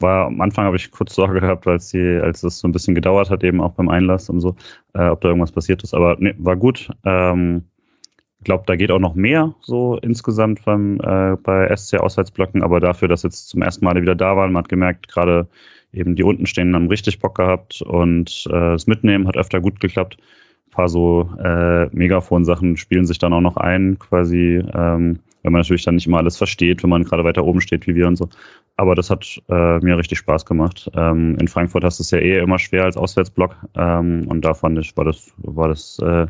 [0.00, 2.94] war am Anfang habe ich kurz Sorge gehabt, als die, als es so ein bisschen
[2.94, 4.56] gedauert hat, eben auch beim Einlass und so,
[4.94, 5.94] äh, ob da irgendwas passiert ist.
[5.94, 6.90] Aber nee, war gut.
[7.04, 7.64] Ähm,
[8.38, 13.06] ich glaube, da geht auch noch mehr so insgesamt beim, äh, bei SC-Auswärtsblöcken, aber dafür,
[13.08, 15.46] dass jetzt zum ersten Mal wieder da waren, man hat gemerkt, gerade
[15.92, 19.80] eben die unten stehen haben richtig Bock gehabt und äh, das Mitnehmen hat öfter gut
[19.80, 20.16] geklappt.
[20.18, 25.60] Ein paar so äh, Megafon-Sachen spielen sich dann auch noch ein, quasi, ähm, wenn man
[25.60, 28.16] natürlich dann nicht immer alles versteht, wenn man gerade weiter oben steht wie wir und
[28.16, 28.28] so.
[28.76, 30.90] Aber das hat äh, mir richtig Spaß gemacht.
[30.94, 34.54] Ähm, in Frankfurt hast du es ja eh immer schwer als Auswärtsblock ähm, und da
[34.54, 36.26] fand ich, war das, war das äh,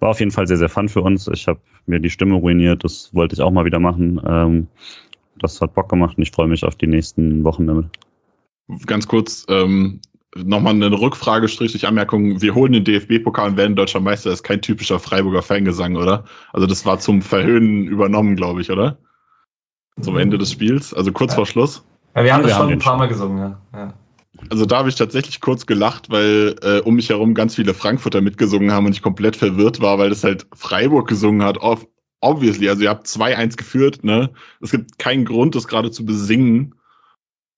[0.00, 1.28] war auf jeden Fall sehr, sehr fun für uns.
[1.28, 4.20] Ich habe mir die Stimme ruiniert, das wollte ich auch mal wieder machen.
[4.26, 4.66] Ähm,
[5.38, 7.86] das hat Bock gemacht und ich freue mich auf die nächsten Wochen damit.
[8.86, 10.00] Ganz kurz, ähm,
[10.36, 12.40] nochmal eine Rückfrage, strichlich Anmerkung.
[12.40, 14.30] Wir holen den DFB-Pokal und werden deutscher Meister.
[14.30, 16.24] Das ist kein typischer Freiburger Fangesang, oder?
[16.52, 18.98] Also das war zum Verhöhnen übernommen, glaube ich, oder?
[20.00, 21.36] Zum Ende des Spiels, also kurz ja.
[21.36, 21.84] vor Schluss.
[22.14, 23.60] Ja, wir haben das schon ein paar Mal gesungen, ja.
[23.74, 23.94] ja.
[24.48, 28.20] Also da habe ich tatsächlich kurz gelacht, weil äh, um mich herum ganz viele Frankfurter
[28.20, 31.58] mitgesungen haben und ich komplett verwirrt war, weil das halt Freiburg gesungen hat.
[31.60, 31.86] Ob,
[32.20, 34.30] obviously, also ihr habt 2-1 geführt, ne?
[34.60, 36.74] Es gibt keinen Grund, das gerade zu besingen.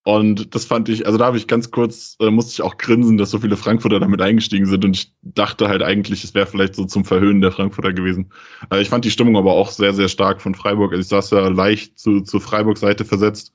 [0.05, 3.19] Und das fand ich, also da habe ich ganz kurz, äh, musste ich auch grinsen,
[3.19, 4.85] dass so viele Frankfurter damit eingestiegen sind.
[4.85, 8.33] Und ich dachte halt eigentlich, es wäre vielleicht so zum Verhöhnen der Frankfurter gewesen.
[8.71, 10.93] Äh, ich fand die Stimmung aber auch sehr, sehr stark von Freiburg.
[10.93, 13.53] Also ich saß ja leicht zu, zu Freiburg-Seite versetzt.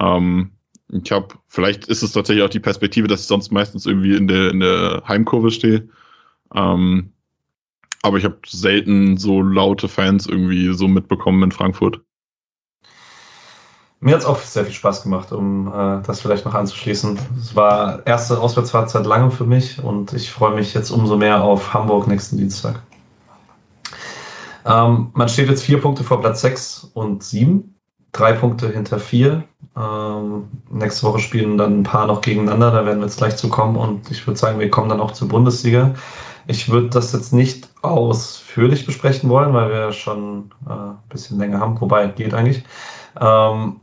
[0.00, 0.52] Ähm,
[0.88, 4.26] ich habe, vielleicht ist es tatsächlich auch die Perspektive, dass ich sonst meistens irgendwie in
[4.28, 5.88] der, in der Heimkurve stehe.
[6.54, 7.12] Ähm,
[8.02, 12.00] aber ich habe selten so laute Fans irgendwie so mitbekommen in Frankfurt.
[14.04, 17.18] Mir hat es auch sehr viel Spaß gemacht, um äh, das vielleicht noch anzuschließen.
[17.40, 21.42] Es war erste Auswärtsfahrt seit langem für mich und ich freue mich jetzt umso mehr
[21.42, 22.82] auf Hamburg nächsten Dienstag.
[24.66, 27.76] Ähm, man steht jetzt vier Punkte vor Platz sechs und sieben,
[28.12, 29.44] drei Punkte hinter vier.
[29.74, 33.48] Ähm, nächste Woche spielen dann ein paar noch gegeneinander, da werden wir jetzt gleich zu
[33.48, 35.94] kommen und ich würde sagen, wir kommen dann auch zur Bundesliga.
[36.46, 41.58] Ich würde das jetzt nicht ausführlich besprechen wollen, weil wir schon äh, ein bisschen länger
[41.58, 42.64] haben, wobei geht eigentlich.
[43.18, 43.80] Ähm,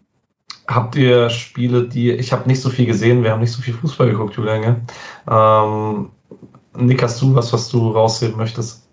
[0.74, 3.74] habt ihr Spiele, die ich habe nicht so viel gesehen, wir haben nicht so viel
[3.74, 4.88] Fußball geguckt, Julian.
[5.30, 6.10] Ähm,
[6.76, 8.90] Nick, hast du was, was du rausheben möchtest?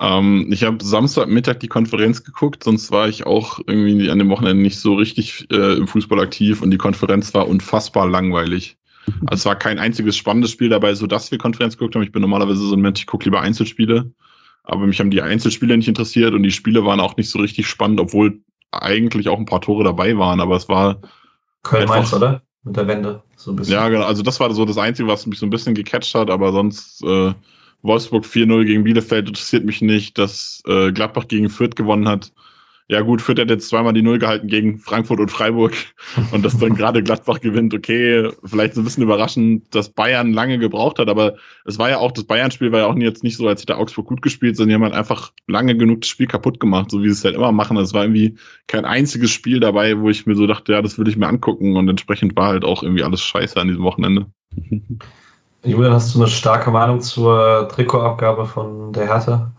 [0.00, 4.62] Ähm, ich habe Samstagmittag die Konferenz geguckt, sonst war ich auch irgendwie an dem Wochenende
[4.62, 8.76] nicht so richtig äh, im Fußball aktiv und die Konferenz war unfassbar langweilig.
[9.26, 12.02] Also es war kein einziges spannendes Spiel dabei, so dass wir Konferenz geguckt haben.
[12.02, 14.12] Ich bin normalerweise so ein Mensch, ich gucke lieber Einzelspiele.
[14.64, 17.66] Aber mich haben die Einzelspiele nicht interessiert und die Spiele waren auch nicht so richtig
[17.66, 18.42] spannend, obwohl
[18.72, 20.40] eigentlich auch ein paar Tore dabei waren.
[20.40, 21.00] Aber es war.
[21.62, 22.42] Köln-Mainz, oder?
[22.64, 23.22] Mit der Wende.
[23.36, 23.74] So ein bisschen.
[23.74, 24.04] Ja, genau.
[24.04, 26.30] Also das war so das Einzige, was mich so ein bisschen gecatcht hat.
[26.30, 27.32] Aber sonst äh,
[27.82, 30.18] Wolfsburg 4-0 gegen Bielefeld interessiert mich nicht.
[30.18, 32.32] Dass äh, Gladbach gegen Fürth gewonnen hat,
[32.90, 35.74] ja gut, Fürth hat jetzt zweimal die Null gehalten gegen Frankfurt und Freiburg
[36.32, 40.58] und dass dann gerade Gladbach gewinnt, okay, vielleicht so ein bisschen überraschend, dass Bayern lange
[40.58, 41.36] gebraucht hat, aber
[41.66, 44.06] es war ja auch, das Bayern-Spiel war ja auch jetzt nicht so, als hätte Augsburg
[44.06, 47.08] gut gespielt, sondern die haben halt einfach lange genug das Spiel kaputt gemacht, so wie
[47.08, 47.76] sie es halt immer machen.
[47.76, 48.36] Es war irgendwie
[48.68, 51.76] kein einziges Spiel dabei, wo ich mir so dachte, ja, das würde ich mir angucken
[51.76, 54.26] und entsprechend war halt auch irgendwie alles scheiße an diesem Wochenende.
[55.64, 59.52] Julian, hast du eine starke Meinung zur Trikotabgabe von der Hertha?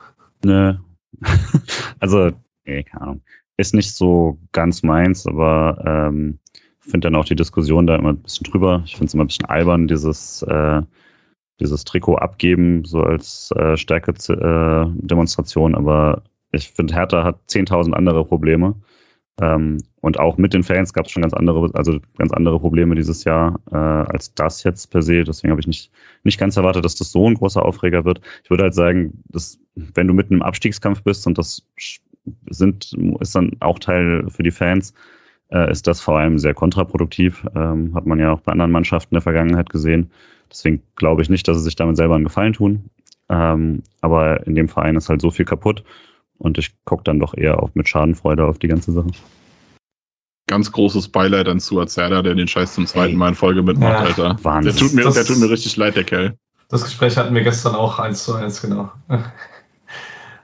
[0.43, 0.73] Nö.
[1.99, 2.31] also
[2.69, 3.21] nee, keine Ahnung.
[3.57, 6.39] Ist nicht so ganz meins, aber ähm,
[6.79, 8.81] finde dann auch die Diskussion da immer ein bisschen drüber.
[8.85, 10.81] Ich finde es immer ein bisschen albern, dieses, äh,
[11.59, 18.75] dieses Trikot abgeben, so als äh, Stärke-Demonstration, aber ich finde, Hertha hat 10.000 andere Probleme.
[19.41, 22.95] Ähm, und auch mit den Fans gab es schon ganz andere, also ganz andere Probleme
[22.95, 25.23] dieses Jahr äh, als das jetzt per se.
[25.23, 25.91] Deswegen habe ich nicht,
[26.23, 28.19] nicht ganz erwartet, dass das so ein großer Aufreger wird.
[28.43, 31.65] Ich würde halt sagen, dass wenn du mitten im Abstiegskampf bist und das
[32.49, 34.93] sind, ist dann auch Teil für die Fans,
[35.51, 37.45] äh, ist das vor allem sehr kontraproduktiv.
[37.55, 40.11] Ähm, hat man ja auch bei anderen Mannschaften in der Vergangenheit gesehen.
[40.51, 42.89] Deswegen glaube ich nicht, dass sie sich damit selber einen Gefallen tun.
[43.29, 45.83] Ähm, aber in dem Verein ist halt so viel kaputt
[46.39, 49.11] und ich gucke dann doch eher auf, mit Schadenfreude auf die ganze Sache.
[50.47, 53.93] Ganz großes Beileid an Stuart Serda, der den Scheiß zum zweiten Mal in Folge mitmacht,
[53.93, 54.37] ja, Alter.
[54.43, 54.73] Wahnsinn.
[54.73, 56.35] Der tut, mir, das, der tut mir richtig leid, der Kerl.
[56.69, 58.91] Das Gespräch hatten wir gestern auch eins zu eins, genau.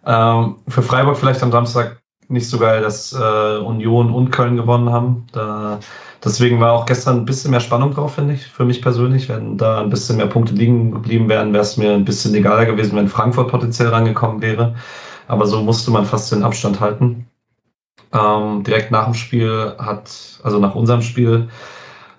[0.06, 4.90] Ähm, für Freiburg vielleicht am Samstag nicht so geil, dass äh, Union und Köln gewonnen
[4.92, 5.28] haben.
[5.32, 5.80] Da,
[6.24, 9.30] deswegen war auch gestern ein bisschen mehr Spannung drauf, finde ich, für mich persönlich.
[9.30, 12.66] Wenn da ein bisschen mehr Punkte liegen geblieben wären, wäre es mir ein bisschen egaler
[12.66, 14.76] gewesen, wenn Frankfurt potenziell rangekommen wäre.
[15.28, 17.28] Aber so musste man fast den Abstand halten.
[18.14, 21.50] Ähm, direkt nach dem Spiel hat, also nach unserem Spiel,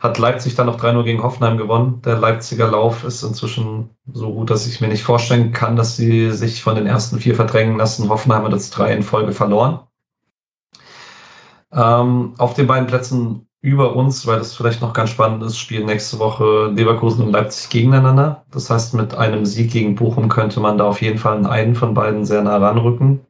[0.06, 2.00] hat Leipzig dann noch 3-0 gegen Hoffenheim gewonnen.
[2.04, 6.30] Der Leipziger Lauf ist inzwischen so gut, dass ich mir nicht vorstellen kann, dass sie
[6.32, 8.08] sich von den ersten vier verdrängen lassen.
[8.08, 9.80] Hoffenheim hat jetzt drei in Folge verloren.
[11.72, 15.86] Ähm, auf den beiden Plätzen über uns, weil das vielleicht noch ganz spannend ist, spielen
[15.86, 18.44] nächste Woche Leverkusen und Leipzig gegeneinander.
[18.52, 21.74] Das heißt, mit einem Sieg gegen Bochum könnte man da auf jeden Fall in einen
[21.74, 23.25] von beiden sehr nah ranrücken.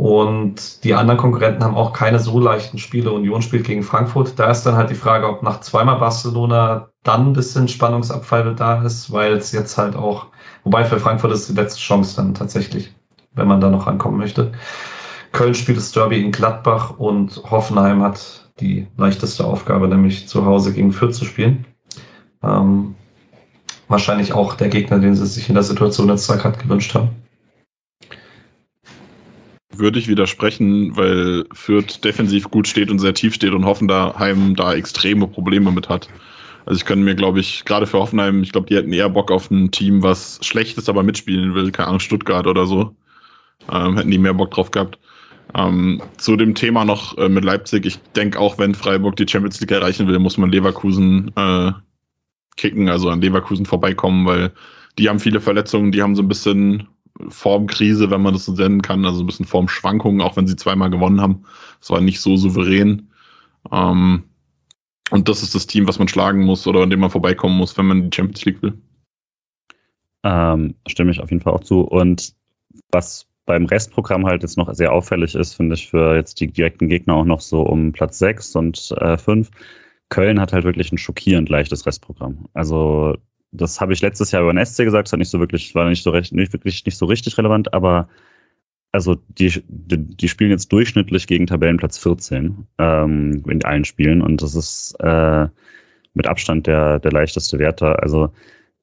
[0.00, 3.12] Und die anderen Konkurrenten haben auch keine so leichten Spiele.
[3.12, 4.38] Union spielt gegen Frankfurt.
[4.38, 8.82] Da ist dann halt die Frage, ob nach zweimal Barcelona dann ein bisschen Spannungsabfall da
[8.82, 10.28] ist, weil es jetzt halt auch,
[10.64, 12.94] wobei für Frankfurt ist die letzte Chance dann tatsächlich,
[13.34, 14.52] wenn man da noch rankommen möchte.
[15.32, 20.72] Köln spielt das Derby in Gladbach und Hoffenheim hat die leichteste Aufgabe, nämlich zu Hause
[20.72, 21.66] gegen Fürth zu spielen.
[22.42, 22.94] Ähm,
[23.88, 27.19] wahrscheinlich auch der Gegner, den sie sich in der Situation jetzt gerade gewünscht haben
[29.80, 34.74] würde ich widersprechen, weil Fürth defensiv gut steht und sehr tief steht und Hoffenheim da
[34.74, 36.08] extreme Probleme mit hat.
[36.66, 39.30] Also ich könnte mir, glaube ich, gerade für Hoffenheim, ich glaube, die hätten eher Bock
[39.30, 42.94] auf ein Team, was schlecht ist, aber mitspielen will, keine Ahnung, Stuttgart oder so.
[43.72, 44.98] Ähm, hätten die mehr Bock drauf gehabt.
[45.54, 49.60] Ähm, zu dem Thema noch äh, mit Leipzig, ich denke auch, wenn Freiburg die Champions
[49.60, 51.72] League erreichen will, muss man Leverkusen äh,
[52.56, 54.52] kicken, also an Leverkusen vorbeikommen, weil
[54.98, 56.86] die haben viele Verletzungen, die haben so ein bisschen
[57.28, 60.90] Formkrise, wenn man das so nennen kann, also ein bisschen Formschwankungen, auch wenn sie zweimal
[60.90, 61.44] gewonnen haben.
[61.80, 63.10] Es war nicht so souverän.
[63.70, 64.24] Ähm,
[65.10, 67.76] und das ist das Team, was man schlagen muss oder an dem man vorbeikommen muss,
[67.76, 68.78] wenn man die Champions League will.
[70.22, 71.80] Ähm, stimme ich auf jeden Fall auch zu.
[71.80, 72.34] Und
[72.92, 76.88] was beim Restprogramm halt jetzt noch sehr auffällig ist, finde ich, für jetzt die direkten
[76.88, 79.50] Gegner auch noch so um Platz 6 und äh, 5.
[80.08, 82.46] Köln hat halt wirklich ein schockierend leichtes Restprogramm.
[82.52, 83.16] Also
[83.52, 85.88] das habe ich letztes Jahr über den SC gesagt, das hat nicht so wirklich, war
[85.88, 88.08] nicht so recht, nicht wirklich nicht so richtig relevant, aber
[88.92, 94.42] also die, die, die, spielen jetzt durchschnittlich gegen Tabellenplatz 14 ähm, in allen Spielen und
[94.42, 95.46] das ist äh,
[96.14, 98.00] mit Abstand der, der leichteste Werte.
[98.02, 98.32] Also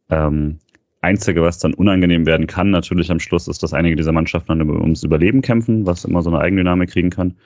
[0.10, 0.60] ähm,
[1.02, 4.70] Einzige, was dann unangenehm werden kann, natürlich am Schluss, ist, dass einige dieser Mannschaften dann
[4.70, 7.38] ums Überleben kämpfen, was immer so eine Eigendynamik kriegen kann.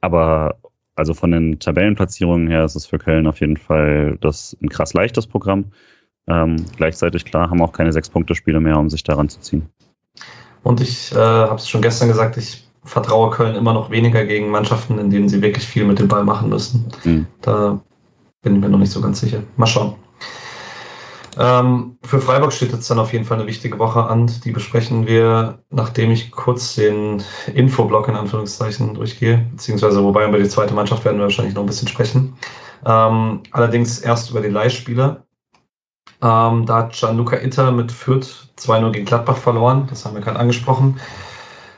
[0.00, 0.58] Aber
[0.96, 4.92] also von den Tabellenplatzierungen her ist es für Köln auf jeden Fall das ein krass
[4.94, 5.72] leichtes Programm.
[6.30, 9.68] Ähm, gleichzeitig klar haben auch keine sechs Punkte Spiele mehr, um sich daran zu ziehen.
[10.62, 14.50] Und ich äh, habe es schon gestern gesagt, ich vertraue Köln immer noch weniger gegen
[14.50, 16.86] Mannschaften, in denen sie wirklich viel mit dem Ball machen müssen.
[17.04, 17.26] Mhm.
[17.40, 17.80] Da
[18.42, 19.42] bin ich mir noch nicht so ganz sicher.
[19.56, 19.96] Mal schauen.
[21.38, 24.30] Ähm, für Freiburg steht jetzt dann auf jeden Fall eine wichtige Woche an.
[24.44, 27.22] Die besprechen wir, nachdem ich kurz den
[27.54, 29.46] Infoblock in Anführungszeichen durchgehe.
[29.52, 32.34] Beziehungsweise, wobei über die zweite Mannschaft werden wir wahrscheinlich noch ein bisschen sprechen.
[32.84, 35.24] Ähm, allerdings erst über die Leihspieler.
[36.22, 39.86] Ähm, da hat Gianluca Itter mit Fürth 2-0 gegen Gladbach verloren.
[39.88, 41.00] Das haben wir gerade angesprochen.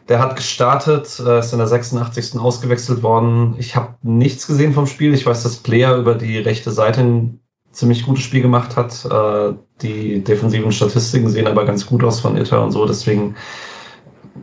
[0.09, 2.39] Der hat gestartet, äh, ist in der 86.
[2.39, 3.55] ausgewechselt worden.
[3.59, 5.14] Ich habe nichts gesehen vom Spiel.
[5.14, 7.40] Ich weiß, dass Player über die rechte Seite ein
[7.70, 9.05] ziemlich gutes Spiel gemacht hat.
[9.05, 12.85] Äh, die defensiven Statistiken sehen aber ganz gut aus von Itter und so.
[12.85, 13.36] Deswegen,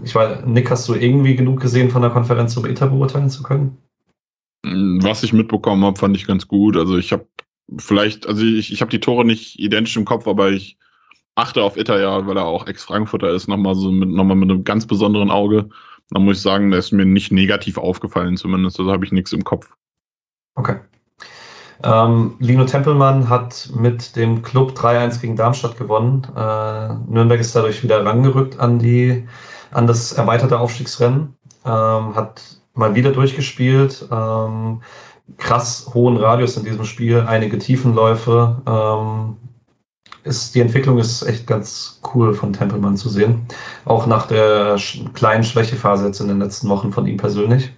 [0.04, 3.44] ich weiß, Nick, hast du irgendwie genug gesehen von der Konferenz, um Itter beurteilen zu
[3.44, 3.78] können?
[4.64, 6.76] Was ich mitbekommen habe, fand ich ganz gut.
[6.76, 7.26] Also ich habe
[7.78, 10.78] vielleicht, also ich, ich habe die Tore nicht identisch im Kopf, aber ich
[11.36, 14.86] achte auf ja, weil er auch Ex-Frankfurter ist, nochmal so mit, nochmal mit einem ganz
[14.86, 15.70] besonderen Auge.
[16.10, 18.80] Da muss ich sagen, der ist mir nicht negativ aufgefallen, zumindest.
[18.80, 19.70] Also habe ich nichts im Kopf.
[20.56, 20.80] Okay.
[21.84, 26.24] Ähm, Lino Tempelmann hat mit dem Club 3-1 gegen Darmstadt gewonnen.
[26.36, 29.26] Äh, Nürnberg ist dadurch wieder rangerückt an die,
[29.72, 31.36] an das erweiterte Aufstiegsrennen.
[31.66, 32.42] Ähm, hat
[32.74, 34.08] mal wieder durchgespielt.
[34.12, 34.82] Ähm,
[35.38, 38.62] krass hohen Radius in diesem Spiel, einige Tiefenläufe.
[38.68, 39.38] Ähm,
[40.24, 43.46] ist, die Entwicklung ist echt ganz cool von Tempelmann zu sehen.
[43.86, 44.78] Auch nach der
[45.14, 47.72] kleinen Schwächephase jetzt in den letzten Wochen von ihm persönlich.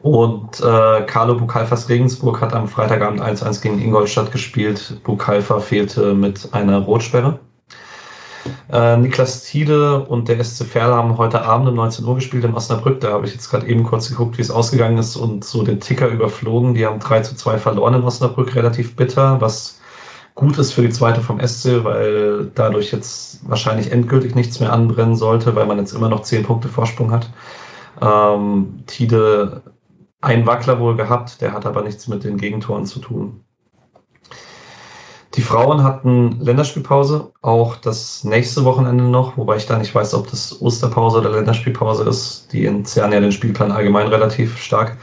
[0.00, 5.00] Und äh, Carlo Bukalfas Regensburg hat am Freitagabend 1-1 gegen Ingolstadt gespielt.
[5.02, 7.40] Bukalfa fehlte mit einer Rotsperre.
[8.72, 12.54] Äh, Niklas Tiede und der SC Verl haben heute Abend um 19 Uhr gespielt in
[12.54, 13.00] Osnabrück.
[13.00, 15.80] Da habe ich jetzt gerade eben kurz geguckt, wie es ausgegangen ist und so den
[15.80, 16.74] Ticker überflogen.
[16.74, 19.80] Die haben 3 zu 2 verloren in Osnabrück, relativ bitter, was
[20.34, 25.16] gut ist für die zweite vom SC, weil dadurch jetzt wahrscheinlich endgültig nichts mehr anbrennen
[25.16, 27.28] sollte, weil man jetzt immer noch 10 Punkte Vorsprung hat.
[28.00, 29.62] Ähm, Tide
[30.20, 33.44] ein Wackler wohl gehabt, der hat aber nichts mit den Gegentoren zu tun.
[35.38, 40.28] Die Frauen hatten Länderspielpause, auch das nächste Wochenende noch, wobei ich da nicht weiß, ob
[40.28, 42.52] das Osterpause oder Länderspielpause ist.
[42.52, 44.98] Die entzerren ja den Spielplan allgemein relativ stark.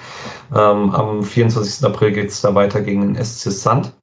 [0.53, 1.85] Ähm, am 24.
[1.85, 3.93] April geht es da weiter gegen den SC Sand.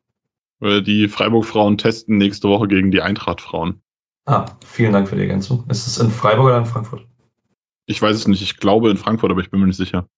[0.62, 3.82] Die Freiburg-Frauen testen nächste Woche gegen die Eintracht-Frauen.
[4.24, 5.66] Ah, vielen Dank für die Ergänzung.
[5.68, 7.06] Ist es in Freiburg oder in Frankfurt?
[7.84, 8.40] Ich weiß es nicht.
[8.40, 10.08] Ich glaube in Frankfurt, aber ich bin mir nicht sicher.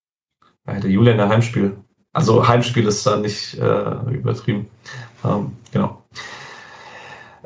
[0.65, 1.77] Ja, der Julian der Heimspiel.
[2.12, 4.69] Also Heimspiel ist da nicht äh, übertrieben.
[5.25, 6.03] Ähm, genau.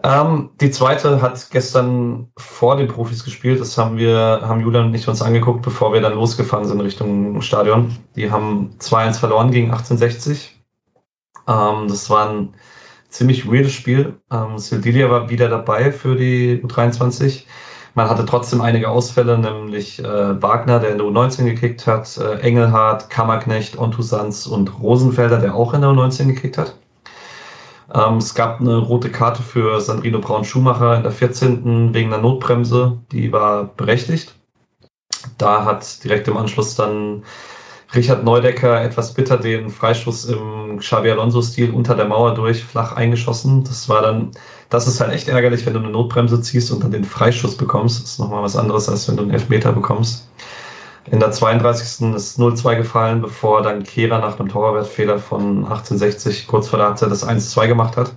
[0.04, 3.60] Ähm, die zweite hat gestern vor den Profis gespielt.
[3.60, 7.40] Das haben wir, haben Julian und ich uns angeguckt, bevor wir dann losgefahren sind Richtung
[7.42, 7.96] Stadion.
[8.14, 10.56] Die haben 2-1 verloren gegen 1860.
[11.48, 12.54] Ähm, das war ein
[13.08, 14.20] ziemlich weirdes Spiel.
[14.30, 17.44] Ähm, Sildilia war wieder dabei für die U23.
[17.94, 22.38] Man hatte trotzdem einige Ausfälle, nämlich äh, Wagner, der in der U19 gekickt hat, äh,
[22.40, 26.76] Engelhardt, Kammerknecht, Ontusans und Rosenfelder, der auch in der U19 gekickt hat.
[27.94, 31.94] Ähm, es gab eine rote Karte für Sandrino Braun-Schumacher in der 14.
[31.94, 34.34] wegen einer Notbremse, die war berechtigt.
[35.38, 37.24] Da hat direkt im Anschluss dann
[37.94, 43.64] Richard Neudecker etwas bitter den Freistoß im Xabi Alonso-Stil unter der Mauer durch flach eingeschossen.
[43.64, 44.32] Das war dann,
[44.68, 48.02] das ist halt echt ärgerlich, wenn du eine Notbremse ziehst und dann den Freischuss bekommst.
[48.02, 50.28] Das ist nochmal was anderes, als wenn du einen Elfmeter bekommst.
[51.10, 52.14] In der 32.
[52.14, 57.10] ist 0-2 gefallen, bevor dann Kehrer nach einem Torwartfehler von 1860 kurz vor der Halbzeit
[57.10, 58.14] das 1-2 gemacht hat.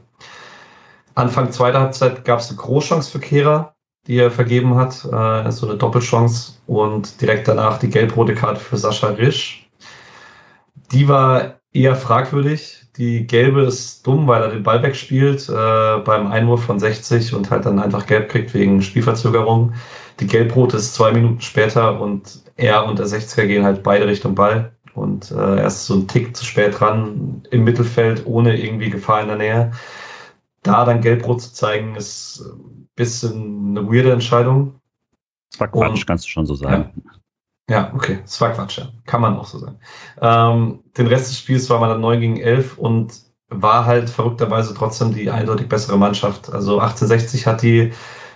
[1.15, 3.75] Anfang zweiter Halbzeit gab es eine Großchance für Kehrer,
[4.07, 8.77] die er vergeben hat, äh, so eine Doppelchance und direkt danach die gelb-rote Karte für
[8.77, 9.69] Sascha Risch,
[10.91, 12.87] die war eher fragwürdig.
[12.97, 17.49] Die gelbe ist dumm, weil er den Ball wegspielt äh, beim Einwurf von 60 und
[17.49, 19.73] halt dann einfach gelb kriegt wegen Spielverzögerung.
[20.21, 24.35] Die gelb-rote ist zwei Minuten später und er und der 60er gehen halt beide Richtung
[24.35, 24.71] Ball.
[24.93, 29.21] Und äh, er ist so ein Tick zu spät dran im Mittelfeld, ohne irgendwie Gefahr
[29.21, 29.71] in der Nähe.
[30.63, 34.79] Da dann gelb-rot zu zeigen, ist ein bisschen eine weirde Entscheidung.
[35.49, 36.91] Das war Quatsch, und, kannst du schon so sagen.
[36.95, 37.11] Ja.
[37.69, 38.89] Ja, okay, das war Quatsch, ja.
[39.05, 39.79] Kann man auch so sagen.
[40.19, 43.13] Ähm, den Rest des Spiels war man dann 9 gegen 11 und
[43.47, 46.51] war halt verrückterweise trotzdem die eindeutig bessere Mannschaft.
[46.51, 47.93] Also 1860 hat die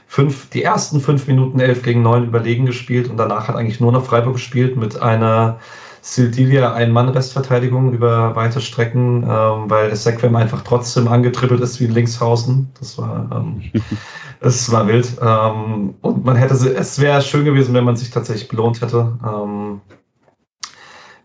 [0.08, 3.92] fünf, die ersten fünf Minuten elf gegen neun überlegen gespielt und danach hat eigentlich nur
[3.92, 5.60] noch Freiburg gespielt mit einer
[6.06, 12.72] Sildilia Ein-Mann-Restverteidigung über weite Strecken, ähm, weil Sequem einfach trotzdem angetribbelt ist wie in Linkshausen.
[12.78, 13.64] Das war, ähm,
[14.40, 15.18] das war wild.
[15.20, 19.18] Ähm, und man hätte, es wäre schön gewesen, wenn man sich tatsächlich belohnt hätte.
[19.26, 19.82] Ähm,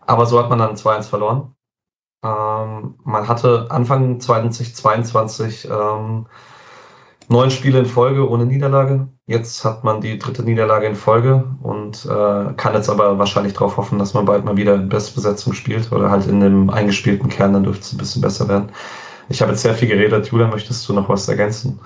[0.07, 1.53] aber so hat man dann 2-1 verloren.
[2.23, 6.25] Ähm, man hatte Anfang 2022 ähm,
[7.31, 9.07] neun Spiele in Folge ohne Niederlage.
[9.25, 13.77] Jetzt hat man die dritte Niederlage in Folge und äh, kann jetzt aber wahrscheinlich darauf
[13.77, 17.53] hoffen, dass man bald mal wieder in Bestbesetzung spielt oder halt in dem eingespielten Kern,
[17.53, 18.69] dann dürfte es ein bisschen besser werden.
[19.29, 20.27] Ich habe jetzt sehr viel geredet.
[20.27, 21.79] Julia, möchtest du noch was ergänzen?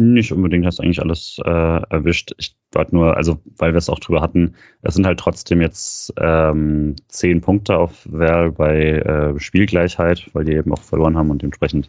[0.00, 2.32] Nicht unbedingt, hast eigentlich alles äh, erwischt.
[2.38, 6.12] Ich wollte nur, also weil wir es auch drüber hatten, es sind halt trotzdem jetzt
[6.18, 11.42] ähm, zehn Punkte auf Werl bei äh, Spielgleichheit, weil die eben auch verloren haben und
[11.42, 11.88] dementsprechend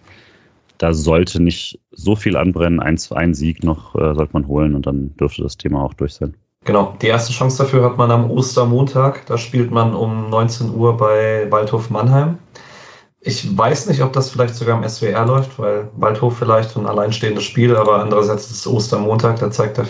[0.82, 2.80] da sollte nicht so viel anbrennen.
[2.80, 6.16] Ein, ein Sieg noch äh, sollte man holen und dann dürfte das Thema auch durch
[6.16, 6.36] sein.
[6.66, 9.26] Genau, die erste Chance dafür hat man am Ostermontag.
[9.28, 12.40] Da spielt man um 19 Uhr bei Waldhof Mannheim.
[13.20, 17.44] Ich weiß nicht, ob das vielleicht sogar im SWR läuft, weil Waldhof vielleicht ein alleinstehendes
[17.44, 19.86] Spiel, aber andererseits ist es Ostermontag, da zeigt, der,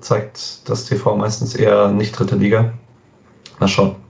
[0.00, 2.74] zeigt das TV meistens eher nicht dritte Liga.
[3.58, 4.03] Mal schauen.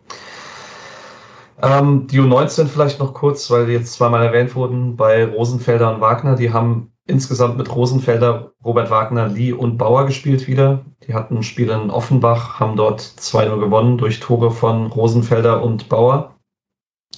[1.65, 6.01] Ähm, die U19 vielleicht noch kurz, weil die jetzt zweimal erwähnt wurden, bei Rosenfelder und
[6.03, 6.37] Wagner.
[6.37, 10.85] Die haben insgesamt mit Rosenfelder, Robert Wagner, Lee und Bauer gespielt wieder.
[11.07, 15.89] Die hatten ein Spiel in Offenbach, haben dort 2-0 gewonnen durch Tore von Rosenfelder und
[15.89, 16.35] Bauer.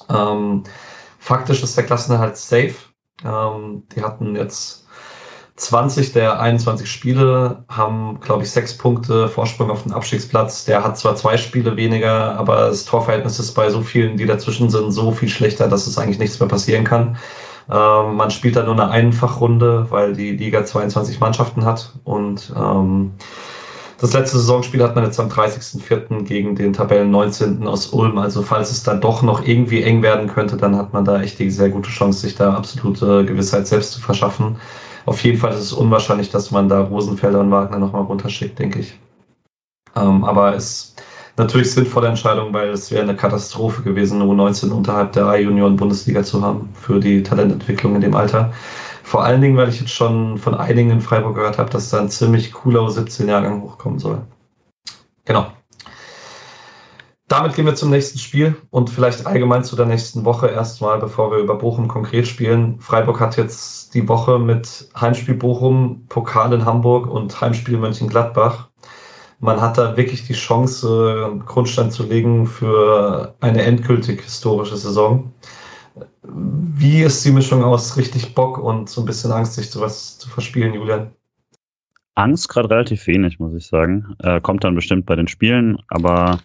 [0.08, 0.62] Ähm,
[1.18, 2.74] faktisch ist der Klassenerhalt safe.
[3.24, 4.85] Ähm, die hatten jetzt
[5.56, 10.66] 20 der 21 Spiele haben, glaube ich, sechs Punkte Vorsprung auf den Abstiegsplatz.
[10.66, 14.68] Der hat zwar zwei Spiele weniger, aber das Torverhältnis ist bei so vielen, die dazwischen
[14.68, 17.16] sind, so viel schlechter, dass es eigentlich nichts mehr passieren kann.
[17.70, 23.12] Ähm, man spielt da nur eine Einfachrunde, weil die Liga 22 Mannschaften hat und ähm,
[23.98, 26.24] das letzte Saisonspiel hat man jetzt am 30.04.
[26.24, 27.66] gegen den Tabellen 19.
[27.66, 28.18] aus Ulm.
[28.18, 31.38] Also falls es dann doch noch irgendwie eng werden könnte, dann hat man da echt
[31.38, 34.58] die sehr gute Chance, sich da absolute Gewissheit selbst zu verschaffen
[35.06, 38.80] auf jeden Fall ist es unwahrscheinlich, dass man da Rosenfelder und Wagner nochmal runterschickt, denke
[38.80, 38.98] ich.
[39.94, 41.02] Ähm, aber es ist
[41.36, 46.68] natürlich sinnvolle Entscheidung, weil es wäre eine Katastrophe gewesen, U19 unterhalb der A-Junioren-Bundesliga zu haben
[46.74, 48.52] für die Talententwicklung in dem Alter.
[49.04, 52.00] Vor allen Dingen, weil ich jetzt schon von einigen in Freiburg gehört habe, dass da
[52.00, 54.20] ein ziemlich cooler U17-Jahrgang hochkommen soll.
[55.24, 55.46] Genau
[57.28, 61.32] damit gehen wir zum nächsten Spiel und vielleicht allgemein zu der nächsten Woche erstmal, bevor
[61.32, 62.78] wir über Bochum konkret spielen.
[62.78, 68.68] Freiburg hat jetzt die Woche mit Heimspiel Bochum, Pokal in Hamburg und Heimspiel Mönchengladbach.
[69.40, 75.32] Man hat da wirklich die Chance, einen Grundstein zu legen für eine endgültig historische Saison.
[76.22, 80.18] Wie ist die Mischung aus richtig Bock und so ein bisschen Angst, sich zu was
[80.18, 81.10] zu verspielen, Julian?
[82.14, 84.14] Angst gerade relativ wenig, muss ich sagen.
[84.20, 86.38] Äh, kommt dann bestimmt bei den Spielen, aber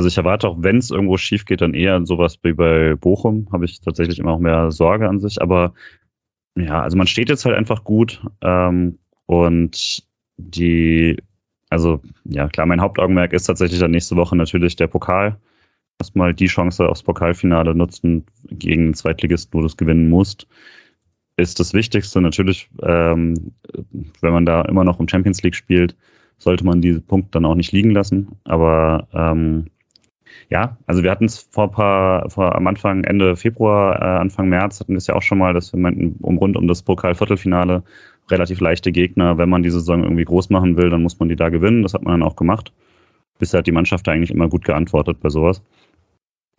[0.00, 3.46] also ich erwarte auch, wenn es irgendwo schief geht, dann eher sowas wie bei Bochum.
[3.52, 5.42] Habe ich tatsächlich immer auch mehr Sorge an sich.
[5.42, 5.74] Aber
[6.56, 8.22] ja, also man steht jetzt halt einfach gut.
[8.40, 10.02] Ähm, und
[10.38, 11.18] die,
[11.68, 15.36] also ja klar, mein Hauptaugenmerk ist tatsächlich dann nächste Woche natürlich der Pokal.
[15.98, 20.46] Erstmal die Chance aufs Pokalfinale nutzen gegen den Zweitligisten, wo du es gewinnen musst,
[21.36, 22.22] ist das Wichtigste.
[22.22, 23.52] Natürlich, ähm,
[24.22, 25.94] wenn man da immer noch um Champions League spielt,
[26.38, 28.28] sollte man diese Punkte dann auch nicht liegen lassen.
[28.44, 29.66] Aber ähm,
[30.48, 34.80] ja, also wir hatten es vor paar, vor am Anfang, Ende Februar, äh, Anfang März
[34.80, 37.82] hatten wir es ja auch schon mal, dass wir meinten, um rund um das Pokal-Viertelfinale
[38.30, 39.38] relativ leichte Gegner.
[39.38, 41.82] Wenn man diese Saison irgendwie groß machen will, dann muss man die da gewinnen.
[41.82, 42.72] Das hat man dann auch gemacht.
[43.38, 45.62] Bisher hat die Mannschaft eigentlich immer gut geantwortet bei sowas.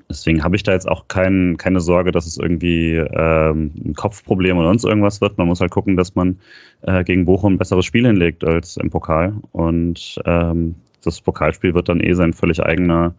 [0.10, 4.58] Deswegen habe ich da jetzt auch kein, keine Sorge, dass es irgendwie ähm, ein Kopfproblem
[4.58, 5.38] oder sonst irgendwas wird.
[5.38, 6.38] Man muss halt gucken, dass man
[6.82, 9.34] äh, gegen Bochum ein besseres Spiel hinlegt als im Pokal.
[9.54, 13.16] Und ähm, das Pokalspiel wird dann eh sein völlig eigener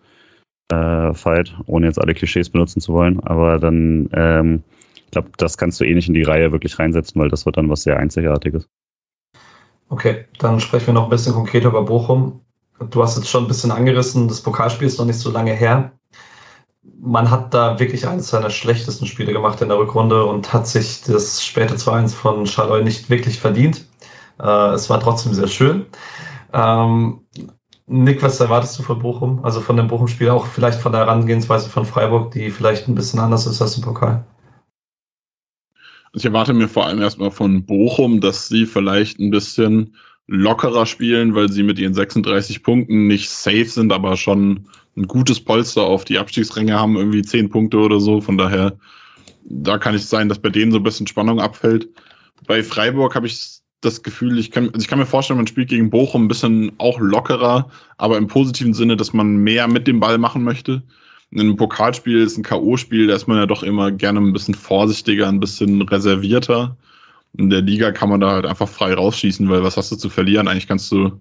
[0.72, 3.20] äh, Fight, ohne jetzt alle Klischees benutzen zu wollen.
[3.20, 4.62] Aber dann, ähm,
[4.96, 7.56] ich glaube, das kannst du eh nicht in die Reihe wirklich reinsetzen, weil das wird
[7.56, 8.68] dann was sehr Einzigartiges.
[9.88, 12.40] Okay, dann sprechen wir noch ein bisschen konkreter über Bochum.
[12.90, 15.92] Du hast jetzt schon ein bisschen angerissen, das Pokalspiel ist noch nicht so lange her.
[16.98, 21.02] Man hat da wirklich eines seiner schlechtesten Spiele gemacht in der Rückrunde und hat sich
[21.02, 23.86] das späte 2-1 von Schalloy nicht wirklich verdient.
[24.40, 25.86] Äh, es war trotzdem sehr schön.
[26.52, 27.20] Ähm,
[27.86, 29.44] Nick, was erwartest du von Bochum?
[29.44, 33.20] Also von dem Bochum-Spiel, auch vielleicht von der Herangehensweise von Freiburg, die vielleicht ein bisschen
[33.20, 34.24] anders ist als im Pokal?
[36.14, 39.96] Ich erwarte mir vor allem erstmal von Bochum, dass sie vielleicht ein bisschen
[40.26, 45.40] lockerer spielen, weil sie mit ihren 36 Punkten nicht safe sind, aber schon ein gutes
[45.40, 48.20] Polster auf die Abstiegsränge haben, irgendwie 10 Punkte oder so.
[48.20, 48.76] Von daher,
[49.44, 51.88] da kann es sein, dass bei denen so ein bisschen Spannung abfällt.
[52.46, 55.68] Bei Freiburg habe ich das Gefühl, ich kann, also ich kann mir vorstellen, man spielt
[55.68, 57.68] gegen Bochum ein bisschen auch lockerer,
[57.98, 60.82] aber im positiven Sinne, dass man mehr mit dem Ball machen möchte.
[61.30, 64.54] In einem Pokalspiel ist ein K.O.-Spiel, da ist man ja doch immer gerne ein bisschen
[64.54, 66.76] vorsichtiger, ein bisschen reservierter.
[67.36, 70.10] In der Liga kann man da halt einfach frei rausschießen, weil was hast du zu
[70.10, 70.46] verlieren?
[70.46, 71.12] Eigentlich kannst du,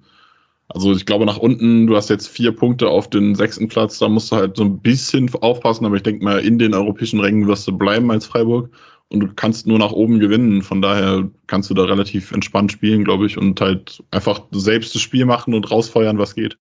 [0.67, 4.07] also ich glaube nach unten, du hast jetzt vier Punkte auf den sechsten Platz, da
[4.09, 7.47] musst du halt so ein bisschen aufpassen, aber ich denke mal, in den europäischen Rängen
[7.47, 8.69] wirst du bleiben als Freiburg
[9.11, 10.61] und du kannst nur nach oben gewinnen.
[10.61, 15.01] Von daher kannst du da relativ entspannt spielen, glaube ich, und halt einfach selbst das
[15.01, 16.57] Spiel machen und rausfeuern, was geht.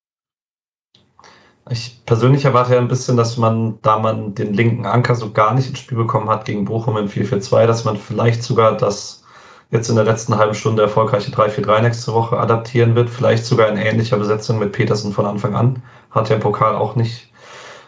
[1.70, 5.54] Ich persönlich erwarte ja ein bisschen, dass man, da man den linken Anker so gar
[5.54, 9.22] nicht ins Spiel bekommen hat gegen Bochum im 4-4-2, dass man vielleicht sogar das
[9.70, 13.08] jetzt in der letzten halben Stunde erfolgreiche 3-4-3 nächste Woche adaptieren wird.
[13.08, 15.82] Vielleicht sogar in ähnlicher Besetzung mit Petersen von Anfang an.
[16.10, 17.32] Hat ja im Pokal auch nicht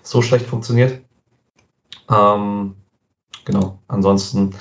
[0.02, 1.01] so schlecht funktioniert.
[2.09, 2.76] Ähm,
[3.44, 3.78] genau.
[3.88, 4.54] Ansonsten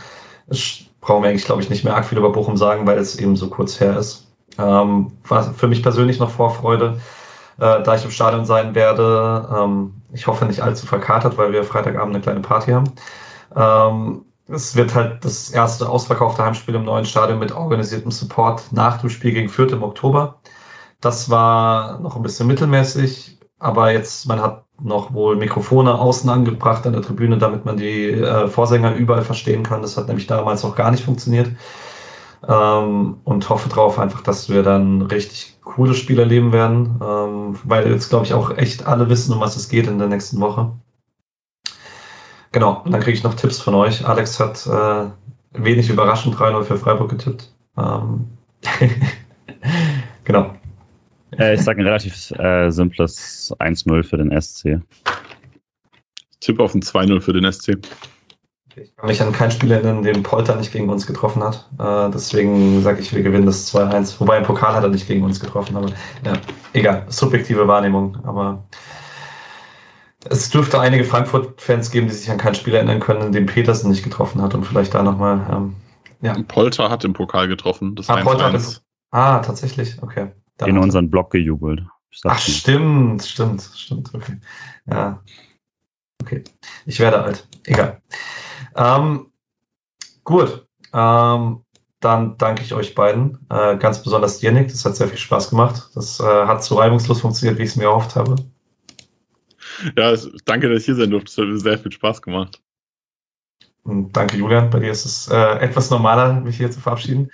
[1.02, 3.36] brauchen wir eigentlich, glaube ich, nicht mehr arg viel über Bochum sagen, weil es eben
[3.36, 4.28] so kurz her ist.
[4.58, 7.00] Ähm, war für mich persönlich noch Vorfreude,
[7.58, 9.50] äh, da ich im Stadion sein werde.
[9.56, 12.92] Ähm, ich hoffe nicht allzu verkatert, weil wir Freitagabend eine kleine Party haben.
[13.56, 19.00] Ähm, es wird halt das erste ausverkaufte Heimspiel im neuen Stadion mit organisiertem Support nach
[19.00, 20.42] dem Spiel gegen Fürth im Oktober.
[21.00, 26.86] Das war noch ein bisschen mittelmäßig, aber jetzt, man hat noch wohl Mikrofone außen angebracht
[26.86, 29.82] an der Tribüne, damit man die äh, Vorsänger überall verstehen kann.
[29.82, 31.52] Das hat nämlich damals auch gar nicht funktioniert.
[32.48, 37.90] Ähm, und hoffe darauf einfach, dass wir dann richtig coole Spiele erleben werden, ähm, weil
[37.92, 40.72] jetzt, glaube ich, auch echt alle wissen, um was es geht in der nächsten Woche.
[42.52, 44.06] Genau, und dann kriege ich noch Tipps von euch.
[44.08, 45.06] Alex hat äh,
[45.54, 47.54] wenig überraschend 3-0 für Freiburg getippt.
[47.78, 48.26] Ähm
[50.24, 50.52] genau.
[51.38, 54.82] Äh, ich sage ein relativ äh, simples 1-0 für den SC.
[56.40, 57.78] Tipp auf ein 2-0 für den SC.
[58.76, 61.70] Ich kann mich an kein Spiel erinnern, den Polter nicht gegen uns getroffen hat.
[61.78, 64.20] Äh, deswegen sage ich, wir gewinnen das 2-1.
[64.20, 65.90] Wobei im Pokal hat er nicht gegen uns getroffen, aber
[66.26, 66.34] ja,
[66.74, 67.06] egal.
[67.10, 68.18] Subjektive Wahrnehmung.
[68.24, 68.64] Aber
[70.30, 74.04] es dürfte einige Frankfurt-Fans geben, die sich an kein Spiel erinnern können, dem Petersen nicht
[74.04, 75.46] getroffen hat und vielleicht da nochmal.
[75.52, 75.76] Ähm,
[76.22, 76.36] ja.
[76.48, 77.96] Polter hat im Pokal getroffen.
[77.96, 78.64] Das ah, Polter hat im,
[79.12, 80.32] ah, tatsächlich, okay.
[80.68, 81.84] In unseren Blog gejubelt.
[82.26, 84.38] Ach, stimmt, stimmt, stimmt, okay.
[84.90, 85.24] Ja.
[86.22, 86.44] Okay.
[86.86, 87.48] Ich werde alt.
[87.66, 88.02] Egal.
[88.76, 89.32] Ähm,
[90.24, 90.68] gut.
[90.94, 91.64] Ähm,
[92.00, 93.38] dann danke ich euch beiden.
[93.50, 94.70] Äh, ganz besonders dir, Nick.
[94.70, 95.90] Das hat sehr viel Spaß gemacht.
[95.94, 98.36] Das äh, hat so reibungslos funktioniert, wie ich es mir erhofft habe.
[99.98, 100.14] Ja,
[100.46, 101.30] danke, dass ich hier sein durfte.
[101.30, 102.62] Es hat sehr viel Spaß gemacht.
[103.84, 104.70] Und danke, Julian.
[104.70, 107.30] Bei dir ist es äh, etwas normaler, mich hier zu verabschieden.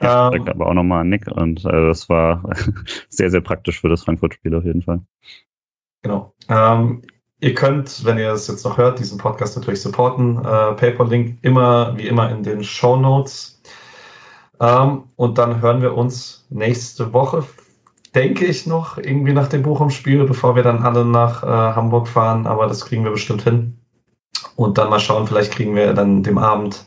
[0.00, 2.42] Ich ähm, aber auch nochmal an Nick und äh, das war
[3.08, 5.00] sehr, sehr praktisch für das Frankfurt-Spiel auf jeden Fall.
[6.02, 6.32] Genau.
[6.48, 7.02] Ähm,
[7.40, 10.38] ihr könnt, wenn ihr es jetzt noch hört, diesen Podcast natürlich supporten.
[10.38, 13.60] Äh, PayPal-Link immer, wie immer, in den Show Notes.
[14.60, 17.44] Ähm, und dann hören wir uns nächste Woche
[18.14, 22.46] denke ich noch, irgendwie nach dem Bochum-Spiel, bevor wir dann alle nach äh, Hamburg fahren.
[22.46, 23.78] Aber das kriegen wir bestimmt hin.
[24.56, 26.84] Und dann mal schauen, vielleicht kriegen wir dann dem Abend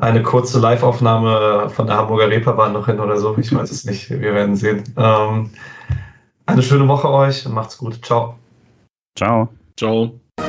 [0.00, 3.36] eine kurze Live-Aufnahme von der Hamburger Reeperbahn noch hin oder so.
[3.36, 4.08] Ich weiß es nicht.
[4.10, 4.84] Wir werden sehen.
[4.96, 5.50] Ähm,
[6.46, 8.04] eine schöne Woche euch und macht's gut.
[8.04, 8.36] Ciao.
[9.16, 9.48] Ciao.
[9.76, 10.20] Ciao.
[10.38, 10.44] Äh,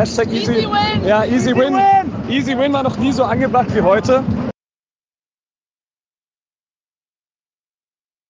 [0.00, 1.04] Hashtag easy, easy win.
[1.04, 1.74] Ja, easy, easy win.
[1.74, 2.30] win.
[2.30, 4.24] Easy win war noch nie so angebracht wie heute.